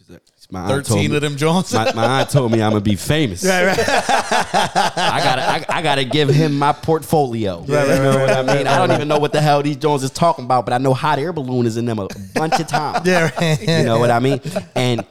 'cause 0.08 0.20
My 0.52 0.60
aunt 0.62 0.70
told 0.70 0.86
Thirteen 0.86 1.12
me- 1.12 1.16
of 1.18 1.22
them 1.22 1.38
Johnson. 1.38 1.84
my, 1.86 1.94
my 1.94 2.20
aunt 2.20 2.30
told 2.30 2.52
me 2.52 2.62
I'm 2.62 2.72
gonna 2.72 2.82
be 2.82 2.96
famous. 2.98 3.44
Right, 3.46 3.66
right. 3.68 3.80
I 3.80 5.22
gotta, 5.24 5.42
I, 5.42 5.66
I 5.78 5.82
gotta 5.82 6.04
give 6.04 6.28
him 6.30 6.60
my 6.60 6.74
portfolio. 6.74 7.62
you 7.62 7.68
know 7.74 8.18
what 8.20 8.30
I 8.30 8.42
mean? 8.56 8.68
I 8.68 8.78
don't 8.78 8.92
even 8.92 9.08
know 9.08 9.18
what 9.20 9.32
the 9.32 9.42
hell 9.42 9.62
these 9.64 9.78
Jones 9.78 10.04
is 10.04 10.12
talking 10.12 10.44
about, 10.46 10.66
but 10.66 10.74
I 10.74 10.78
know 10.78 10.94
hot 10.94 11.20
air 11.20 11.32
balloon 11.32 11.66
is 11.66 11.78
in 11.78 11.86
them 11.86 12.00
a 12.00 12.08
bunch 12.36 12.60
of 12.60 12.68
times. 12.68 13.06
Yeah, 13.08 13.32
right. 13.40 13.62
You 13.62 13.84
know 13.86 14.00
what 14.00 14.12
I 14.12 14.20
mean? 14.20 14.42
And 14.76 15.06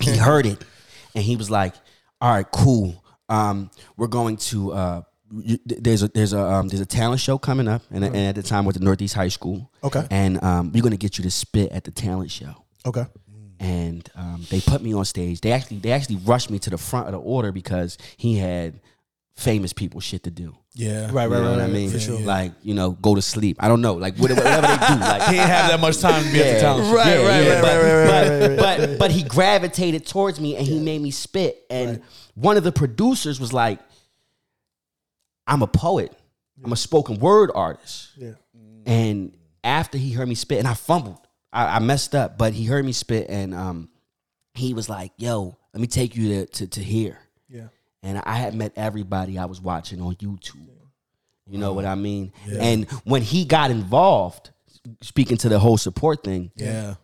he 0.00 0.16
heard 0.16 0.44
it, 0.46 0.62
and 1.14 1.24
he 1.24 1.36
was 1.36 1.50
like, 1.50 1.74
"All 2.20 2.30
right, 2.32 2.46
cool. 2.50 3.02
Um, 3.28 3.70
we're 3.96 4.06
going 4.08 4.36
to." 4.38 4.72
Uh, 4.72 5.02
you- 5.30 5.58
there's 5.66 6.02
a 6.02 6.08
there's 6.08 6.32
a 6.32 6.40
um, 6.40 6.68
there's 6.68 6.80
a 6.80 6.86
talent 6.86 7.20
show 7.20 7.38
coming 7.38 7.68
up, 7.68 7.82
and, 7.90 8.04
and 8.04 8.16
at 8.16 8.34
the 8.34 8.42
time 8.42 8.64
with 8.64 8.76
the 8.78 8.84
Northeast 8.84 9.14
High 9.14 9.28
School. 9.28 9.70
Okay. 9.84 10.06
And 10.10 10.42
um, 10.42 10.72
we're 10.72 10.82
gonna 10.82 10.96
get 10.96 11.18
you 11.18 11.24
to 11.24 11.30
spit 11.30 11.70
at 11.72 11.84
the 11.84 11.90
talent 11.90 12.30
show 12.30 12.64
Okay. 12.86 13.04
and 13.58 14.08
um, 14.16 14.44
they 14.50 14.60
put 14.60 14.82
me 14.82 14.92
on 14.94 15.04
stage. 15.04 15.40
They 15.40 15.52
actually 15.52 15.78
they 15.78 15.92
actually 15.92 16.16
rushed 16.16 16.50
me 16.50 16.58
to 16.60 16.70
the 16.70 16.78
front 16.78 17.06
of 17.06 17.12
the 17.12 17.18
order 17.20 17.52
because 17.52 17.98
he 18.16 18.36
had 18.36 18.80
famous 19.36 19.72
people 19.72 20.00
shit 20.00 20.22
to 20.24 20.30
do. 20.30 20.54
yeah. 20.74 21.08
Right, 21.10 21.24
You 21.24 21.30
right, 21.30 21.30
know 21.30 21.42
right. 21.42 21.50
what 21.52 21.60
I 21.60 21.66
mean? 21.68 21.90
For 21.90 21.98
sure. 22.00 22.20
Like 22.20 22.52
you 22.62 22.74
know, 22.74 22.90
go 22.90 23.14
to 23.14 23.22
sleep. 23.22 23.56
I 23.60 23.68
don't 23.68 23.80
know, 23.80 23.94
like 23.94 24.16
whatever, 24.18 24.42
whatever 24.42 24.66
they 24.66 24.86
do. 24.94 25.00
Like 25.00 25.22
He 25.22 25.32
didn't 25.36 25.48
have 25.48 25.70
that 25.70 25.80
much 25.80 25.98
time 25.98 26.22
to 26.24 26.30
be 26.32 26.42
at 26.42 26.54
the 26.54 26.60
talent 26.60 26.86
show. 26.88 26.94
Right, 26.94 27.16
right, 27.24 27.48
right, 27.48 27.62
but, 27.62 27.82
right, 27.82 27.82
right, 27.82 28.06
but, 28.06 28.28
right, 28.40 28.48
right, 28.78 28.88
but, 28.90 28.98
but 28.98 29.10
he 29.10 29.22
gravitated 29.22 30.06
towards 30.06 30.40
me 30.40 30.56
and 30.56 30.66
he 30.66 30.78
made 30.80 31.00
me 31.00 31.10
spit. 31.10 31.64
And 31.70 32.02
one 32.34 32.56
of 32.58 32.64
the 32.64 32.72
producers 32.72 33.40
was 33.40 33.52
like, 33.52 33.78
"I'm 35.46 35.62
a 35.62 35.66
poet. 35.66 36.12
I'm 36.64 36.72
a 36.72 36.76
spoken 36.76 37.18
word 37.18 37.50
artist." 37.54 38.10
Yeah. 38.16 38.32
And 38.86 39.36
after 39.64 39.98
he 39.98 40.12
heard 40.12 40.28
me 40.28 40.34
spit, 40.34 40.58
and 40.58 40.68
I 40.68 40.74
fumbled, 40.74 41.18
I, 41.52 41.76
I 41.76 41.78
messed 41.80 42.14
up, 42.14 42.38
but 42.38 42.52
he 42.52 42.64
heard 42.64 42.84
me 42.84 42.92
spit, 42.92 43.28
and 43.28 43.54
um, 43.54 43.88
he 44.54 44.74
was 44.74 44.88
like, 44.88 45.12
"Yo, 45.16 45.56
let 45.74 45.80
me 45.80 45.86
take 45.86 46.16
you 46.16 46.28
to 46.28 46.46
to, 46.46 46.66
to 46.68 46.82
here." 46.82 47.18
Yeah. 47.48 47.68
and 48.02 48.18
I 48.24 48.36
had 48.36 48.54
met 48.54 48.72
everybody 48.76 49.36
I 49.38 49.44
was 49.46 49.60
watching 49.60 50.00
on 50.00 50.14
YouTube. 50.16 50.66
You 51.48 51.58
know 51.58 51.72
what 51.72 51.84
I 51.84 51.96
mean? 51.96 52.32
And 52.48 52.88
when 53.04 53.22
he 53.22 53.44
got 53.44 53.72
involved, 53.72 54.50
speaking 55.02 55.36
to 55.38 55.48
the 55.48 55.58
whole 55.58 55.76
support 55.76 56.22
thing, 56.22 56.52
Yeah. 56.54 56.94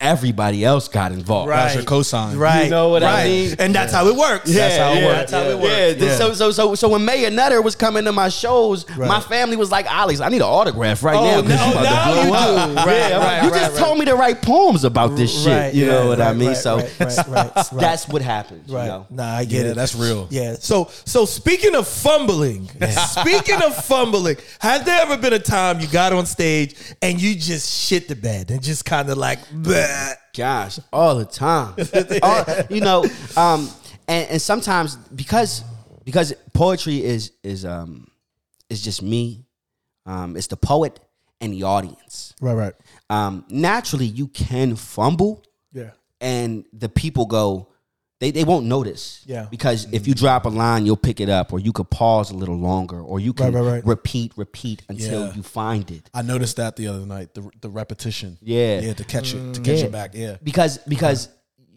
Everybody 0.00 0.64
else 0.64 0.86
got 0.86 1.10
involved. 1.10 1.50
That's 1.50 1.74
your 1.74 1.82
cosign. 1.82 2.38
Right. 2.38 2.64
You 2.64 2.70
know 2.70 2.88
what 2.90 3.02
I 3.02 3.24
mean? 3.24 3.56
And 3.58 3.74
that's 3.74 3.92
how 3.92 4.06
it 4.06 4.14
works. 4.14 4.48
Yeah, 4.48 4.68
that's 4.68 4.76
how 4.78 4.92
it 4.92 5.00
yeah, 5.00 5.06
works. 5.06 5.30
That's 5.30 5.32
how 5.32 5.38
yeah, 5.42 5.54
it 5.54 5.58
works. 5.60 6.02
yeah. 6.02 6.06
Th- 6.08 6.18
So, 6.18 6.34
so, 6.34 6.50
so, 6.52 6.74
so 6.76 6.88
when 6.88 7.04
Mayor 7.04 7.30
Nutter 7.30 7.60
was 7.62 7.74
coming 7.74 8.04
to 8.04 8.12
my 8.12 8.28
shows, 8.28 8.88
my 8.96 9.20
family 9.20 9.56
was 9.56 9.72
like, 9.72 9.86
"Alex, 9.86 10.20
I 10.20 10.28
need 10.28 10.36
an 10.36 10.42
autograph 10.42 11.02
right 11.02 11.16
Oh, 11.16 11.24
now 11.24 11.42
because 11.42 11.58
now- 11.58 11.66
you 11.66 11.72
about 11.72 11.82
now 11.82 12.06
to 12.06 12.12
blow 12.14 12.26
you 12.28 12.34
up." 12.34 12.68
do. 12.68 12.74
Yeah, 12.74 12.84
Right, 12.84 13.12
right, 13.12 13.42
you 13.44 13.50
just 13.50 13.72
right. 13.74 13.84
told 13.84 13.98
me 13.98 14.04
to 14.06 14.14
write 14.14 14.40
poems 14.42 14.84
about 14.84 15.16
this 15.16 15.42
shit. 15.42 15.52
Right, 15.52 15.74
you 15.74 15.86
know 15.86 16.02
yeah, 16.04 16.08
what 16.08 16.20
I 16.20 16.32
mean? 16.32 16.48
right, 16.48 16.56
so 16.56 16.76
right, 16.76 17.00
right, 17.00 17.16
right, 17.16 17.28
right. 17.28 17.70
that's 17.80 18.08
what 18.08 18.22
happens. 18.22 18.70
Right. 18.72 18.84
You 18.84 18.88
know? 18.90 19.06
Nah, 19.10 19.34
I 19.36 19.44
get 19.44 19.64
Yeah, 19.66 19.72
it. 19.72 19.74
that's 19.74 19.94
real. 19.96 20.28
Yeah. 20.30 20.54
So 20.60 20.90
so 21.04 21.24
speaking 21.24 21.74
of 21.74 21.88
fumbling, 21.88 22.68
speaking 22.90 23.60
of 23.62 23.74
fumbling, 23.84 24.36
has 24.60 24.84
there 24.84 25.02
ever 25.02 25.16
been 25.16 25.32
a 25.32 25.38
time 25.40 25.80
you 25.80 25.88
got 25.88 26.12
on 26.12 26.24
stage 26.26 26.76
and 27.02 27.20
you 27.20 27.34
just 27.34 27.68
shit 27.88 28.06
the 28.06 28.14
bed 28.16 28.50
and 28.52 28.62
just 28.62 28.84
kind 28.84 29.10
of 29.10 29.18
like, 29.18 29.40
bleh? 29.48 29.87
Gosh, 30.36 30.78
all 30.92 31.16
the 31.16 31.24
time. 31.24 31.74
All- 32.22 32.44
you 32.70 32.80
know, 32.80 33.04
um, 33.36 33.68
and, 34.06 34.30
and 34.30 34.42
sometimes 34.42 34.96
because 34.96 35.64
because 36.04 36.32
poetry 36.54 37.02
is 37.04 37.32
is 37.42 37.64
um 37.64 38.06
is 38.70 38.82
just 38.82 39.02
me, 39.02 39.44
um, 40.06 40.36
it's 40.36 40.46
the 40.48 40.56
poet 40.56 41.00
and 41.40 41.52
the 41.52 41.62
audience. 41.64 42.34
right, 42.40 42.54
right, 42.54 42.74
Um, 43.10 43.44
naturally, 43.48 44.06
you 44.06 44.28
can 44.28 44.76
fumble, 44.76 45.42
yeah, 45.72 45.90
and 46.20 46.64
the 46.72 46.88
people 46.88 47.26
go, 47.26 47.68
they 48.20 48.30
they 48.32 48.44
won't 48.44 48.66
notice. 48.66 49.22
Yeah. 49.26 49.46
Because 49.50 49.86
if 49.92 50.06
you 50.08 50.14
drop 50.14 50.44
a 50.44 50.48
line, 50.48 50.84
you'll 50.86 50.96
pick 50.96 51.20
it 51.20 51.28
up, 51.28 51.52
or 51.52 51.60
you 51.60 51.72
could 51.72 51.88
pause 51.90 52.30
a 52.30 52.34
little 52.34 52.56
longer, 52.58 53.00
or 53.00 53.20
you 53.20 53.32
can 53.32 53.52
Right, 53.52 53.62
right, 53.62 53.72
right. 53.74 53.86
repeat, 53.86 54.32
repeat 54.36 54.82
until 54.88 55.26
Yeah. 55.26 55.34
you 55.34 55.42
find 55.42 55.90
it. 55.90 56.10
I 56.12 56.22
noticed 56.22 56.56
that 56.56 56.76
the 56.76 56.88
other 56.88 57.06
night. 57.06 57.34
The 57.34 57.48
the 57.60 57.68
repetition. 57.70 58.38
Yeah. 58.42 58.80
Yeah. 58.80 58.94
To 58.94 59.04
catch 59.04 59.34
it. 59.34 59.54
To 59.54 59.60
catch 59.60 59.78
Yeah. 59.78 59.84
it 59.86 59.92
back. 59.92 60.10
Yeah. 60.14 60.36
because 60.42 60.78
because 60.88 61.28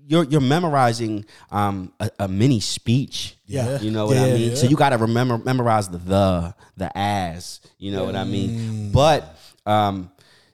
you're 0.07 0.23
you're 0.25 0.41
memorizing 0.41 1.25
um, 1.51 1.93
a, 1.99 2.09
a 2.19 2.27
mini 2.27 2.59
speech. 2.59 3.37
Yeah. 3.45 3.79
you 3.79 3.91
know 3.91 4.07
what 4.07 4.15
Yeah, 4.17 4.23
I 4.25 4.33
mean. 4.33 4.49
yeah. 4.49 4.55
So 4.55 4.67
you 4.67 4.75
got 4.75 4.89
to 4.89 4.97
remember 4.97 5.37
memorize 5.37 5.89
the 5.89 5.99
the 5.99 6.55
the 6.75 6.97
as. 6.97 7.59
You 7.77 7.91
know 7.91 8.03
what 8.05 8.15
I 8.15 8.23
mean. 8.23 8.91
But 8.91 9.37
um, 9.65 10.11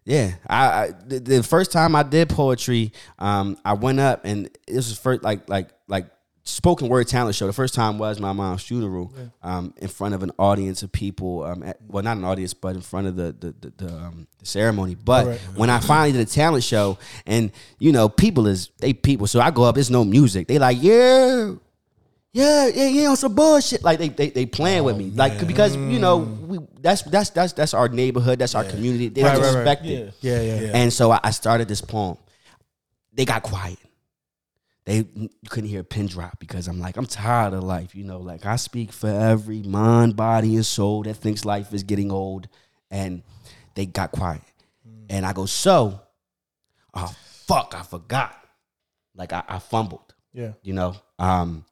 yeah, 0.08 0.36
I, 0.48 0.66
I 0.66 0.92
the, 1.06 1.20
the 1.20 1.44
first 1.44 1.72
time 1.74 1.94
I 1.96 2.04
did 2.04 2.30
poetry, 2.30 2.94
um, 3.20 3.58
I 3.66 3.74
went 3.74 4.00
up 4.00 4.22
and 4.24 4.50
this 4.66 4.88
was 4.90 4.98
first 4.98 5.22
like 5.22 5.50
like 5.50 5.70
like 5.90 6.08
spoken 6.46 6.88
word 6.88 7.06
talent 7.10 7.36
show. 7.36 7.46
The 7.46 7.52
first 7.52 7.74
time 7.74 7.98
was 7.98 8.22
my 8.22 8.32
mom's 8.32 8.64
funeral, 8.64 9.12
um, 9.44 9.74
in 9.78 9.90
front 9.90 10.16
of 10.16 10.24
an 10.24 10.32
audience 10.40 10.82
of 10.82 10.94
people. 10.94 11.44
Um, 11.44 11.62
at, 11.62 11.78
well, 11.86 12.04
not 12.04 12.16
an 12.16 12.24
audience, 12.24 12.54
but 12.54 12.74
in 12.76 12.82
front 12.82 13.08
of 13.08 13.18
the 13.18 13.36
the 13.38 13.54
the, 13.60 13.86
the, 13.86 13.94
um, 13.98 14.28
the 14.40 14.46
ceremony. 14.46 14.96
But 14.96 15.28
Right. 15.28 15.40
when 15.56 15.70
I 15.70 15.80
finally 15.82 16.14
did 16.14 16.22
a 16.26 16.32
talent 16.32 16.64
show, 16.64 16.98
and 17.26 17.52
you 17.80 17.92
know, 17.92 18.08
people 18.08 18.48
is 18.48 18.70
they 18.80 18.94
people. 18.94 19.28
So 19.28 19.42
I 19.42 19.52
go 19.52 19.64
up, 19.64 19.76
there's 19.76 19.92
no 19.92 20.06
music. 20.06 20.48
They 20.48 20.58
like, 20.58 20.78
yeah, 20.80 21.52
yeah, 22.34 22.68
yeah, 22.68 22.88
yeah, 22.88 23.08
on 23.10 23.18
some 23.18 23.34
bullshit. 23.34 23.84
Like 23.84 24.00
they 24.00 24.10
they, 24.10 24.30
they 24.30 24.46
playing 24.46 24.84
with 24.84 24.98
me, 24.98 25.12
like 25.12 25.46
because 25.48 25.76
you 25.76 26.00
know 26.00 26.18
we 26.18 26.60
that's 26.82 27.02
that's 27.04 27.30
that's 27.32 27.54
that's 27.54 27.74
our 27.74 27.90
neighborhood, 27.90 28.40
that's 28.40 28.56
our 28.56 28.64
community. 28.64 29.08
They 29.10 29.24
Right, 29.24 29.34
don't 29.34 29.42
right, 29.42 29.54
right. 29.54 29.60
respect 29.60 29.86
it. 29.86 30.14
yeah, 30.22 30.42
yeah, 30.42 30.60
yeah. 30.60 30.72
And 30.74 30.92
so 30.94 31.12
I, 31.12 31.20
I 31.24 31.32
started 31.32 31.68
this 31.68 31.82
poem. 31.82 32.18
They 33.14 33.26
got 33.26 33.44
quiet. 33.44 33.80
They 34.86 35.06
you 35.16 35.30
couldn't 35.50 35.70
hear 35.70 35.82
a 35.82 35.84
pin 35.84 36.08
drop 36.08 36.40
because 36.40 36.68
I'm 36.68 36.80
like, 36.80 36.96
I'm 36.98 37.06
tired 37.08 37.54
of 37.54 37.64
life. 37.64 37.96
You 37.96 38.04
know, 38.04 38.20
like 38.20 38.46
I 38.46 38.56
speak 38.56 38.94
for 38.94 39.10
every 39.10 39.64
mind, 39.64 40.16
body, 40.16 40.56
and 40.56 40.66
soul 40.66 41.04
that 41.04 41.16
thinks 41.16 41.44
life 41.44 41.74
is 41.74 41.84
getting 41.84 42.12
old. 42.12 42.48
And 42.90 43.24
they 43.76 43.86
got 43.86 44.12
quiet. 44.12 44.42
And 45.10 45.26
I 45.26 45.34
go, 45.34 45.46
so, 45.46 46.02
oh 46.94 47.16
fuck, 47.48 47.74
I 47.78 47.84
forgot. 47.84 48.34
Like 49.16 49.34
I, 49.34 49.44
I 49.48 49.60
fumbled 49.60 50.14
yeah. 50.34 50.54
you 50.62 50.74
know. 50.74 50.96
Um, 51.20 51.66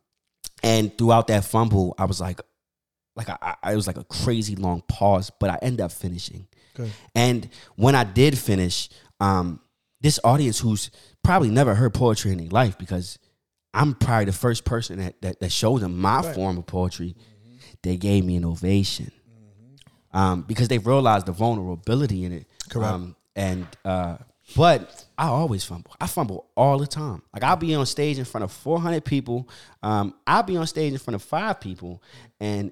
and 0.66 0.98
throughout 0.98 1.28
that 1.28 1.46
fumble, 1.46 1.94
I 2.00 2.06
was 2.06 2.20
like, 2.20 2.42
like 3.16 3.30
I, 3.30 3.56
I 3.62 3.72
it 3.72 3.76
was 3.76 3.86
like 3.86 3.98
a 3.98 4.04
crazy 4.04 4.56
long 4.56 4.82
pause, 4.88 5.32
but 5.40 5.52
I 5.52 5.60
ended 5.62 5.82
up 5.82 5.92
finishing. 5.92 6.48
Good. 6.74 6.92
And 7.14 7.48
when 7.76 7.94
I 7.94 8.04
did 8.04 8.36
finish, 8.38 8.90
um, 9.20 9.62
this 10.02 10.20
audience 10.24 10.60
who's 10.60 10.90
probably 11.24 11.50
never 11.50 11.76
heard 11.76 11.94
poetry 11.94 12.32
in 12.32 12.40
their 12.40 12.50
life 12.50 12.80
because 12.80 13.20
I'm 13.76 13.94
probably 13.94 14.26
the 14.26 14.34
first 14.34 14.66
person 14.66 14.98
that 14.98 15.22
that, 15.22 15.40
that 15.40 15.52
showed 15.52 15.82
them 15.82 16.00
my 16.00 16.34
form 16.34 16.58
of 16.58 16.66
poetry. 16.66 17.16
They 17.84 17.96
gave 17.96 18.26
me 18.26 18.36
an 18.36 18.46
ovation 18.46 19.12
um, 20.12 20.42
because 20.42 20.68
they 20.68 20.80
realized 20.80 21.28
the 21.28 21.32
vulnerability 21.32 22.26
in 22.26 22.32
it. 22.32 22.48
Correct. 22.70 22.92
Um, 22.92 23.16
and 23.36 23.68
uh, 23.86 24.18
but 24.56 25.06
I 25.18 25.28
always 25.28 25.64
fumble. 25.64 25.96
I 26.00 26.08
fumble 26.08 26.50
all 26.56 26.78
the 26.78 26.88
time. 26.88 27.22
Like 27.34 27.44
I'll 27.44 27.56
be 27.56 27.74
on 27.76 27.86
stage 27.86 28.20
in 28.20 28.26
front 28.26 28.44
of 28.44 28.52
400 28.52 29.04
people. 29.04 29.50
Um, 29.82 30.14
I'll 30.28 30.44
be 30.44 30.58
on 30.58 30.68
stage 30.68 30.94
in 30.94 31.00
front 31.00 31.16
of 31.16 31.24
five 31.24 31.60
people, 31.60 32.04
and 32.40 32.72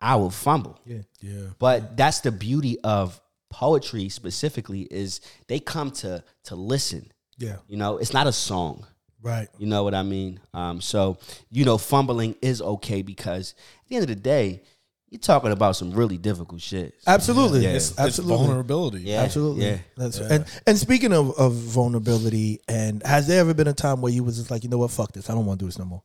I 0.00 0.16
will 0.16 0.30
fumble. 0.30 0.80
Yeah. 0.84 1.02
Yeah. 1.20 1.46
But 1.58 1.96
that's 1.96 2.20
the 2.20 2.32
beauty 2.32 2.78
of 2.80 3.20
poetry 3.50 4.08
specifically 4.08 4.82
is 4.90 5.20
they 5.48 5.60
come 5.60 5.90
to 5.92 6.24
to 6.44 6.56
listen. 6.56 7.12
Yeah. 7.38 7.56
You 7.68 7.76
know, 7.76 7.98
it's 7.98 8.12
not 8.12 8.26
a 8.26 8.32
song. 8.32 8.86
Right. 9.22 9.48
You 9.58 9.66
know 9.66 9.84
what 9.84 9.94
I 9.94 10.02
mean? 10.02 10.40
Um, 10.52 10.80
so 10.80 11.18
you 11.50 11.64
know, 11.64 11.78
fumbling 11.78 12.36
is 12.42 12.60
okay 12.60 13.02
because 13.02 13.54
at 13.82 13.88
the 13.88 13.96
end 13.96 14.02
of 14.02 14.08
the 14.08 14.16
day, 14.16 14.62
you're 15.14 15.20
talking 15.20 15.52
about 15.52 15.76
some 15.76 15.92
really 15.92 16.18
difficult 16.18 16.60
shit. 16.60 16.92
Absolutely. 17.06 17.60
Yeah. 17.60 17.74
It's, 17.74 17.90
it's 17.92 18.00
Absolutely. 18.00 18.36
vulnerability. 18.36 19.00
Yeah, 19.02 19.22
Absolutely. 19.22 19.64
yeah. 19.64 19.78
That's 19.96 20.18
and 20.18 20.44
and 20.66 20.76
speaking 20.76 21.12
of, 21.12 21.38
of 21.38 21.52
vulnerability, 21.54 22.60
and 22.66 23.00
has 23.06 23.28
there 23.28 23.38
ever 23.40 23.54
been 23.54 23.68
a 23.68 23.72
time 23.72 24.00
where 24.00 24.12
you 24.12 24.24
was 24.24 24.38
just 24.38 24.50
like, 24.50 24.64
you 24.64 24.70
know 24.70 24.78
what, 24.78 24.90
fuck 24.90 25.12
this, 25.12 25.30
I 25.30 25.34
don't 25.34 25.46
want 25.46 25.60
to 25.60 25.64
do 25.64 25.68
this 25.68 25.78
no 25.78 25.84
more. 25.84 26.02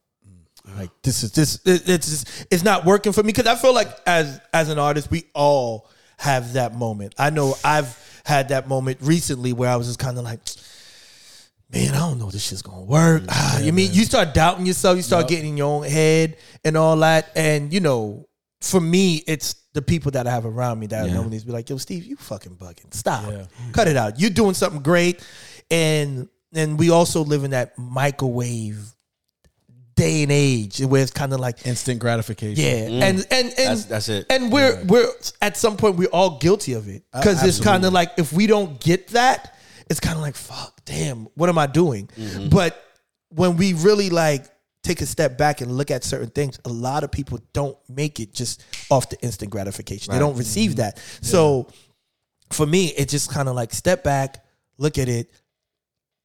Like 0.78 0.92
this 1.02 1.24
is 1.24 1.32
this 1.32 1.56
it, 1.66 1.90
it's 1.90 2.08
just, 2.08 2.48
it's 2.52 2.64
not 2.64 2.86
working 2.86 3.12
for 3.12 3.24
me 3.24 3.28
because 3.34 3.48
I 3.48 3.56
feel 3.56 3.74
like 3.74 3.90
as 4.06 4.40
as 4.54 4.70
an 4.70 4.78
artist, 4.78 5.10
we 5.10 5.24
all 5.34 5.90
have 6.18 6.54
that 6.54 6.76
moment. 6.76 7.16
I 7.18 7.32
know 7.32 7.56
I've 7.64 8.22
had 8.26 8.50
that 8.50 8.68
moment 8.68 9.00
recently 9.02 9.54
where 9.54 9.72
I 9.72 9.76
was 9.76 9.88
just 9.88 9.98
kind 9.98 10.20
of 10.20 10.24
like, 10.24 10.40
man, 11.74 11.96
I 11.96 11.98
don't 11.98 12.20
know 12.20 12.28
if 12.28 12.34
this 12.34 12.44
shit's 12.44 12.62
gonna 12.62 12.84
work. 12.84 13.24
Ah, 13.30 13.60
you 13.60 13.74
mean 13.74 13.92
you 13.92 14.04
start 14.04 14.36
doubting 14.36 14.68
yourself, 14.68 14.98
you 14.98 15.02
start 15.02 15.28
getting 15.28 15.50
in 15.52 15.58
your 15.58 15.68
own 15.68 15.84
head 15.90 16.38
and 16.64 16.78
all 16.78 16.98
that, 16.98 17.32
and 17.36 17.74
you 17.74 17.80
know, 17.80 18.28
for 18.62 18.82
me, 18.82 19.24
it's 19.28 19.56
the 19.74 19.82
people 19.82 20.12
that 20.12 20.28
I 20.28 20.32
have 20.32 20.46
around 20.46 20.80
me 20.80 20.88
that 20.88 21.08
Yeah. 21.08 21.14
normally 21.14 21.40
be 21.40 21.52
like, 21.52 21.70
"Yo, 21.70 21.78
Steve, 21.78 22.06
you 22.06 22.16
fucking 22.18 22.56
bugging. 22.56 22.94
Stop. 22.94 23.32
Cut 23.72 23.88
it 23.88 23.96
out. 23.98 24.20
You're 24.20 24.30
doing 24.32 24.54
something 24.54 24.82
great." 24.82 25.22
And 25.72 26.28
and 26.54 26.80
we 26.80 26.90
also 26.90 27.24
live 27.24 27.44
in 27.44 27.52
that 27.52 27.78
microwave 27.78 28.96
day 29.96 30.24
and 30.24 30.32
age 30.32 30.80
where 30.80 31.02
it's 31.04 31.12
kind 31.12 31.34
of 31.34 31.40
like, 31.42 31.66
Instant 31.68 32.00
gratification. 32.00 32.64
yeah, 32.64 33.06
and 33.06 33.18
and 33.20 33.28
and 33.32 33.50
Mm. 33.50 33.56
That's- 33.56 33.86
that's 33.86 34.10
it. 34.10 34.26
And 34.30 34.52
we're 34.52 34.82
we're 34.86 35.08
at 35.42 35.58
some 35.58 35.78
point 35.78 35.98
we're 35.98 36.08
all 36.10 36.38
guilty 36.40 36.74
of 36.74 36.88
it 36.88 37.04
because 37.14 37.44
it's 37.44 37.60
kind 37.60 37.84
of 37.86 37.94
like 37.94 38.12
if 38.18 38.32
we 38.34 38.48
don't 38.48 38.80
get 38.80 39.10
that, 39.10 39.56
it's 39.90 40.00
kind 40.00 40.16
of 40.16 40.22
like 40.22 40.36
fuck, 40.36 40.80
damn, 40.86 41.28
what 41.36 41.50
am 41.50 41.58
I 41.58 41.68
doing? 41.68 42.10
Mm-hmm. 42.18 42.50
But 42.50 42.82
when 43.30 43.58
we 43.58 43.74
really 43.74 44.10
like 44.10 44.46
take 44.84 45.02
a 45.02 45.06
step 45.06 45.38
back 45.38 45.62
and 45.62 45.72
look 45.72 45.92
at 45.92 46.04
certain 46.04 46.30
things, 46.30 46.60
a 46.66 46.70
lot 46.70 47.04
of 47.04 47.12
people 47.12 47.40
don't 47.54 47.78
make 47.90 48.20
it 48.20 48.34
just 48.34 48.64
off 48.90 49.10
the 49.10 49.20
instant 49.22 49.52
gratification. 49.52 50.14
They 50.14 50.20
don't 50.20 50.38
receive 50.38 50.72
Mm-hmm. 50.72 50.78
that. 50.78 51.00
So 51.22 51.68
for 52.52 52.66
me, 52.66 52.88
it 52.88 53.10
just 53.10 53.32
kind 53.32 53.50
of 53.50 53.56
like 53.56 53.74
step 53.74 54.04
back, 54.04 54.44
look 54.78 54.98
at 54.98 55.10
it. 55.10 55.32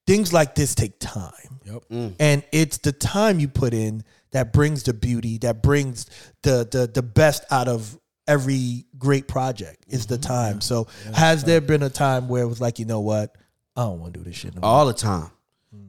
Things 0.06 0.32
like 0.32 0.54
this 0.54 0.74
take 0.74 0.98
time. 1.00 1.32
Yep. 1.64 1.84
And 2.20 2.44
it's 2.52 2.78
the 2.78 2.92
time 2.92 3.40
you 3.40 3.48
put 3.48 3.72
in 3.72 4.04
that 4.32 4.52
brings 4.52 4.82
the 4.82 4.92
beauty, 4.92 5.38
that 5.38 5.62
brings 5.62 6.06
the 6.42 6.68
the 6.70 6.86
the 6.92 7.02
best 7.02 7.44
out 7.50 7.68
of 7.68 7.98
every 8.28 8.84
great 8.98 9.26
project. 9.28 9.84
Is 9.88 10.06
the 10.06 10.18
time. 10.18 10.60
So 10.60 10.88
has 11.14 11.44
there 11.44 11.62
been 11.62 11.82
a 11.82 11.88
time 11.90 12.28
where 12.28 12.42
it 12.42 12.46
was 12.48 12.60
like, 12.60 12.78
you 12.78 12.84
know 12.84 13.00
what? 13.00 13.34
I 13.76 13.82
don't 13.84 13.98
want 14.00 14.12
to 14.14 14.20
do 14.20 14.24
this 14.24 14.36
shit 14.36 14.54
no 14.54 14.60
more. 14.60 14.70
all 14.70 14.86
the 14.86 14.92
time. 14.92 15.30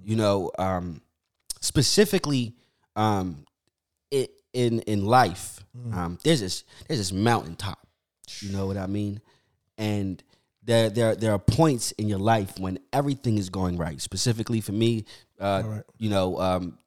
You 0.04 0.16
know, 0.16 0.50
um, 0.58 1.02
specifically, 1.66 2.56
um, 2.96 3.46
it, 4.12 4.32
in 4.54 4.80
in 4.82 5.06
life, 5.06 5.64
um, 5.94 6.18
there's 6.24 6.40
this 6.40 6.64
there's 6.88 7.00
this 7.00 7.12
mountaintop. 7.12 7.80
You 8.40 8.52
know 8.52 8.68
what 8.68 8.78
I 8.78 8.88
mean? 8.88 9.22
And 9.78 10.24
there 10.64 10.90
there 10.90 11.16
there 11.16 11.32
are 11.32 11.40
points 11.40 11.92
in 11.94 12.08
your 12.08 12.20
life 12.20 12.58
when 12.60 12.80
everything 12.94 13.38
is 13.38 13.50
going 13.50 13.78
right. 13.78 14.00
Specifically 14.00 14.62
for 14.62 14.72
me, 14.72 15.06
uh, 15.40 15.64
right. 15.66 15.84
you 15.98 16.10
know, 16.10 16.40
um, 16.40 16.78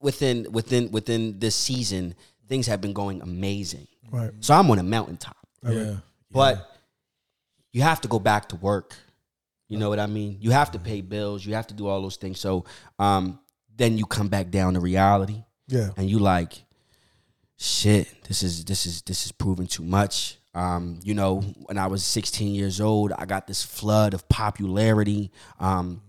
within 0.00 0.46
within 0.50 0.90
within 0.90 1.38
this 1.38 1.54
season, 1.54 2.14
things 2.48 2.66
have 2.66 2.80
been 2.80 2.92
going 2.92 3.22
amazing. 3.22 3.86
Right. 4.10 4.32
So 4.40 4.54
I'm 4.54 4.70
on 4.70 4.78
a 4.78 4.82
mountaintop. 4.82 5.36
Yeah. 5.62 5.96
But 6.30 6.68
you 7.72 7.82
have 7.82 8.00
to 8.02 8.08
go 8.08 8.18
back 8.18 8.48
to 8.48 8.56
work. 8.56 8.94
You 9.68 9.78
know 9.78 9.88
what 9.88 9.98
I 9.98 10.06
mean? 10.06 10.36
You 10.40 10.50
have 10.50 10.70
to 10.72 10.78
pay 10.78 11.00
bills. 11.00 11.46
You 11.46 11.54
have 11.54 11.66
to 11.68 11.74
do 11.74 11.86
all 11.86 12.02
those 12.02 12.16
things. 12.16 12.38
So 12.38 12.64
um, 12.98 13.38
then 13.76 13.98
you 13.98 14.06
come 14.06 14.28
back 14.28 14.50
down 14.50 14.74
to 14.74 14.80
reality, 14.80 15.44
Yeah. 15.68 15.90
and 15.96 16.08
you 16.08 16.18
like, 16.18 16.64
shit. 17.58 18.08
This 18.28 18.42
is 18.42 18.64
this 18.64 18.86
is 18.86 19.02
this 19.02 19.26
is 19.26 19.32
proving 19.32 19.66
too 19.66 19.84
much. 19.84 20.38
Um, 20.54 21.00
you 21.02 21.14
know, 21.14 21.40
when 21.40 21.78
I 21.78 21.86
was 21.86 22.04
16 22.04 22.54
years 22.54 22.80
old, 22.80 23.12
I 23.16 23.24
got 23.24 23.46
this 23.46 23.62
flood 23.62 24.12
of 24.14 24.28
popularity. 24.28 25.30
Um, 25.58 26.02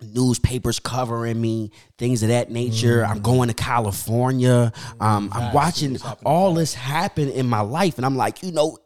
newspapers 0.00 0.78
covering 0.78 1.40
me, 1.40 1.72
things 1.96 2.22
of 2.22 2.28
that 2.28 2.50
nature. 2.52 3.04
I'm 3.04 3.20
going 3.20 3.48
to 3.48 3.54
California. 3.54 4.72
Um, 5.00 5.30
I'm 5.32 5.52
watching 5.52 5.98
all 6.24 6.54
this 6.54 6.74
happen 6.74 7.28
in 7.30 7.46
my 7.48 7.60
life, 7.60 7.96
and 7.96 8.06
I'm 8.06 8.16
like, 8.16 8.42
you 8.42 8.52
know, 8.52 8.78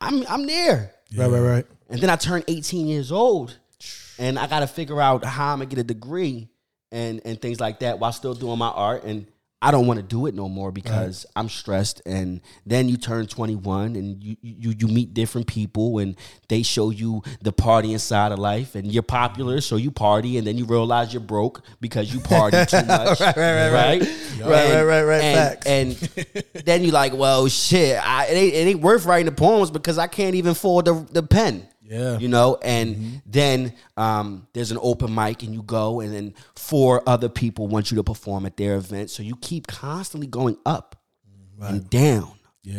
I'm 0.00 0.26
I'm 0.28 0.46
there. 0.46 0.92
Right, 1.16 1.30
right, 1.30 1.40
right. 1.40 1.66
And 1.88 2.00
then 2.00 2.10
I 2.10 2.16
turned 2.16 2.44
18 2.48 2.88
years 2.88 3.12
old, 3.12 3.56
and 4.18 4.36
I 4.40 4.48
got 4.48 4.60
to 4.60 4.66
figure 4.66 5.00
out 5.00 5.24
how 5.24 5.52
I'm 5.52 5.58
gonna 5.58 5.66
get 5.66 5.78
a 5.78 5.84
degree 5.84 6.48
and 6.92 7.20
and 7.24 7.40
things 7.40 7.60
like 7.60 7.80
that 7.80 7.98
while 7.98 8.12
still 8.12 8.34
doing 8.34 8.58
my 8.58 8.68
art. 8.68 9.04
And 9.04 9.26
I 9.62 9.70
don't 9.70 9.86
want 9.86 9.96
to 9.98 10.02
do 10.02 10.26
it 10.26 10.34
no 10.34 10.50
more 10.50 10.70
because 10.70 11.24
I'm 11.34 11.48
stressed. 11.48 12.02
And 12.04 12.42
then 12.66 12.90
you 12.90 12.98
turn 12.98 13.26
21, 13.26 13.96
and 13.96 14.22
you 14.22 14.36
you 14.42 14.74
you 14.78 14.86
meet 14.86 15.14
different 15.14 15.46
people, 15.46 15.98
and 15.98 16.14
they 16.48 16.62
show 16.62 16.90
you 16.90 17.22
the 17.40 17.52
party 17.52 17.94
inside 17.94 18.32
of 18.32 18.38
life, 18.38 18.74
and 18.74 18.92
you're 18.92 19.02
popular, 19.02 19.62
so 19.62 19.76
you 19.76 19.90
party, 19.90 20.36
and 20.36 20.46
then 20.46 20.58
you 20.58 20.66
realize 20.66 21.12
you're 21.12 21.22
broke 21.22 21.62
because 21.80 22.12
you 22.12 22.20
party 22.20 22.64
too 22.66 22.76
much. 22.86 23.18
right, 23.18 23.36
right, 23.36 23.70
right, 23.70 23.72
right, 23.72 24.02
Right, 24.40 24.72
right, 24.72 24.82
right, 24.82 25.02
right. 25.02 25.22
And, 25.22 25.96
Facts. 25.96 26.46
and 26.54 26.64
then 26.66 26.84
you're 26.84 26.92
like, 26.92 27.14
well, 27.14 27.48
shit, 27.48 27.98
I, 28.00 28.26
it, 28.26 28.34
ain't, 28.34 28.54
it 28.54 28.58
ain't 28.58 28.80
worth 28.80 29.06
writing 29.06 29.26
the 29.26 29.32
poems 29.32 29.70
because 29.70 29.96
I 29.96 30.06
can't 30.06 30.34
even 30.34 30.52
afford 30.52 30.84
the, 30.84 31.06
the 31.10 31.22
pen. 31.22 31.66
Yeah. 31.88 32.18
You 32.18 32.28
know, 32.28 32.58
and 32.62 33.22
then 33.26 33.72
um, 33.96 34.46
there's 34.52 34.70
an 34.72 34.78
open 34.80 35.14
mic 35.14 35.42
and 35.42 35.54
you 35.54 35.62
go, 35.62 36.00
and 36.00 36.12
then 36.12 36.34
four 36.56 37.02
other 37.08 37.28
people 37.28 37.68
want 37.68 37.90
you 37.90 37.96
to 37.96 38.02
perform 38.02 38.44
at 38.46 38.56
their 38.56 38.74
event. 38.76 39.10
So 39.10 39.22
you 39.22 39.36
keep 39.36 39.66
constantly 39.66 40.26
going 40.26 40.56
up 40.66 40.96
and 41.60 41.88
down, 41.88 42.32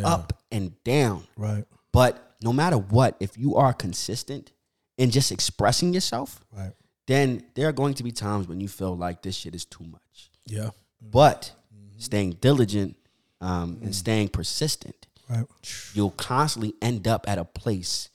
up 0.03 0.34
and 0.51 0.82
down. 0.84 1.24
Right. 1.38 1.64
But 1.93 2.36
no 2.43 2.51
matter 2.53 2.78
what, 2.78 3.16
if 3.20 3.38
you 3.38 3.55
are 3.55 3.74
consistent 3.74 4.51
in 4.97 5.10
just 5.10 5.32
expressing 5.32 5.93
yourself, 5.93 6.41
Right. 6.51 6.74
then 7.08 7.43
there 7.55 7.68
are 7.70 7.72
going 7.74 7.93
to 7.95 8.03
be 8.03 8.12
times 8.12 8.47
when 8.47 8.60
you 8.60 8.68
feel 8.68 8.95
like 8.95 9.22
this 9.22 9.36
shit 9.36 9.55
is 9.55 9.66
too 9.66 9.84
much. 9.86 10.30
Yeah. 10.45 10.72
But 11.01 11.51
staying 11.97 12.34
diligent 12.41 12.95
um, 13.41 13.80
and 13.82 13.95
staying 13.95 14.30
persistent, 14.30 15.08
Right. 15.30 15.45
you'll 15.93 16.12
constantly 16.12 16.74
end 16.82 17.08
up 17.08 17.28
at 17.28 17.38
a 17.38 17.45
place 17.45 18.10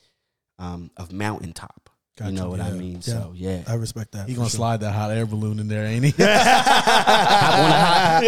um, 0.63 0.91
of 0.97 1.13
mountaintop. 1.13 1.91
Gotcha. 2.19 2.31
You 2.31 2.37
know 2.39 2.51
what 2.51 2.61
I 2.61 2.69
Yeah. 2.69 2.75
mean? 2.75 3.01
So 3.01 3.33
yeah. 3.35 3.63
I 3.67 3.73
respect 3.75 4.13
that. 4.13 4.29
He 4.29 4.35
gonna 4.35 4.51
sure. 4.51 4.59
slide 4.59 4.81
that 4.81 4.93
hot 4.93 5.11
air 5.11 5.25
balloon 5.25 5.59
in 5.59 5.67
there, 5.67 5.87
ain't 5.87 6.05
he? 6.05 6.11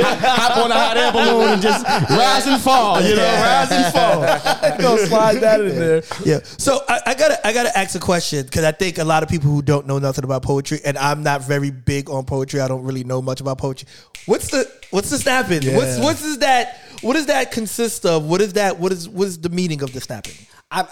hop 0.03 0.57
on 0.57 0.70
a 0.70 0.74
hot 0.74 0.97
air 0.97 1.12
balloon 1.12 1.53
and 1.53 1.62
just 1.62 1.85
rise 2.11 2.47
and 2.47 2.61
fall. 2.62 3.01
You 3.03 3.16
know, 3.16 3.22
rise 3.43 3.70
and 3.70 3.93
fall. 3.93 4.72
He 4.72 4.82
gonna 4.82 5.07
slide 5.07 5.41
that 5.41 5.61
in 5.61 5.68
there. 5.78 6.03
Yeah. 6.24 6.41
So 6.43 6.82
I, 6.89 7.01
I 7.09 7.14
gotta 7.14 7.47
I 7.47 7.53
gotta 7.53 7.76
ask 7.76 7.95
a 7.95 8.01
question 8.01 8.45
because 8.45 8.64
I 8.64 8.72
think 8.72 8.97
a 8.99 9.05
lot 9.05 9.22
of 9.22 9.28
people 9.28 9.51
who 9.51 9.61
don't 9.62 9.87
know 9.87 9.99
nothing 9.99 10.24
about 10.24 10.43
poetry, 10.43 10.80
and 10.85 10.97
I'm 10.97 11.22
not 11.22 11.43
very 11.43 11.70
big 11.70 12.09
on 12.09 12.24
poetry. 12.24 12.61
I 12.61 12.68
don't 12.68 12.85
really 12.85 13.05
know 13.05 13.20
much 13.20 13.41
about 13.43 13.59
poetry. 13.59 13.87
What's 14.26 14.51
the 14.51 14.70
what's 14.91 15.11
the 15.11 15.18
snapping? 15.18 15.74
What's 15.74 15.99
what's 15.99 16.24
is 16.24 16.39
that? 16.39 16.80
What 17.03 17.12
does 17.14 17.26
that 17.26 17.51
consist 17.51 18.07
of? 18.07 18.24
What 18.24 18.41
is 18.41 18.55
that? 18.55 18.78
What 18.78 18.93
is 18.93 19.09
what 19.11 19.28
is 19.28 19.39
the 19.39 19.51
meaning 19.51 19.82
of 19.82 19.93
the 19.93 20.01
snapping? 20.01 20.35
I, 20.71 20.87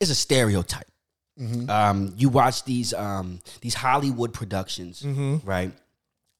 it's 0.00 0.10
a 0.10 0.14
stereotype. 0.14 0.86
Um, 1.68 2.14
you 2.16 2.28
watch 2.28 2.64
these 2.64 2.94
um, 2.94 3.40
these 3.60 3.74
Hollywood 3.74 4.32
productions, 4.32 5.04
right? 5.44 5.72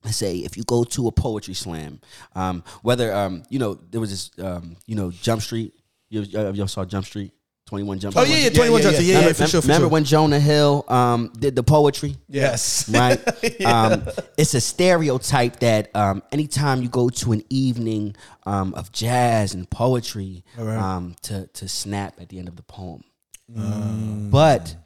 Let's 0.05 0.17
say 0.17 0.37
if 0.39 0.57
you 0.57 0.63
go 0.65 0.85
to 0.85 1.09
a 1.09 1.13
poetry 1.13 1.55
slam, 1.55 2.01
um, 2.37 2.63
whether 2.83 3.13
um, 3.13 3.43
you 3.49 3.59
know 3.59 3.75
there 3.91 4.01
was 4.01 4.11
this 4.11 4.31
um, 4.45 4.77
you 4.87 4.95
know 4.95 5.11
Jump 5.11 5.43
Street. 5.43 5.75
You 6.11 6.21
y'all 6.23 6.69
saw 6.69 6.85
Jump 6.85 7.07
Street, 7.07 7.33
Twenty 7.75 7.89
One 7.89 7.99
Jump. 7.99 8.17
Oh 8.17 8.23
yeah, 8.23 8.37
yeah, 8.37 8.51
twenty 8.51 8.71
one 8.71 8.83
yeah, 8.83 8.91
yeah, 8.91 8.99
yeah. 8.99 9.03
yeah, 9.03 9.19
remember, 9.19 9.35
for 9.35 9.47
sure, 9.49 9.61
for 9.61 9.67
remember 9.67 9.87
sure. 9.87 9.91
when 9.91 10.05
Jonah 10.05 10.39
Hill 10.39 10.85
um, 10.87 11.33
did 11.37 11.57
the 11.57 11.65
poetry? 11.65 12.15
Yes. 12.29 12.89
right? 12.89 13.19
um, 13.67 14.07
it's 14.39 14.55
a 14.55 14.61
stereotype 14.61 15.59
that 15.59 15.91
um, 15.97 16.23
anytime 16.31 16.83
you 16.83 16.89
go 16.89 17.09
to 17.09 17.33
an 17.33 17.43
evening 17.51 18.15
um, 18.47 18.75
of 18.75 18.93
jazz 18.93 19.55
and 19.55 19.69
poetry, 19.69 20.45
um, 20.57 21.17
to 21.23 21.49
to 21.49 21.67
snap 21.67 22.21
at 22.21 22.29
the 22.29 22.39
end 22.39 22.47
of 22.47 22.55
the 22.55 22.63
poem. 22.63 23.03
But 23.49 24.77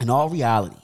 in 0.00 0.08
all 0.08 0.30
reality, 0.30 0.80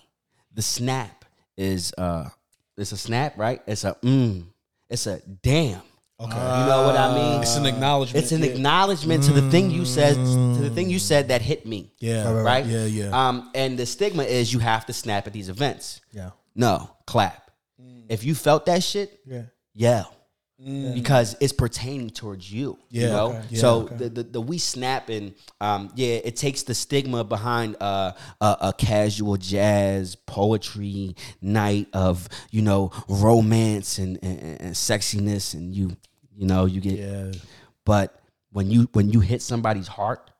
the 0.52 0.60
snap 0.60 1.24
is 1.56 1.94
uh, 1.96 2.28
it's 2.76 2.92
a 2.92 2.98
snap, 2.98 3.38
right? 3.38 3.62
It's 3.66 3.84
a 3.84 3.94
mm, 4.02 4.44
it's 4.90 5.06
a 5.06 5.22
damn. 5.42 5.80
Okay, 6.20 6.34
you 6.34 6.66
know 6.66 6.84
what 6.84 6.96
I 6.96 7.14
mean? 7.14 7.42
It's 7.42 7.56
an 7.56 7.66
acknowledgement. 7.66 8.22
It's 8.22 8.32
an 8.32 8.42
yeah. 8.42 8.50
acknowledgement 8.50 9.24
to 9.24 9.32
the 9.32 9.50
thing 9.50 9.70
you 9.70 9.84
said, 9.84 10.14
to 10.14 10.60
the 10.60 10.70
thing 10.70 10.88
you 10.88 11.00
said 11.00 11.28
that 11.28 11.42
hit 11.42 11.66
me. 11.66 11.92
Yeah. 11.98 12.30
Right. 12.30 12.64
Yeah, 12.64 12.84
yeah. 12.84 13.10
Um, 13.10 13.50
and 13.54 13.76
the 13.76 13.86
stigma 13.86 14.22
is 14.22 14.52
you 14.52 14.60
have 14.60 14.86
to 14.86 14.92
snap 14.92 15.26
at 15.26 15.32
these 15.32 15.48
events. 15.48 16.00
Yeah, 16.12 16.30
No, 16.54 16.90
clap. 17.06 17.50
If 18.08 18.24
you 18.24 18.34
felt 18.34 18.66
that 18.66 18.82
shit, 18.82 19.20
yeah. 19.26 19.44
yell. 19.74 20.14
Because 20.94 21.34
it's 21.40 21.52
pertaining 21.52 22.10
towards 22.10 22.52
you. 22.52 22.78
You 22.90 23.08
know? 23.08 23.28
okay. 23.32 23.42
Yeah, 23.50 23.60
so 23.60 23.80
okay. 23.82 23.96
the, 23.96 24.08
the 24.10 24.22
the 24.22 24.40
we 24.40 24.58
snap 24.58 25.08
and 25.08 25.34
um 25.60 25.90
yeah, 25.96 26.16
it 26.22 26.36
takes 26.36 26.62
the 26.62 26.74
stigma 26.74 27.24
behind 27.24 27.76
uh, 27.80 28.12
a, 28.40 28.56
a 28.60 28.72
casual 28.76 29.36
jazz 29.36 30.14
poetry 30.14 31.16
night 31.40 31.88
of, 31.92 32.28
you 32.50 32.62
know, 32.62 32.92
romance 33.08 33.98
and, 33.98 34.18
and, 34.22 34.60
and 34.60 34.74
sexiness 34.74 35.54
and 35.54 35.74
you 35.74 35.96
you 36.36 36.46
know, 36.46 36.64
you 36.66 36.80
get 36.80 36.98
Yeah. 36.98 37.32
but 37.84 38.20
when 38.52 38.70
you 38.70 38.88
when 38.92 39.10
you 39.10 39.18
hit 39.20 39.42
somebody's 39.42 39.88
heart, 39.88 40.30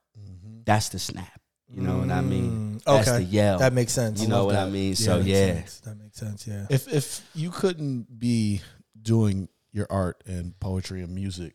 that's 0.65 0.91
the 0.91 0.99
snap. 1.01 1.41
You 1.69 1.81
know 1.83 1.99
what 1.99 2.11
I 2.11 2.21
mean? 2.21 2.81
That's 2.85 3.09
Okay, 3.09 3.17
the 3.19 3.25
yell. 3.25 3.59
that 3.59 3.73
makes 3.73 3.93
sense. 3.93 4.21
You 4.21 4.27
I 4.27 4.31
know 4.31 4.37
love 4.45 4.47
what 4.47 4.57
I 4.57 4.69
mean? 4.69 4.91
That 4.91 4.97
So 4.99 5.17
makes 5.17 5.29
yeah. 5.29 5.47
sense. 5.55 5.81
that 5.81 5.99
makes 5.99 6.17
sense. 6.19 6.47
Yeah. 6.47 6.67
If 6.71 6.87
if 6.93 7.27
you 7.35 7.51
couldn't 7.51 8.19
be 8.21 8.61
doing 9.01 9.49
your 9.73 9.87
art 9.91 10.23
and 10.27 10.59
poetry 10.61 11.03
and 11.03 11.15
music, 11.15 11.55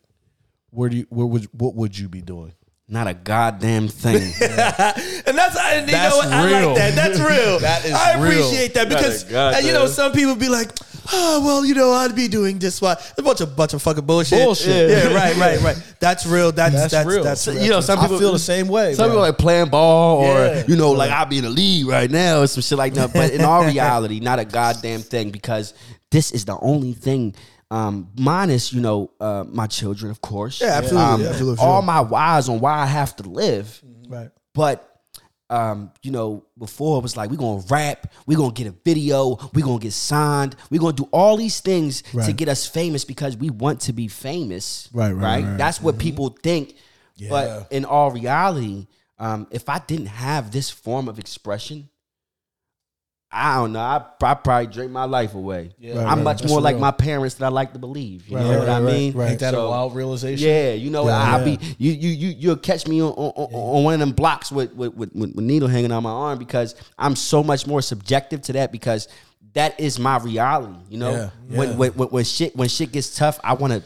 where 0.70 0.88
do 0.88 0.96
you 0.98 1.06
where 1.10 1.26
would 1.26 1.44
what 1.52 1.74
would 1.74 1.98
you 1.98 2.08
be 2.08 2.20
doing? 2.22 2.52
Not 2.90 3.06
a 3.06 3.12
goddamn 3.12 3.88
thing. 3.88 4.16
and 4.40 5.36
that's 5.36 5.56
and 5.58 5.86
you 5.86 5.92
That's 5.92 6.10
know 6.14 6.16
what? 6.16 6.28
I 6.32 6.46
real. 6.58 6.68
like 6.70 6.78
that. 6.78 6.94
That's 6.94 7.18
real. 7.20 7.58
That 7.58 7.84
is 7.84 7.92
I 7.92 8.14
real. 8.18 8.22
appreciate 8.48 8.72
that 8.74 8.88
because 8.88 9.30
uh, 9.30 9.52
and, 9.56 9.66
you 9.66 9.74
know 9.74 9.86
some 9.86 10.10
people 10.12 10.34
be 10.36 10.48
like, 10.48 10.70
oh 11.12 11.42
well, 11.44 11.66
you 11.66 11.74
know 11.74 11.92
I'd 11.92 12.16
be 12.16 12.28
doing 12.28 12.58
this. 12.58 12.80
Why 12.80 12.96
a 13.18 13.22
bunch 13.22 13.42
of 13.42 13.54
bunch 13.54 13.74
of 13.74 13.82
fucking 13.82 14.06
bullshit. 14.06 14.42
Bullshit. 14.42 14.88
Yeah, 14.90 15.14
right, 15.14 15.36
right, 15.36 15.60
right. 15.60 15.94
That's 16.00 16.24
real. 16.24 16.50
That's 16.50 16.72
that's 16.72 16.92
That's 16.92 16.92
that's, 16.92 17.06
real. 17.08 17.24
that's 17.24 17.40
So, 17.42 17.52
real. 17.52 17.62
you 17.62 17.68
know, 17.68 17.82
some 17.82 17.98
I 17.98 18.02
people 18.04 18.18
feel 18.18 18.32
the 18.32 18.38
same 18.38 18.68
way. 18.68 18.94
Some 18.94 19.08
bro. 19.08 19.16
people 19.16 19.20
like 19.20 19.36
playing 19.38 19.68
ball, 19.68 20.20
or 20.24 20.38
Yeah. 20.46 20.64
you 20.66 20.76
know, 20.76 20.92
like 20.92 21.10
I'll 21.10 21.26
be 21.26 21.36
in 21.38 21.44
the 21.44 21.50
league 21.50 21.86
right 21.86 22.10
now, 22.10 22.40
or 22.40 22.46
some 22.46 22.62
shit 22.62 22.78
like 22.78 22.94
that. 22.94 23.12
But 23.12 23.32
in 23.32 23.42
all 23.42 23.64
reality, 23.66 24.18
not 24.20 24.38
a 24.38 24.46
goddamn 24.46 25.00
thing 25.02 25.28
because 25.30 25.74
this 26.10 26.32
is 26.32 26.46
the 26.46 26.58
only 26.60 26.94
thing. 26.94 27.34
Um, 27.70 28.10
minus, 28.16 28.72
you 28.72 28.80
know, 28.80 29.10
uh, 29.20 29.44
my 29.46 29.66
children, 29.66 30.10
of 30.10 30.20
course. 30.22 30.60
Yeah, 30.60 30.68
absolutely, 30.78 31.26
Um, 31.26 31.32
absolutely, 31.32 31.64
All 31.64 31.82
my 31.82 32.00
whys 32.00 32.48
on 32.48 32.60
why 32.60 32.78
I 32.78 32.86
have 32.86 33.14
to 33.16 33.28
live. 33.28 33.82
right. 34.08 34.30
But 34.54 34.84
um, 35.50 35.92
you 36.02 36.10
know, 36.10 36.44
before 36.58 36.98
it 36.98 37.02
was 37.02 37.16
like 37.16 37.30
we're 37.30 37.36
gonna 37.36 37.62
rap, 37.70 38.12
we're 38.26 38.36
gonna 38.36 38.52
get 38.52 38.66
a 38.66 38.74
video, 38.84 39.38
we're 39.54 39.64
gonna 39.64 39.78
get 39.78 39.92
signed, 39.94 40.56
we're 40.70 40.80
gonna 40.80 40.92
do 40.92 41.08
all 41.10 41.36
these 41.38 41.60
things 41.60 42.02
to 42.26 42.32
get 42.34 42.48
us 42.48 42.66
famous 42.66 43.04
because 43.04 43.34
we 43.36 43.48
want 43.50 43.80
to 43.82 43.92
be 43.94 44.08
famous. 44.08 44.88
Right, 44.92 45.12
right, 45.12 45.42
right. 45.44 45.56
That's 45.56 45.80
what 45.80 45.98
people 45.98 46.36
think. 46.42 46.74
Yeah. 47.16 47.30
But 47.30 47.72
in 47.72 47.84
all 47.86 48.10
reality, 48.10 48.86
um, 49.18 49.46
if 49.50 49.68
I 49.70 49.78
didn't 49.78 50.06
have 50.06 50.50
this 50.50 50.68
form 50.70 51.08
of 51.08 51.18
expression, 51.18 51.88
I 53.30 53.56
don't 53.56 53.72
know. 53.74 53.80
I, 53.80 54.02
I 54.22 54.34
probably 54.34 54.68
drink 54.68 54.90
my 54.90 55.04
life 55.04 55.34
away. 55.34 55.72
Yeah. 55.78 55.96
Right, 55.98 56.06
I'm 56.06 56.18
right. 56.18 56.24
much 56.24 56.40
That's 56.40 56.50
more 56.50 56.62
like 56.62 56.74
real. 56.76 56.80
my 56.80 56.90
parents 56.92 57.34
that 57.36 57.44
I 57.44 57.48
like 57.50 57.74
to 57.74 57.78
believe. 57.78 58.26
You 58.26 58.36
Right, 58.38 58.42
know 58.42 58.50
right, 58.52 58.58
what 58.60 58.68
I 58.70 58.80
mean? 58.80 59.12
right. 59.12 59.30
Ain't 59.32 59.40
that 59.40 59.52
So- 59.52 59.66
a 59.66 59.70
wild 59.70 59.94
realization? 59.94 60.48
yeah, 60.48 60.72
you 60.72 60.88
know, 60.88 61.06
Yeah, 61.06 61.18
I'll 61.34 61.46
yeah. 61.46 61.56
be 61.56 61.74
you 61.78 61.92
you 61.92 62.08
you 62.08 62.28
you'll 62.38 62.56
catch 62.56 62.86
me 62.88 63.02
on, 63.02 63.10
on, 63.12 63.32
on- 63.36 63.52
on 63.54 63.84
one 63.84 63.92
of 63.94 64.00
them 64.00 64.12
blocks 64.12 64.50
with 64.50 64.72
with, 64.74 64.94
with 64.94 65.14
with 65.14 65.36
needle 65.36 65.68
hanging 65.68 65.92
on 65.92 66.02
my 66.04 66.10
arm 66.10 66.38
because 66.38 66.74
I'm 66.98 67.14
so 67.16 67.42
much 67.42 67.66
more 67.66 67.82
subjective 67.82 68.40
to 68.42 68.54
that 68.54 68.72
because 68.72 69.08
that 69.52 69.78
is 69.78 69.98
my 69.98 70.16
reality. 70.18 70.78
You 70.88 70.98
know, 70.98 71.10
Yeah, 71.10 71.30
When, 71.58 71.68
yeah. 71.70 71.76
when 71.76 71.90
when 71.92 72.08
when 72.08 72.24
shit 72.24 72.56
when 72.56 72.68
shit 72.70 72.92
gets 72.92 73.14
tough, 73.14 73.38
I 73.44 73.52
want 73.52 73.74
to. 73.74 73.82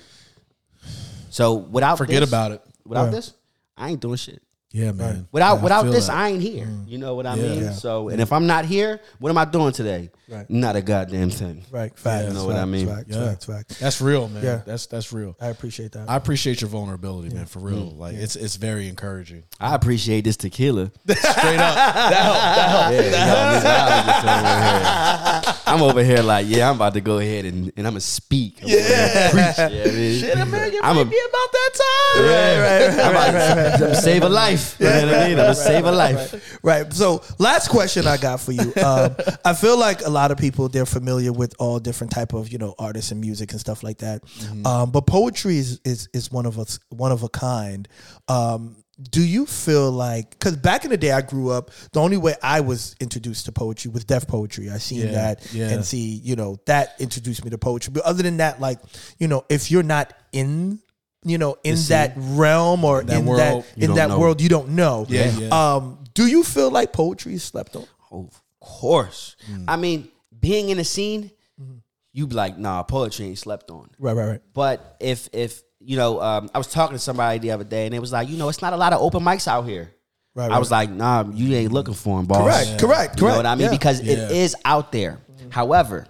So 1.30 1.54
without 1.54 1.98
Forget 1.98 2.20
this- 2.20 2.28
about 2.30 2.52
it. 2.52 2.62
Without 2.86 3.04
Right. 3.04 3.12
this, 3.12 3.32
I 3.76 3.90
ain't 3.90 4.00
doing 4.00 4.16
shit. 4.16 4.40
Yeah, 4.72 4.92
man. 4.92 5.28
Without 5.32 5.56
Yeah, 5.56 5.62
without 5.62 5.82
this, 5.84 6.06
that. 6.06 6.16
I 6.16 6.28
ain't 6.30 6.42
here. 6.42 6.66
You 6.86 6.96
know 6.98 7.14
what 7.14 7.26
I 7.26 7.34
mean? 7.36 7.60
Yeah. 7.62 7.72
So, 7.72 8.08
and 8.08 8.20
if 8.20 8.32
I'm 8.32 8.46
not 8.46 8.64
here, 8.64 9.00
what 9.18 9.28
am 9.28 9.36
I 9.38 9.44
doing 9.44 9.72
today? 9.72 10.10
Right. 10.28 10.48
Not 10.48 10.76
a 10.76 10.80
goddamn 10.82 11.28
thing. 11.30 11.62
Right. 11.70 11.94
Facts. 11.98 12.28
You 12.28 12.34
know 12.34 12.46
what 12.46 12.56
I 12.56 12.64
mean? 12.64 12.86
Facts, 12.88 13.04
Yeah. 13.08 13.26
facts, 13.28 13.44
facts. 13.44 13.78
That's 13.78 14.00
real, 14.00 14.28
man. 14.28 14.42
Yeah. 14.42 14.62
That's 14.64 14.86
that's 14.86 15.12
real. 15.12 15.36
I 15.40 15.48
appreciate 15.48 15.92
that. 15.92 16.08
I 16.08 16.16
appreciate 16.16 16.62
your 16.62 16.70
vulnerability, 16.70 17.34
man. 17.34 17.44
For 17.44 17.58
real, 17.58 17.92
mm. 17.92 17.98
like 17.98 18.14
it's 18.14 18.34
it's 18.34 18.56
very 18.56 18.88
encouraging. 18.88 19.42
I 19.60 19.74
appreciate 19.74 20.24
this 20.24 20.38
tequila. 20.38 20.90
Straight 21.06 21.58
up. 21.58 21.76
Yeah, 24.22 25.42
I'm 25.66 25.82
over 25.82 26.02
here 26.02 26.22
like, 26.22 26.46
yeah, 26.48 26.68
I'm 26.70 26.76
about 26.76 26.94
to 26.94 27.00
go 27.00 27.18
ahead 27.18 27.44
and, 27.44 27.72
and 27.76 27.86
I'm 27.86 27.92
gonna 27.92 28.00
speak. 28.00 28.58
I'm 28.62 28.68
yeah, 28.68 29.30
preach. 29.30 29.42
Yeah, 29.58 29.66
I 29.66 29.90
mean, 29.90 30.18
Shit, 30.20 30.36
man, 30.48 30.72
you 30.72 30.80
I'm 30.82 30.96
might 30.96 31.02
a- 31.02 31.04
be 31.04 31.18
about 31.28 31.52
that 31.52 31.70
time. 31.74 32.24
Right, 32.24 32.58
Right, 32.62 32.88
right, 32.96 33.06
I'm 33.06 33.10
about 33.12 33.78
to 33.78 33.94
save 33.96 34.22
a 34.22 34.28
life. 34.28 34.61
You 34.78 34.86
know 34.86 34.94
what 34.94 35.14
I 35.14 35.28
mean? 35.28 35.30
I'm 35.32 35.36
gonna 35.36 35.54
save 35.54 35.84
a 35.84 35.92
life. 35.92 36.58
Right. 36.62 36.92
So, 36.92 37.22
last 37.38 37.68
question 37.68 38.06
I 38.06 38.16
got 38.16 38.40
for 38.40 38.52
you. 38.52 38.72
Um, 38.82 39.14
I 39.44 39.54
feel 39.54 39.78
like 39.78 40.02
a 40.04 40.10
lot 40.10 40.30
of 40.32 40.38
people 40.38 40.68
they're 40.68 40.86
familiar 40.86 41.32
with 41.32 41.54
all 41.58 41.78
different 41.78 42.10
type 42.12 42.32
of 42.32 42.50
you 42.50 42.58
know 42.58 42.74
artists 42.78 43.10
and 43.12 43.20
music 43.20 43.52
and 43.52 43.60
stuff 43.60 43.82
like 43.82 43.98
that. 43.98 44.22
Um, 44.64 44.90
but 44.90 45.06
poetry 45.06 45.56
is, 45.58 45.80
is 45.84 46.08
is 46.12 46.30
one 46.32 46.46
of 46.46 46.58
us 46.58 46.78
one 46.90 47.12
of 47.12 47.22
a 47.22 47.28
kind. 47.28 47.86
Um, 48.28 48.76
do 49.10 49.22
you 49.22 49.46
feel 49.46 49.90
like 49.90 50.30
because 50.30 50.56
back 50.56 50.84
in 50.84 50.90
the 50.90 50.96
day 50.96 51.10
I 51.12 51.22
grew 51.22 51.50
up, 51.50 51.70
the 51.92 52.00
only 52.00 52.16
way 52.16 52.34
I 52.42 52.60
was 52.60 52.94
introduced 53.00 53.46
to 53.46 53.52
poetry 53.52 53.90
was 53.90 54.04
Def 54.04 54.26
Poetry. 54.26 54.70
I 54.70 54.78
seen 54.78 55.00
Yeah, 55.06 55.12
that 55.12 55.52
yeah. 55.52 55.70
and 55.70 55.84
see 55.84 56.20
you 56.22 56.36
know 56.36 56.58
that 56.66 56.94
introduced 56.98 57.44
me 57.44 57.50
to 57.50 57.58
poetry. 57.58 57.92
But 57.92 58.02
other 58.04 58.22
than 58.22 58.36
that, 58.38 58.60
like 58.60 58.78
you 59.18 59.28
know, 59.28 59.44
if 59.48 59.70
you're 59.70 59.82
not 59.82 60.12
in 60.32 60.80
you 61.24 61.38
know 61.38 61.56
in 61.64 61.76
that 61.88 62.12
realm 62.16 62.84
or 62.84 63.02
That 63.04 63.18
in 63.18 63.26
world, 63.26 63.40
that 63.40 63.54
you 63.76 63.82
in 63.84 63.86
don't 63.88 63.96
that 63.96 64.08
know. 64.08 64.18
world, 64.18 64.40
you 64.40 64.48
don't 64.48 64.70
know. 64.70 65.06
Yeah, 65.08 65.30
yeah. 65.38 65.48
Um, 65.74 65.98
do 66.14 66.26
you 66.26 66.42
feel 66.42 66.70
like 66.70 66.92
poetry 66.92 67.34
is 67.34 67.42
slept 67.44 67.76
on? 67.76 67.86
Oh, 68.10 68.26
of 68.26 68.42
course. 68.60 69.36
Mm. 69.50 69.64
I 69.68 69.76
mean, 69.76 70.08
being 70.38 70.68
in 70.70 70.78
a 70.78 70.84
scene, 70.84 71.30
you 72.12 72.26
be 72.26 72.34
like, 72.34 72.58
nah, 72.58 72.82
poetry 72.82 73.26
ain't 73.26 73.38
slept 73.38 73.70
on. 73.70 73.88
Right, 73.98 74.14
right, 74.14 74.28
right. 74.28 74.40
But 74.52 74.96
if 75.00 75.28
if 75.32 75.62
you 75.80 75.96
know, 75.96 76.20
um, 76.20 76.50
I 76.54 76.58
was 76.58 76.68
talking 76.68 76.94
to 76.94 76.98
somebody 76.98 77.38
the 77.38 77.50
other 77.52 77.64
day, 77.64 77.86
and 77.86 77.94
it 77.94 77.98
was 78.00 78.12
like, 78.12 78.28
you 78.28 78.36
know, 78.36 78.48
it's 78.48 78.62
not 78.62 78.72
a 78.72 78.76
lot 78.76 78.92
of 78.92 79.00
open 79.00 79.22
mics 79.22 79.48
out 79.48 79.62
here. 79.66 79.92
Right, 80.34 80.50
I 80.50 80.58
was 80.58 80.70
like, 80.70 80.90
nah, 80.90 81.24
you 81.32 81.54
ain't 81.56 81.72
looking 81.72 81.92
for 81.94 82.16
them, 82.16 82.24
boss. 82.26 82.38
Correct, 82.42 82.80
correct, 82.80 83.20
You 83.20 83.26
know 83.26 83.32
correct. 83.32 83.36
what 83.36 83.46
I 83.46 83.54
mean? 83.54 83.64
Yeah. 83.66 83.70
Because 83.70 84.00
Yeah. 84.00 84.12
it 84.14 84.30
is 84.30 84.56
out 84.64 84.90
there. 84.92 85.18
However, 85.50 86.06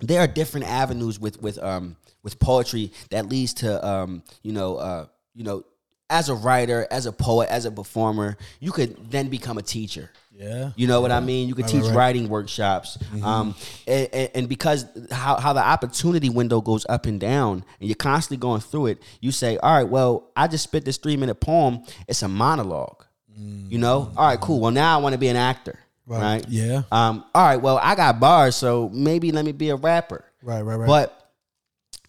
there 0.00 0.20
are 0.20 0.26
different 0.28 0.66
avenues 0.66 1.18
with 1.18 1.40
with 1.42 1.58
um 1.62 1.96
with 2.22 2.38
poetry 2.38 2.92
that 3.10 3.28
leads 3.28 3.54
to 3.54 3.86
um 3.86 4.22
you 4.42 4.52
know 4.52 4.76
uh 4.76 5.06
you 5.34 5.44
know 5.44 5.64
as 6.10 6.28
a 6.28 6.34
writer, 6.34 6.86
as 6.90 7.06
a 7.06 7.12
poet, 7.12 7.48
as 7.48 7.64
a 7.64 7.70
performer, 7.70 8.36
you 8.58 8.72
could 8.72 9.10
then 9.10 9.28
become 9.28 9.56
a 9.56 9.62
teacher. 9.62 10.10
Yeah. 10.32 10.72
You 10.74 10.88
know 10.88 11.00
what 11.00 11.12
I 11.12 11.20
mean? 11.20 11.48
You 11.48 11.54
could 11.54 11.68
teach 11.68 11.84
right. 11.84 11.94
writing 11.94 12.28
workshops, 12.28 12.98
um, 13.22 13.54
and, 13.86 14.30
and, 14.34 14.48
because 14.48 14.86
how, 15.10 15.36
how 15.36 15.52
the 15.52 15.62
opportunity 15.62 16.30
window 16.30 16.60
goes 16.62 16.86
up 16.88 17.04
and 17.06 17.20
down, 17.20 17.64
and 17.78 17.88
you're 17.88 17.94
constantly 17.94 18.38
going 18.38 18.62
through 18.62 18.86
it, 18.86 19.02
you 19.20 19.32
say, 19.32 19.58
"All 19.58 19.76
right, 19.76 19.88
well, 19.88 20.30
I 20.34 20.48
just 20.48 20.64
spit 20.64 20.84
this 20.86 20.96
three 20.96 21.16
minute 21.16 21.36
poem. 21.36 21.82
It's 22.08 22.22
a 22.22 22.28
monologue." 22.28 23.04
You 23.36 23.78
know? 23.78 24.12
All 24.16 24.26
right, 24.26 24.38
cool. 24.38 24.60
Well, 24.60 24.70
now 24.70 24.98
I 24.98 25.00
want 25.00 25.14
to 25.14 25.18
be 25.18 25.28
an 25.28 25.36
actor, 25.36 25.78
right? 26.06 26.44
Yeah. 26.48 26.82
Um, 26.90 27.24
all 27.34 27.44
right, 27.44 27.56
well, 27.56 27.78
I 27.82 27.94
got 27.94 28.18
bars, 28.18 28.56
so 28.56 28.90
maybe 28.92 29.32
let 29.32 29.44
me 29.44 29.52
be 29.52 29.70
a 29.70 29.76
rapper. 29.76 30.24
Right, 30.42 30.62
right, 30.62 30.76
right. 30.76 30.86
But 30.86 31.19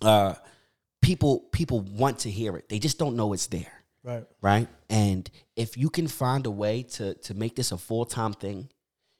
uh, 0.01 0.35
people 1.01 1.39
people 1.51 1.81
want 1.81 2.19
to 2.19 2.29
hear 2.29 2.55
it. 2.57 2.69
They 2.69 2.79
just 2.79 2.97
don't 2.97 3.15
know 3.15 3.33
it's 3.33 3.47
there 3.47 3.81
right. 4.03 4.25
right? 4.41 4.67
And 4.89 5.29
if 5.55 5.77
you 5.77 5.89
can 5.89 6.07
find 6.07 6.45
a 6.45 6.51
way 6.51 6.83
to 6.83 7.13
to 7.15 7.33
make 7.33 7.55
this 7.55 7.71
a 7.71 7.77
full 7.77 8.05
time 8.05 8.33
thing, 8.33 8.69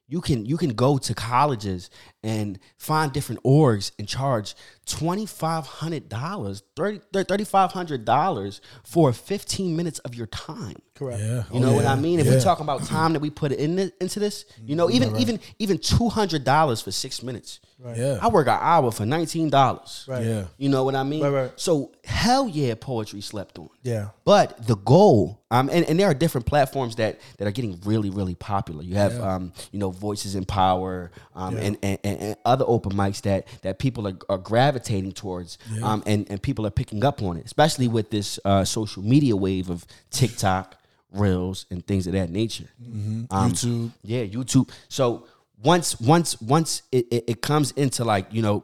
you 0.08 0.22
can 0.22 0.46
you 0.46 0.58
can 0.58 0.72
go 0.72 0.98
to 0.98 1.14
colleges 1.14 1.90
and 2.24 2.60
find 2.78 3.12
different 3.12 3.44
orgs 3.44 3.92
and 3.98 4.08
charge 4.08 4.56
twenty 4.92 5.26
five 5.26 5.66
hundred 5.66 6.10
dollars, 6.10 6.64
thirty 6.76 7.44
five 7.44 7.72
hundred 7.72 8.06
dollars 8.06 8.62
for 8.84 9.14
fifteen 9.14 9.76
minutes 9.76 10.00
of 10.00 10.16
your 10.16 10.28
time. 10.28 10.76
Correct. 10.96 11.20
Yeah. 11.20 11.44
You 11.52 11.60
know 11.60 11.74
what 11.74 11.86
I 11.86 11.96
mean? 11.96 12.20
If 12.20 12.28
we're 12.28 12.42
talking 12.42 12.64
about 12.64 12.84
time 12.84 13.14
that 13.14 13.20
we 13.20 13.30
put 13.30 13.52
in 13.52 13.78
thi- 13.78 13.92
into 14.00 14.20
this, 14.20 14.46
you 14.64 14.76
know, 14.76 14.90
even 14.90 15.16
even 15.18 15.40
even 15.60 15.78
two 15.78 16.10
hundred 16.10 16.44
dollars 16.44 16.82
for 16.82 16.92
six 16.92 17.24
minutes. 17.24 17.60
Yeah. 17.84 18.20
I 18.22 18.28
work 18.28 18.46
an 18.46 18.60
hour 18.62 18.92
for 18.92 19.08
nineteen 19.08 19.50
dollars. 19.50 20.06
Right. 20.08 20.24
Yeah. 20.24 20.44
You 20.58 20.70
know 20.70 20.84
what 20.84 20.94
I 20.94 21.02
mean? 21.02 21.24
Right, 21.24 21.32
right. 21.32 21.52
So 21.56 21.92
hell 22.04 22.48
yeah, 22.48 22.76
poetry 22.80 23.22
slept 23.22 23.58
on. 23.58 23.70
Yeah. 23.82 24.10
But 24.24 24.68
the 24.68 24.76
goal, 24.76 25.42
um, 25.50 25.68
and, 25.72 25.84
and 25.86 26.00
there 26.00 26.08
are 26.08 26.14
different 26.14 26.46
platforms 26.46 26.98
that 26.98 27.20
that 27.38 27.48
are 27.48 27.52
getting 27.52 27.80
really, 27.84 28.12
really 28.12 28.36
popular. 28.36 28.84
You 28.84 28.96
have, 28.96 29.20
um, 29.20 29.52
you 29.72 29.80
know, 29.80 29.90
Voices 29.90 30.36
in 30.36 30.46
Power, 30.46 31.10
um, 31.34 31.58
and, 31.58 31.78
and, 31.82 31.98
and 32.04 32.20
and 32.22 32.36
other 32.46 32.66
open 32.68 32.92
mics 32.92 33.24
that 33.24 33.48
that 33.64 33.80
people 33.80 34.08
are, 34.08 34.18
are 34.30 34.38
gravitating 34.38 34.81
towards, 34.86 35.58
um, 35.84 36.04
and 36.06 36.26
and 36.30 36.42
people 36.42 36.66
are 36.66 36.72
picking 36.72 37.04
up 37.04 37.22
on 37.22 37.38
it, 37.38 37.46
especially 37.46 37.88
with 37.88 38.10
this 38.10 38.40
uh, 38.46 38.64
social 38.66 39.04
media 39.04 39.36
wave 39.36 39.70
of 39.70 39.86
TikTok, 40.10 40.76
Reels, 41.12 41.66
and 41.72 41.86
things 41.86 42.08
of 42.08 42.14
that 42.14 42.30
nature. 42.30 42.70
Um, 42.84 43.28
YouTube. 43.30 43.92
yeah, 44.04 44.24
YouTube. 44.26 44.70
So 44.90 45.28
once 45.64 46.00
once 46.00 46.40
once 46.42 46.84
it, 46.92 47.06
it, 47.12 47.24
it 47.28 47.42
comes 47.42 47.72
into 47.72 48.04
like 48.04 48.28
you 48.34 48.42
know 48.42 48.64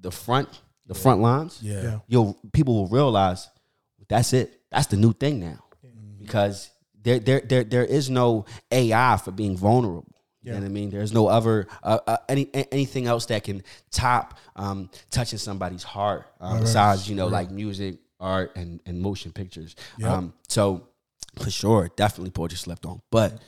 the 0.00 0.10
front 0.10 0.48
the 0.86 0.94
front 0.94 1.20
lines, 1.20 1.58
Yeah. 1.62 1.82
Yeah. 1.82 1.98
you'll 2.08 2.36
people 2.52 2.74
will 2.74 2.88
realize 2.88 3.48
that's 4.08 4.32
it. 4.32 4.60
That's 4.70 4.86
the 4.88 4.96
new 4.96 5.12
thing 5.12 5.40
now, 5.40 5.64
because 6.18 6.70
there 7.02 7.18
there 7.18 7.40
there 7.40 7.64
there 7.64 7.84
is 7.84 8.10
no 8.10 8.44
AI 8.70 9.16
for 9.16 9.30
being 9.30 9.56
vulnerable. 9.56 10.04
You 10.44 10.52
know 10.52 10.58
what 10.60 10.66
I 10.66 10.68
mean? 10.68 10.90
There's 10.90 11.12
no 11.12 11.26
other 11.26 11.66
uh, 11.82 11.98
uh, 12.06 12.16
any 12.28 12.48
anything 12.70 13.06
else 13.06 13.26
that 13.26 13.44
can 13.44 13.62
top 13.90 14.38
um, 14.56 14.90
touching 15.10 15.38
somebody's 15.38 15.82
heart 15.82 16.26
um, 16.40 16.60
besides 16.60 17.08
you 17.08 17.14
know 17.16 17.26
like 17.28 17.50
music, 17.50 17.96
art, 18.20 18.52
and 18.56 18.80
and 18.86 19.00
motion 19.00 19.32
pictures. 19.32 19.74
Um, 20.04 20.32
so 20.48 20.86
for 21.42 21.50
sure, 21.50 21.90
definitely 21.96 22.30
poetry 22.30 22.58
slept 22.58 22.84
on, 22.86 23.00
but 23.10 23.40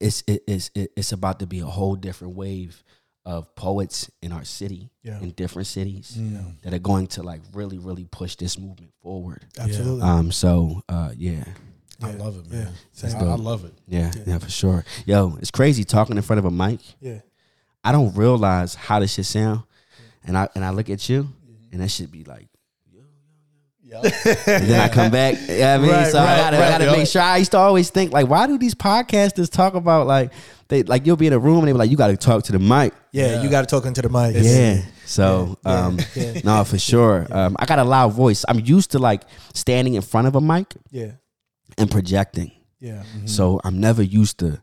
it's 0.00 0.22
it, 0.26 0.42
it's 0.46 0.70
it, 0.74 0.92
it's 0.96 1.12
about 1.12 1.38
to 1.40 1.46
be 1.46 1.60
a 1.60 1.66
whole 1.66 1.96
different 1.96 2.34
wave 2.34 2.82
of 3.26 3.54
poets 3.54 4.10
in 4.22 4.32
our 4.32 4.44
city 4.44 4.90
Yeah. 5.02 5.20
in 5.20 5.30
different 5.32 5.66
cities 5.68 6.18
that 6.62 6.72
are 6.72 6.78
going 6.78 7.06
to 7.08 7.22
like 7.22 7.42
really 7.52 7.78
really 7.78 8.04
push 8.04 8.34
this 8.36 8.58
movement 8.58 8.92
forward. 9.02 9.44
Absolutely. 9.58 10.02
um 10.02 10.32
so 10.32 10.82
uh 10.88 11.12
yeah 11.16 11.44
I 12.02 12.12
love 12.12 12.38
it, 12.38 12.50
man. 12.50 12.72
Same. 12.92 13.16
I, 13.16 13.32
I 13.32 13.34
love 13.36 13.64
it. 13.64 13.74
yeah 13.88 14.10
yeah 14.26 14.38
for 14.38 14.50
sure 14.50 14.84
yo 15.06 15.36
it's 15.40 15.50
crazy 15.50 15.84
talking 15.84 16.16
in 16.16 16.22
front 16.22 16.38
of 16.38 16.44
a 16.44 16.50
mic 16.50 16.80
yeah. 17.00 17.20
i 17.84 17.92
don't 17.92 18.16
realize 18.16 18.74
how 18.74 19.00
this 19.00 19.14
shit 19.14 19.26
sound 19.26 19.62
and 20.24 20.36
i 20.36 20.48
and 20.54 20.64
i 20.64 20.70
look 20.70 20.88
at 20.90 21.08
you 21.08 21.28
and 21.72 21.80
that 21.80 21.90
should 21.90 22.10
be 22.10 22.24
like 22.24 22.48
and 23.92 24.68
then 24.68 24.80
I 24.80 24.88
come 24.88 25.10
back. 25.10 25.34
Yeah, 25.48 25.74
I 25.74 25.78
mean, 25.78 25.90
Right, 25.90 26.06
so 26.12 26.20
I 26.20 26.36
gotta, 26.36 26.56
right, 26.58 26.66
I 26.66 26.70
gotta 26.70 26.84
yo. 26.84 26.92
make 26.92 27.08
sure. 27.08 27.20
I 27.22 27.38
used 27.38 27.50
to 27.50 27.58
always 27.58 27.90
think 27.90 28.12
like, 28.12 28.28
why 28.28 28.46
do 28.46 28.56
these 28.56 28.74
podcasters 28.74 29.50
talk 29.50 29.74
about 29.74 30.06
like 30.06 30.32
they 30.68 30.84
like 30.84 31.06
you'll 31.06 31.16
be 31.16 31.26
in 31.26 31.32
a 31.32 31.38
room 31.40 31.58
and 31.58 31.66
they 31.68 31.72
be 31.72 31.78
like, 31.78 31.90
you 31.90 31.96
got 31.96 32.06
to 32.06 32.16
talk 32.16 32.44
to 32.44 32.52
the 32.52 32.60
mic. 32.60 32.94
Yeah, 33.10 33.42
you 33.42 33.50
got 33.50 33.62
to 33.62 33.66
talk 33.66 33.86
into 33.86 34.00
the 34.00 34.08
mic. 34.08 34.36
Yeah. 34.38 34.82
So, 35.06 35.58
um, 35.64 35.98
yeah. 36.14 36.40
no, 36.44 36.62
for 36.62 36.78
sure. 36.78 37.26
Um, 37.30 37.56
I 37.58 37.66
got 37.66 37.80
a 37.80 37.84
loud 37.84 38.12
voice. 38.12 38.44
I'm 38.48 38.60
used 38.60 38.92
to 38.92 39.00
like 39.00 39.22
standing 39.54 39.94
in 39.94 40.02
front 40.02 40.28
of 40.28 40.36
a 40.36 40.40
mic 40.40 40.72
Yeah. 40.92 41.12
And 41.78 41.90
projecting. 41.90 42.52
Yeah. 42.80 43.02
Mm-hmm. 43.16 43.26
So 43.26 43.60
I'm 43.64 43.80
never 43.80 44.02
used 44.02 44.38
to 44.38 44.62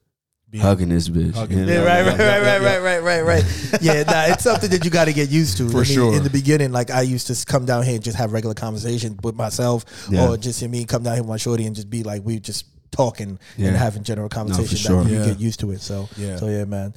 hugging 0.60 0.90
this 0.90 1.08
bitch. 1.10 1.36
Hugging. 1.36 1.60
you 1.60 1.66
know? 1.66 1.72
Yeah, 1.72 1.84
right, 1.84 2.06
right, 2.06 2.18
right, 2.20 2.42
right, 2.42 2.62
right, 2.62 2.80
right, 2.82 3.00
right, 3.04 3.22
right. 3.44 3.80
Yeah, 3.82 4.04
nah, 4.04 4.34
it's 4.34 4.44
something 4.44 4.70
that 4.72 4.84
you 4.84 4.90
got 4.90 5.06
to 5.06 5.14
get 5.14 5.30
used 5.30 5.58
to. 5.58 5.70
For 5.70 5.78
I 5.78 5.82
mean, 5.82 5.86
sure. 5.86 6.16
In 6.16 6.24
the 6.24 6.30
beginning, 6.32 6.72
like 6.72 6.90
I 6.90 7.02
used 7.02 7.28
to 7.28 7.34
s- 7.34 7.46
come 7.46 7.66
down 7.66 7.84
here 7.84 7.96
and 7.96 8.04
just 8.04 8.18
have 8.18 8.32
regular 8.34 8.56
conversation 8.56 9.20
with 9.22 9.36
myself, 9.36 9.86
Yeah. 10.10 10.30
or 10.30 10.38
just 10.38 10.64
me 10.68 10.86
come 10.86 11.04
down 11.04 11.14
here 11.14 11.22
with 11.24 11.30
my 11.30 11.38
shorty 11.38 11.66
and 11.68 11.76
just 11.76 11.90
be 11.92 12.02
like, 12.04 12.24
we 12.26 12.40
just 12.40 12.66
talking 12.92 13.38
Yeah. 13.58 13.68
and 13.68 13.78
having 13.78 14.02
general 14.04 14.30
conversation. 14.30 14.78
sure. 14.78 15.04
that 15.04 15.12
you 15.12 15.20
Yeah. 15.20 15.26
get 15.28 15.40
used 15.40 15.60
to 15.60 15.72
it. 15.72 15.82
So, 15.82 16.10
Yeah. 16.18 16.38
so 16.38 16.48
yeah, 16.48 16.66
man. 16.66 16.94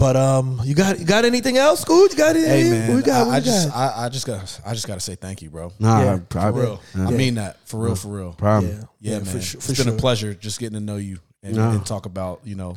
But 0.00 0.16
um, 0.16 0.60
you 0.64 0.74
got 0.74 0.98
you 0.98 1.04
got 1.04 1.26
anything 1.26 1.58
else, 1.58 1.84
Scooch? 1.84 2.12
You 2.12 2.16
got 2.16 2.34
anything? 2.34 2.50
Hey 2.50 2.70
man, 2.88 2.96
we 2.96 3.02
got? 3.02 3.24
I, 3.24 3.26
What 3.26 3.34
I 3.36 3.40
just 3.40 3.68
got? 3.68 3.76
I, 3.76 4.06
I 4.06 4.08
just 4.08 4.26
got 4.26 4.60
I 4.64 4.72
just 4.72 4.86
got 4.88 4.94
to 4.94 5.00
say 5.00 5.14
thank 5.14 5.42
you, 5.42 5.50
bro. 5.50 5.72
Nah, 5.78 6.00
Yeah, 6.02 6.16
For 6.16 6.20
probably. 6.22 6.62
real. 6.62 6.80
I 6.96 7.10
mean 7.10 7.34
that. 7.34 7.58
For 7.68 7.78
real, 7.78 7.94
for 7.94 8.08
real. 8.08 8.32
Problem. 8.32 8.72
yeah, 8.72 9.12
Yeah, 9.12 9.16
man. 9.18 9.26
for, 9.26 9.40
su- 9.42 9.58
it's 9.58 9.66
for 9.66 9.74
been 9.76 9.84
sure. 9.84 9.94
a 9.94 9.98
pleasure 9.98 10.32
just 10.32 10.58
getting 10.58 10.78
to 10.78 10.84
know 10.84 10.96
you 10.96 11.18
and, 11.42 11.54
No. 11.54 11.70
and 11.72 11.84
talk 11.84 12.06
about, 12.06 12.40
you 12.44 12.54
know, 12.54 12.76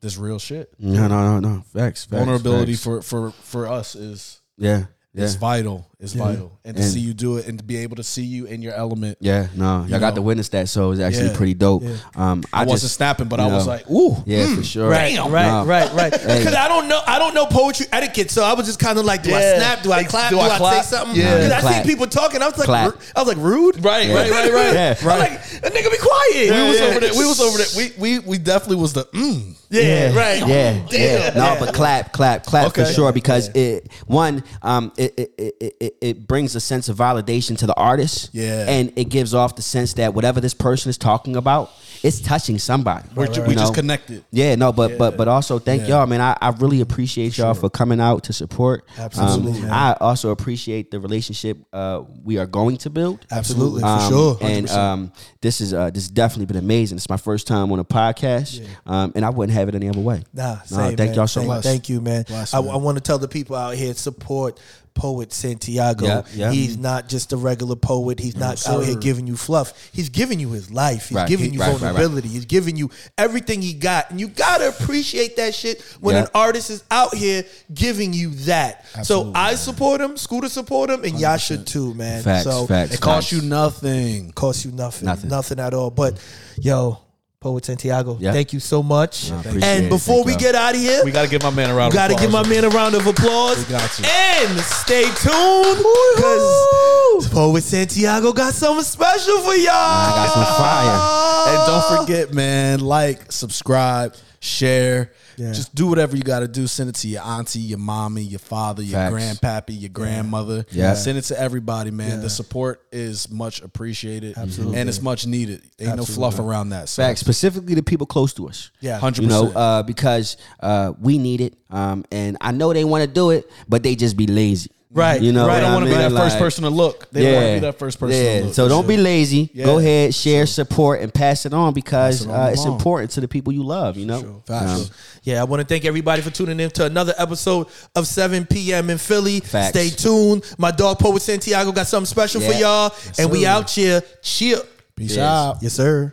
this 0.00 0.16
real 0.16 0.38
shit. 0.38 0.72
No, 0.78 1.08
no, 1.08 1.38
no, 1.38 1.40
no. 1.40 1.56
Facts. 1.74 1.74
facts 1.74 2.06
Vulnerability 2.06 2.72
facts. 2.72 2.82
for 2.84 3.02
for 3.02 3.30
for 3.32 3.68
us 3.68 3.94
is 3.94 4.40
yeah. 4.56 4.86
Is 5.14 5.34
Yeah. 5.34 5.40
vital. 5.40 5.86
Is 6.00 6.14
vital, 6.14 6.50
and 6.64 6.74
to 6.76 6.82
And- 6.82 6.92
see 6.92 6.98
you 6.98 7.14
do 7.14 7.36
it, 7.36 7.46
and 7.46 7.58
to 7.58 7.64
be 7.64 7.76
able 7.76 7.94
to 7.94 8.02
see 8.02 8.24
you 8.24 8.46
in 8.46 8.60
your 8.60 8.74
element. 8.74 9.18
Yeah, 9.20 9.46
no, 9.54 9.84
y'all 9.88 10.00
got 10.00 10.08
know. 10.08 10.14
to 10.16 10.22
witness 10.22 10.48
that, 10.48 10.68
so 10.68 10.90
it's 10.90 11.00
actually 11.00 11.28
Yeah, 11.28 11.36
pretty 11.36 11.54
dope. 11.54 11.84
yeah. 11.84 11.90
Um, 12.16 12.42
I, 12.52 12.62
I, 12.62 12.64
wasn't 12.64 12.80
just, 12.80 12.96
snapping, 12.96 13.28
but 13.28 13.38
you 13.38 13.46
I 13.46 13.48
was 13.54 13.68
like, 13.68 13.88
ooh, 13.88 14.16
yeah, 14.26 14.52
for 14.56 14.64
sure. 14.64 14.88
Right, 14.90 15.14
Damn. 15.14 15.30
right, 15.30 15.46
No. 15.46 15.64
right, 15.64 15.94
right. 15.94 16.12
Hey. 16.20 16.38
Because 16.40 16.56
I 16.56 16.66
don't 16.66 16.88
know, 16.88 17.00
I 17.06 17.20
don't 17.20 17.34
know 17.34 17.46
poetry 17.46 17.86
etiquette, 17.92 18.32
so 18.32 18.42
I 18.42 18.54
was 18.54 18.66
just 18.66 18.80
kind 18.80 18.98
of 18.98 19.04
like, 19.04 19.22
do 19.22 19.32
I 19.32 19.40
snap? 19.58 19.84
Do 19.84 19.92
I 19.92 20.02
clap? 20.02 20.30
Do 20.30 20.38
Do, 20.38 20.40
I 20.42 20.58
I, 20.58 20.80
say 20.80 20.82
something? 20.96 21.14
Yeah. 21.16 21.36
Because 21.46 21.64
I 21.66 21.82
see 21.84 21.88
people 21.88 22.08
talking. 22.08 22.42
I 22.42 22.48
was 22.48 22.58
like, 22.58 22.66
Clap. 22.66 22.94
I 23.14 23.20
was 23.22 23.28
like 23.28 23.36
rude. 23.44 23.84
right, 23.84 24.08
Yeah. 24.08 24.14
right, 24.14 24.30
right, 24.32 24.52
right, 24.52 24.72
Yeah. 24.74 24.94
I'm 25.02 25.18
like, 25.20 25.30
a 25.34 25.70
nigga, 25.70 25.88
be 25.92 25.98
quiet. 25.98 26.50
we 26.50 26.68
was 26.68 26.80
Yeah. 26.80 26.86
over 26.86 26.98
there. 27.00 27.12
We 27.16 27.26
was 27.26 27.40
over 27.40 27.58
there. 27.58 27.66
We 27.76 27.92
we 27.96 28.18
we 28.18 28.38
definitely 28.38 28.76
was 28.82 28.92
the 28.94 29.04
mm. 29.04 29.54
Yeah, 29.70 30.12
right. 30.14 30.46
Yeah, 30.46 30.72
Damn. 30.72 30.88
yeah. 30.90 31.30
No, 31.34 31.56
but 31.64 31.72
clap, 31.74 32.12
clap, 32.12 32.44
clap 32.44 32.74
for 32.74 32.84
sure 32.86 33.12
because 33.12 33.48
it 33.54 33.88
one 34.06 34.42
um 34.62 34.90
it, 35.16 35.34
it, 35.38 35.66
it, 35.80 35.96
it, 36.00 36.26
brings 36.26 36.54
a 36.54 36.60
sense 36.60 36.88
of 36.88 36.96
validation 36.96 37.56
to 37.58 37.66
the 37.66 37.74
artist. 37.74 38.30
Yeah. 38.32 38.66
and 38.68 38.92
it 38.96 39.04
gives 39.08 39.34
off 39.34 39.56
the 39.56 39.62
sense 39.62 39.94
that 39.94 40.14
whatever 40.14 40.40
this 40.40 40.54
person 40.54 40.90
is 40.90 40.98
talking 40.98 41.36
about, 41.36 41.70
it's 42.02 42.20
touching 42.20 42.58
somebody. 42.58 43.08
We're, 43.14 43.30
You 43.32 43.42
we 43.44 43.54
just 43.54 43.74
connected. 43.74 44.24
Yeah, 44.30 44.54
no, 44.56 44.72
but 44.72 44.98
but 44.98 45.16
but 45.16 45.28
also 45.28 45.58
thank 45.58 45.82
Yeah. 45.82 45.98
y'all, 45.98 46.06
man. 46.06 46.20
I, 46.20 46.36
I 46.40 46.50
really 46.50 46.80
appreciate 46.80 47.38
y'all 47.38 47.54
for 47.54 47.70
coming 47.70 48.00
out 48.00 48.24
to 48.24 48.32
support. 48.32 48.84
Absolutely, 48.98 49.52
Um, 49.52 49.62
man. 49.62 49.70
I 49.70 49.92
also 50.00 50.30
appreciate 50.30 50.90
the 50.90 50.98
relationship 51.00 51.58
uh, 51.72 52.02
we 52.24 52.38
are 52.38 52.46
going 52.46 52.76
to 52.78 52.90
build. 52.90 53.24
Absolutely, 53.30 53.80
for 53.82 53.86
Um, 53.86 54.08
sure. 54.10 54.38
And 54.40 54.68
um, 54.70 55.12
this 55.40 55.60
is 55.60 55.72
uh, 55.74 55.90
this 55.90 56.04
has 56.04 56.10
definitely 56.10 56.46
been 56.46 56.56
amazing. 56.62 56.96
It's 56.96 57.08
my 57.08 57.16
first 57.16 57.46
time 57.46 57.70
on 57.72 57.78
a 57.78 57.84
podcast, 57.84 58.66
um, 58.86 59.12
and 59.14 59.24
I 59.24 59.30
wouldn't 59.30 59.56
have 59.56 59.68
it 59.68 59.74
any 59.74 59.88
other 59.88 60.00
way. 60.00 60.22
Nah, 60.32 60.54
No, 60.70 60.76
thank 60.76 60.98
man. 60.98 61.14
y'all 61.14 61.26
so 61.26 61.40
Thank- 61.40 61.48
much. 61.48 61.62
Thank 61.64 61.88
you, 61.88 62.00
man. 62.00 62.24
Bless, 62.26 62.52
I, 62.54 62.60
man. 62.60 62.70
I 62.70 62.76
want 62.76 62.96
to 62.98 63.02
tell 63.02 63.18
the 63.18 63.28
people 63.28 63.54
out 63.56 63.74
here 63.74 63.94
support 63.94 64.58
poet 64.94 65.32
Santiago. 65.32 66.04
Yeah, 66.06 66.22
yeah. 66.34 66.50
He's 66.52 66.76
not 66.78 67.08
just 67.08 67.32
a 67.32 67.36
regular 67.36 67.76
poet. 67.76 68.18
He's 68.20 68.36
not 68.36 68.66
out 68.68 68.84
here 68.84 68.94
giving 68.96 69.26
you 69.26 69.36
fluff. 69.36 69.72
He's 69.92 70.08
giving 70.08 70.38
you 70.40 70.50
his 70.50 70.70
life. 70.70 71.08
He's 71.08 71.16
Right, 71.16 71.28
giving 71.28 71.50
he- 71.50 71.54
you 71.56 71.60
right, 71.60 71.66
right, 71.68 71.72
right. 71.74 71.80
vulnerability. 71.92 72.28
He's 72.28 72.44
giving 72.44 72.76
you 72.76 72.90
everything 73.18 73.62
he 73.62 73.72
got, 73.72 74.10
and 74.10 74.20
you 74.20 74.28
gotta 74.28 74.68
appreciate 74.68 75.36
that 75.36 75.54
shit 75.54 75.82
when 76.00 76.14
Yeah. 76.16 76.22
an 76.22 76.28
artist 76.34 76.70
is 76.70 76.82
out 76.90 77.14
here 77.14 77.44
giving 77.72 78.12
you 78.12 78.30
that. 78.46 78.84
Absolutely, 78.94 79.32
so 79.34 79.38
I 79.40 79.54
support 79.54 80.00
him. 80.00 80.16
Scooter 80.16 80.48
support 80.48 80.90
him, 80.90 81.04
and 81.04 81.18
y'all 81.18 81.36
should 81.36 81.66
too, 81.66 81.94
man. 81.94 82.22
Facts, 82.22 82.44
so 82.44 82.66
facts. 82.66 82.94
It 82.94 83.00
costs 83.00 83.32
you 83.32 83.42
nothing. 83.42 84.32
costs 84.32 84.64
you 84.64 84.72
nothing, 84.72 85.06
Nothing. 85.06 85.30
nothing, 85.30 85.58
at 85.58 85.74
all. 85.74 85.90
But 85.90 86.18
yo, 86.60 86.98
poet 87.42 87.64
Santiago, 87.64 88.16
Yeah. 88.20 88.32
thank 88.32 88.52
you 88.52 88.60
so 88.60 88.82
much. 88.82 89.30
I 89.32 89.40
appreciate 89.40 89.64
and 89.64 89.88
before 89.88 90.24
Thank 90.24 90.26
we 90.26 90.36
get 90.36 90.54
out 90.54 90.74
of 90.76 90.80
here, 90.80 91.04
We 91.04 91.10
got 91.10 91.22
to 91.24 91.28
give 91.28 91.42
my 91.42 91.50
man 91.50 91.70
a 91.70 91.74
round. 91.74 91.92
of 91.92 91.94
Got 91.94 92.08
to 92.08 92.14
give 92.14 92.30
my 92.30 92.40
applause. 92.40 92.54
man 92.62 92.64
a 92.64 92.68
round 92.68 92.94
of 92.94 93.06
applause. 93.06 93.58
We 93.58 93.64
got 93.64 93.90
to. 93.90 94.06
And 94.08 94.60
stay 94.60 95.02
tuned 95.02 95.78
because 96.16 97.28
Poet 97.30 97.64
Santiago 97.64 98.32
got 98.32 98.54
something 98.54 98.84
special 98.84 99.38
for 99.42 99.54
y'all. 99.54 99.72
I 99.74 100.12
got 100.14 100.34
some 100.34 100.44
fire. 100.56 101.48
And 101.50 101.66
don't 101.66 102.06
forget, 102.06 102.32
man, 102.32 102.80
like, 102.80 103.32
subscribe, 103.32 104.14
share. 104.40 105.10
Yeah. 105.42 105.52
Just 105.52 105.74
do 105.74 105.88
whatever 105.88 106.16
you 106.16 106.22
got 106.22 106.40
to 106.40 106.48
do. 106.48 106.68
Send 106.68 106.88
it 106.88 106.94
to 106.96 107.08
your 107.08 107.22
auntie, 107.22 107.58
your 107.58 107.78
mommy, 107.78 108.22
your 108.22 108.38
father, 108.38 108.80
your 108.82 108.92
Facts. 108.92 109.14
grandpappy, 109.14 109.80
your 109.80 109.88
grandmother. 109.88 110.64
Yeah. 110.70 110.94
Send 110.94 111.18
it 111.18 111.22
to 111.22 111.40
everybody, 111.40 111.90
man. 111.90 112.10
Yeah. 112.10 112.16
The 112.16 112.30
support 112.30 112.86
is 112.92 113.28
much 113.28 113.60
appreciated. 113.60 114.38
Absolutely. 114.38 114.78
And 114.78 114.88
it's 114.88 115.02
much 115.02 115.26
needed. 115.26 115.62
Ain't 115.80 115.96
no 115.96 116.04
fluff 116.04 116.38
around 116.38 116.68
that. 116.68 116.88
So 116.88 117.02
Facts, 117.02 117.20
specifically 117.20 117.74
the 117.74 117.82
people 117.82 118.06
close 118.06 118.32
to 118.34 118.48
us. 118.48 118.70
Yeah. 118.80 119.00
100%. 119.00 119.22
You 119.22 119.26
know, 119.26 119.48
uh, 119.50 119.82
because 119.82 120.36
uh, 120.60 120.92
we 121.00 121.18
need 121.18 121.40
it, 121.40 121.56
um, 121.70 122.04
and 122.12 122.36
I 122.40 122.52
know 122.52 122.72
they 122.72 122.84
want 122.84 123.02
to 123.02 123.10
do 123.10 123.30
it, 123.30 123.50
but 123.68 123.82
they 123.82 123.96
just 123.96 124.16
be 124.16 124.28
lazy. 124.28 124.70
Right, 124.94 125.22
You 125.22 125.32
know, 125.32 125.46
right. 125.46 125.54
what 125.54 125.54
they 125.54 125.60
don't 125.62 125.70
I 125.70 125.74
want 125.74 125.86
to 125.86 125.90
be 125.92 125.96
mean? 125.98 126.12
that 126.14 126.20
first 126.20 126.38
person 126.38 126.64
to 126.64 126.70
look. 126.70 127.10
They 127.10 127.22
don't 127.22 127.32
want 127.34 127.46
to 127.46 127.54
be 127.54 127.60
that 127.60 127.78
first 127.78 127.98
person 127.98 128.22
Yeah. 128.22 128.38
to 128.40 128.44
look. 128.46 128.54
So 128.54 128.68
don't 128.68 128.86
be 128.86 128.98
lazy. 128.98 129.50
Yeah. 129.54 129.64
Go 129.64 129.78
ahead, 129.78 130.14
share, 130.14 130.44
support, 130.44 131.00
and 131.00 131.12
pass 131.14 131.46
it 131.46 131.54
on 131.54 131.72
because 131.72 132.26
it 132.26 132.28
on 132.30 132.38
uh, 132.38 132.46
it's 132.48 132.64
along. 132.64 132.76
important 132.76 133.10
to 133.12 133.22
the 133.22 133.28
people 133.28 133.54
you 133.54 133.62
love. 133.62 133.96
You 133.96 134.04
know. 134.04 134.42
Facts. 134.46 134.70
Um, 134.70 134.86
Yeah, 135.22 135.40
I 135.40 135.44
want 135.44 135.60
to 135.62 135.66
thank 135.66 135.84
everybody 135.86 136.20
for 136.20 136.28
tuning 136.30 136.60
in 136.60 136.70
to 136.72 136.84
another 136.84 137.14
episode 137.16 137.68
of 137.94 138.06
7 138.06 138.44
p.m. 138.44 138.90
in 138.90 138.98
Philly. 138.98 139.40
Facts. 139.40 139.68
Stay 139.70 139.88
tuned. 139.88 140.44
My 140.58 140.70
dog 140.70 140.98
Poet 140.98 141.22
Santiago 141.22 141.72
got 141.72 141.86
something 141.86 142.06
special 142.06 142.40
for 142.42 142.52
y'all. 142.52 142.92
and 143.18 143.30
we 143.30 143.46
out 143.46 143.70
here. 143.70 144.02
Cheer. 144.20 144.58
Peace 144.94 145.16
Yes. 145.16 145.18
out. 145.20 145.56
Yes, 145.62 145.72
sir. 145.72 146.12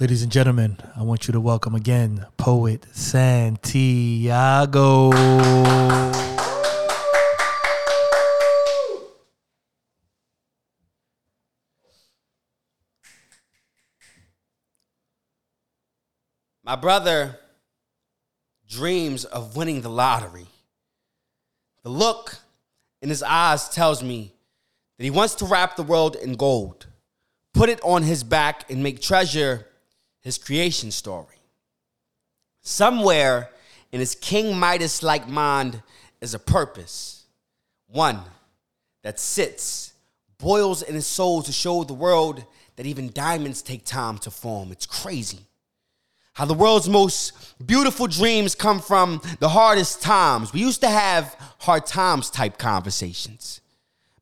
Ladies 0.00 0.24
and 0.24 0.32
gentlemen, 0.32 0.76
I 0.96 1.02
want 1.02 1.28
you 1.28 1.32
to 1.32 1.40
welcome 1.40 1.76
again 1.76 2.26
Poet 2.36 2.84
Santiago. 2.90 3.52
My 16.64 16.74
brother 16.74 17.38
dreams 18.68 19.24
of 19.24 19.56
winning 19.56 19.82
the 19.82 19.90
lottery. 19.90 20.48
The 21.84 21.90
look 21.90 22.38
in 23.00 23.10
his 23.10 23.22
eyes 23.22 23.68
tells 23.68 24.02
me 24.02 24.32
that 24.98 25.04
he 25.04 25.10
wants 25.10 25.36
to 25.36 25.44
wrap 25.44 25.76
the 25.76 25.84
world 25.84 26.16
in 26.16 26.32
gold, 26.32 26.88
put 27.52 27.68
it 27.68 27.80
on 27.84 28.02
his 28.02 28.24
back, 28.24 28.68
and 28.68 28.82
make 28.82 29.00
treasure 29.00 29.68
his 30.24 30.38
creation 30.38 30.90
story. 30.90 31.36
Somewhere 32.62 33.50
in 33.92 34.00
his 34.00 34.16
King 34.16 34.58
Midas 34.58 35.02
like 35.02 35.28
mind 35.28 35.82
is 36.20 36.34
a 36.34 36.38
purpose, 36.38 37.26
one 37.86 38.20
that 39.02 39.20
sits, 39.20 39.92
boils 40.38 40.82
in 40.82 40.94
his 40.94 41.06
soul 41.06 41.42
to 41.42 41.52
show 41.52 41.84
the 41.84 41.94
world 41.94 42.44
that 42.76 42.86
even 42.86 43.12
diamonds 43.12 43.62
take 43.62 43.84
time 43.84 44.18
to 44.18 44.30
form. 44.30 44.72
It's 44.72 44.86
crazy 44.86 45.40
how 46.32 46.44
the 46.44 46.54
world's 46.54 46.88
most 46.88 47.54
beautiful 47.64 48.08
dreams 48.08 48.56
come 48.56 48.80
from 48.80 49.20
the 49.38 49.48
hardest 49.48 50.02
times. 50.02 50.52
We 50.52 50.60
used 50.60 50.80
to 50.80 50.88
have 50.88 51.36
hard 51.60 51.86
times 51.86 52.28
type 52.28 52.58
conversations. 52.58 53.60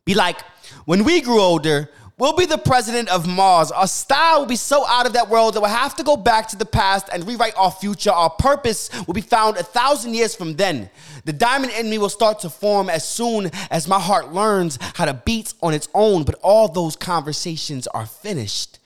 Be 0.05 0.15
like, 0.15 0.41
when 0.85 1.05
we 1.05 1.23
grew 1.23 1.41
older, 1.41 1.89
we'll 2.23 2.33
be 2.33 2.47
the 2.47 2.57
president 2.57 3.09
of 3.09 3.27
Mars. 3.27 3.73
Our 3.73 3.89
style 3.89 4.39
will 4.39 4.47
be 4.47 4.55
so 4.55 4.87
out 4.87 5.07
of 5.07 5.15
that 5.15 5.29
world 5.29 5.55
that 5.55 5.61
we'll 5.61 5.71
have 5.71 5.97
to 5.97 6.05
go 6.05 6.17
back 6.17 6.47
to 6.49 6.57
the 6.57 6.65
past 6.65 7.09
and 7.13 7.27
rewrite 7.27 7.55
our 7.57 7.73
future. 7.73 8.13
Our 8.13 8.31
purpose 8.31 8.91
will 9.09 9.15
be 9.15 9.21
found 9.21 9.57
a 9.57 9.65
thousand 9.65 10.15
years 10.15 10.33
from 10.33 10.55
then. 10.55 10.89
The 11.25 11.33
diamond 11.33 11.73
in 11.73 11.91
me 11.91 11.99
will 11.99 12.09
start 12.09 12.39
to 12.41 12.49
form 12.49 12.89
as 12.89 13.07
soon 13.07 13.51
as 13.73 13.89
my 13.89 13.99
heart 13.99 14.33
learns 14.33 14.79
how 14.95 15.07
to 15.07 15.15
beat 15.15 15.53
on 15.65 15.75
its 15.75 15.89
own. 15.95 16.23
But 16.23 16.37
all 16.43 16.69
those 16.69 16.95
conversations 16.95 17.89
are 17.89 18.07
finished. 18.07 18.79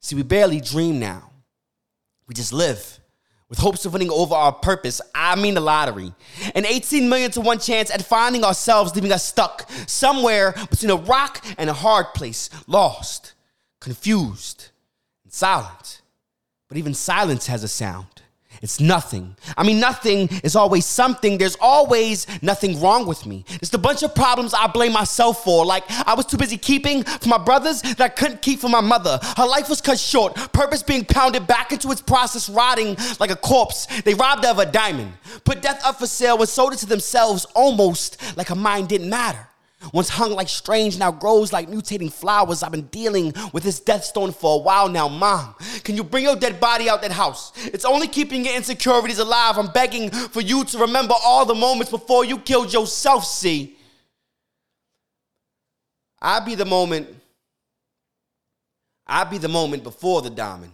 See, 0.00 0.16
we 0.16 0.22
barely 0.22 0.62
dream 0.62 0.98
now. 0.98 1.30
We 2.28 2.34
just 2.34 2.54
live 2.54 2.98
with 3.48 3.58
hopes 3.58 3.86
of 3.86 3.92
winning 3.92 4.10
over 4.10 4.34
our 4.34 4.52
purpose. 4.52 5.00
I 5.14 5.34
mean 5.36 5.54
the 5.54 5.60
lottery. 5.60 6.12
An 6.54 6.66
18 6.66 7.08
million 7.08 7.30
to 7.32 7.40
one 7.40 7.58
chance 7.58 7.90
at 7.90 8.04
finding 8.04 8.44
ourselves, 8.44 8.94
leaving 8.94 9.12
us 9.12 9.24
stuck 9.24 9.68
somewhere 9.86 10.54
between 10.70 10.90
a 10.90 10.96
rock 10.96 11.44
and 11.56 11.70
a 11.70 11.74
hard 11.74 12.06
place, 12.14 12.50
lost, 12.66 13.34
confused, 13.80 14.68
and 15.24 15.32
silent. 15.32 16.02
But 16.68 16.76
even 16.76 16.94
silence 16.94 17.46
has 17.46 17.64
a 17.64 17.68
sound. 17.68 18.17
It's 18.62 18.80
nothing. 18.80 19.36
I 19.56 19.62
mean, 19.62 19.80
nothing 19.80 20.28
is 20.42 20.56
always 20.56 20.84
something. 20.84 21.38
There's 21.38 21.56
always 21.60 22.26
nothing 22.42 22.80
wrong 22.80 23.06
with 23.06 23.26
me. 23.26 23.44
It's 23.60 23.70
the 23.70 23.78
bunch 23.78 24.02
of 24.02 24.14
problems 24.14 24.54
I 24.54 24.66
blame 24.66 24.92
myself 24.92 25.44
for. 25.44 25.64
Like 25.64 25.84
I 25.88 26.14
was 26.14 26.26
too 26.26 26.36
busy 26.36 26.58
keeping 26.58 27.04
for 27.04 27.28
my 27.28 27.38
brothers 27.38 27.82
that 27.82 28.00
I 28.00 28.08
couldn't 28.08 28.42
keep 28.42 28.60
for 28.60 28.68
my 28.68 28.80
mother. 28.80 29.18
Her 29.36 29.46
life 29.46 29.68
was 29.68 29.80
cut 29.80 29.98
short, 29.98 30.34
purpose 30.52 30.82
being 30.82 31.04
pounded 31.04 31.46
back 31.46 31.72
into 31.72 31.90
its 31.90 32.00
process, 32.00 32.48
rotting 32.48 32.96
like 33.20 33.30
a 33.30 33.36
corpse. 33.36 33.86
They 34.02 34.14
robbed 34.14 34.44
her 34.44 34.50
of 34.50 34.58
a 34.58 34.66
diamond, 34.66 35.12
put 35.44 35.62
death 35.62 35.80
up 35.84 35.98
for 35.98 36.06
sale, 36.06 36.38
and 36.38 36.48
sold 36.48 36.72
it 36.72 36.78
to 36.78 36.86
themselves 36.86 37.44
almost 37.54 38.36
like 38.36 38.48
her 38.48 38.54
mind 38.54 38.88
didn't 38.88 39.10
matter. 39.10 39.47
Once 39.92 40.08
hung 40.08 40.32
like 40.32 40.48
strange, 40.48 40.98
now 40.98 41.10
grows 41.10 41.52
like 41.52 41.68
mutating 41.68 42.12
flowers. 42.12 42.62
I've 42.62 42.72
been 42.72 42.88
dealing 42.88 43.32
with 43.52 43.62
this 43.62 43.78
death 43.78 44.04
stone 44.04 44.32
for 44.32 44.56
a 44.56 44.62
while 44.62 44.88
now. 44.88 45.08
Mom, 45.08 45.54
can 45.84 45.96
you 45.96 46.02
bring 46.02 46.24
your 46.24 46.36
dead 46.36 46.58
body 46.58 46.90
out 46.90 47.00
that 47.02 47.12
house? 47.12 47.52
It's 47.66 47.84
only 47.84 48.08
keeping 48.08 48.44
your 48.44 48.56
insecurities 48.56 49.18
alive. 49.18 49.56
I'm 49.56 49.72
begging 49.72 50.10
for 50.10 50.40
you 50.40 50.64
to 50.64 50.78
remember 50.78 51.14
all 51.24 51.46
the 51.46 51.54
moments 51.54 51.90
before 51.90 52.24
you 52.24 52.38
killed 52.38 52.72
yourself, 52.72 53.24
see? 53.24 53.76
I 56.20 56.40
be 56.40 56.56
the 56.56 56.64
moment. 56.64 57.08
I 59.06 59.24
be 59.24 59.38
the 59.38 59.48
moment 59.48 59.84
before 59.84 60.22
the 60.22 60.30
diamond. 60.30 60.72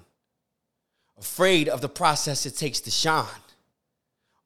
Afraid 1.19 1.69
of 1.69 1.81
the 1.81 1.89
process 1.89 2.47
it 2.47 2.57
takes 2.57 2.81
to 2.81 2.91
shine. 2.91 3.27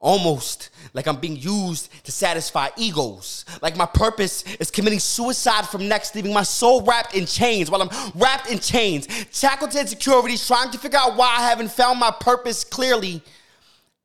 Almost 0.01 0.70
like 0.94 1.09
I'm 1.09 1.16
being 1.16 1.36
used 1.36 1.90
to 2.05 2.12
satisfy 2.12 2.68
egos. 2.76 3.44
Like 3.61 3.76
my 3.76 3.86
purpose 3.86 4.44
is 4.61 4.70
committing 4.70 5.01
suicide 5.01 5.66
from 5.66 5.88
next, 5.88 6.14
leaving 6.14 6.32
my 6.32 6.44
soul 6.44 6.82
wrapped 6.82 7.14
in 7.14 7.26
chains 7.26 7.68
while 7.68 7.82
I'm 7.82 8.12
wrapped 8.14 8.49
in 8.49 8.61
chains. 8.61 9.09
Shackled 9.32 9.72
to 9.72 9.80
insecurities, 9.80 10.46
trying 10.46 10.70
to 10.70 10.78
figure 10.78 11.01
out 11.01 11.16
why 11.16 11.26
I 11.38 11.49
haven't 11.49 11.72
found 11.72 11.99
my 11.99 12.12
purpose 12.12 12.62
clearly. 12.62 13.22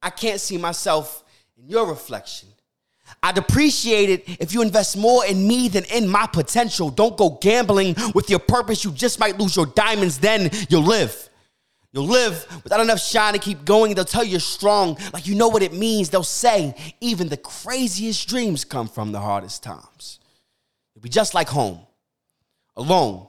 I 0.01 0.09
can't 0.09 0.41
see 0.41 0.57
myself 0.57 1.23
in 1.57 1.69
your 1.69 1.87
reflection. 1.87 2.49
I'd 3.21 3.37
appreciate 3.37 4.09
it 4.09 4.23
if 4.41 4.53
you 4.53 4.63
invest 4.63 4.97
more 4.97 5.23
in 5.25 5.47
me 5.47 5.67
than 5.67 5.83
in 5.85 6.07
my 6.07 6.25
potential. 6.25 6.89
Don't 6.89 7.15
go 7.15 7.37
gambling 7.41 7.95
with 8.15 8.29
your 8.31 8.39
purpose. 8.39 8.83
You 8.83 8.91
just 8.91 9.19
might 9.19 9.37
lose 9.37 9.55
your 9.55 9.67
diamonds, 9.67 10.17
then 10.17 10.49
you'll 10.69 10.83
live. 10.83 11.29
You'll 11.93 12.07
live 12.07 12.47
without 12.63 12.79
enough 12.79 12.99
shine 12.99 13.33
to 13.33 13.39
keep 13.39 13.65
going. 13.65 13.93
They'll 13.93 14.03
tell 14.03 14.23
you 14.23 14.31
you're 14.31 14.39
strong, 14.39 14.97
like 15.13 15.27
you 15.27 15.35
know 15.35 15.47
what 15.47 15.61
it 15.61 15.73
means. 15.73 16.09
They'll 16.09 16.23
say 16.23 16.75
even 16.99 17.29
the 17.29 17.37
craziest 17.37 18.27
dreams 18.27 18.65
come 18.65 18.87
from 18.87 19.11
the 19.11 19.19
hardest 19.19 19.61
times. 19.61 20.19
You'll 20.93 21.03
be 21.03 21.09
just 21.09 21.35
like 21.35 21.49
home, 21.49 21.79
alone, 22.75 23.27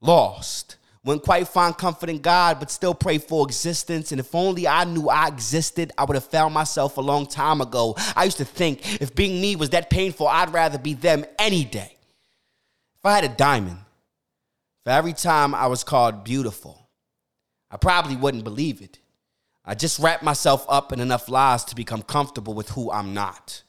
lost. 0.00 0.76
Wouldn't 1.04 1.24
quite 1.24 1.46
find 1.46 1.76
comfort 1.76 2.08
in 2.08 2.18
God, 2.18 2.58
but 2.58 2.70
still 2.70 2.94
pray 2.94 3.18
for 3.18 3.46
existence. 3.46 4.10
And 4.10 4.18
if 4.18 4.34
only 4.34 4.66
I 4.66 4.84
knew 4.84 5.08
I 5.08 5.28
existed, 5.28 5.92
I 5.98 6.04
would 6.04 6.14
have 6.14 6.24
found 6.24 6.54
myself 6.54 6.96
a 6.96 7.02
long 7.02 7.26
time 7.26 7.60
ago. 7.60 7.94
I 8.16 8.24
used 8.24 8.38
to 8.38 8.44
think 8.44 9.02
if 9.02 9.14
being 9.14 9.40
me 9.40 9.54
was 9.54 9.70
that 9.70 9.90
painful, 9.90 10.26
I'd 10.26 10.52
rather 10.52 10.78
be 10.78 10.94
them 10.94 11.26
any 11.38 11.64
day. 11.64 11.96
If 12.96 13.04
I 13.04 13.14
had 13.14 13.24
a 13.24 13.28
diamond, 13.28 13.78
for 14.82 14.90
every 14.90 15.12
time 15.12 15.54
I 15.54 15.66
was 15.66 15.84
called 15.84 16.24
beautiful, 16.24 16.83
I 17.74 17.76
probably 17.76 18.14
wouldn't 18.14 18.44
believe 18.44 18.80
it. 18.80 19.00
I 19.64 19.74
just 19.74 19.98
wrapped 19.98 20.22
myself 20.22 20.64
up 20.68 20.92
in 20.92 21.00
enough 21.00 21.28
lies 21.28 21.64
to 21.64 21.74
become 21.74 22.02
comfortable 22.02 22.54
with 22.54 22.68
who 22.70 22.92
I'm 22.92 23.14
not. 23.14 23.63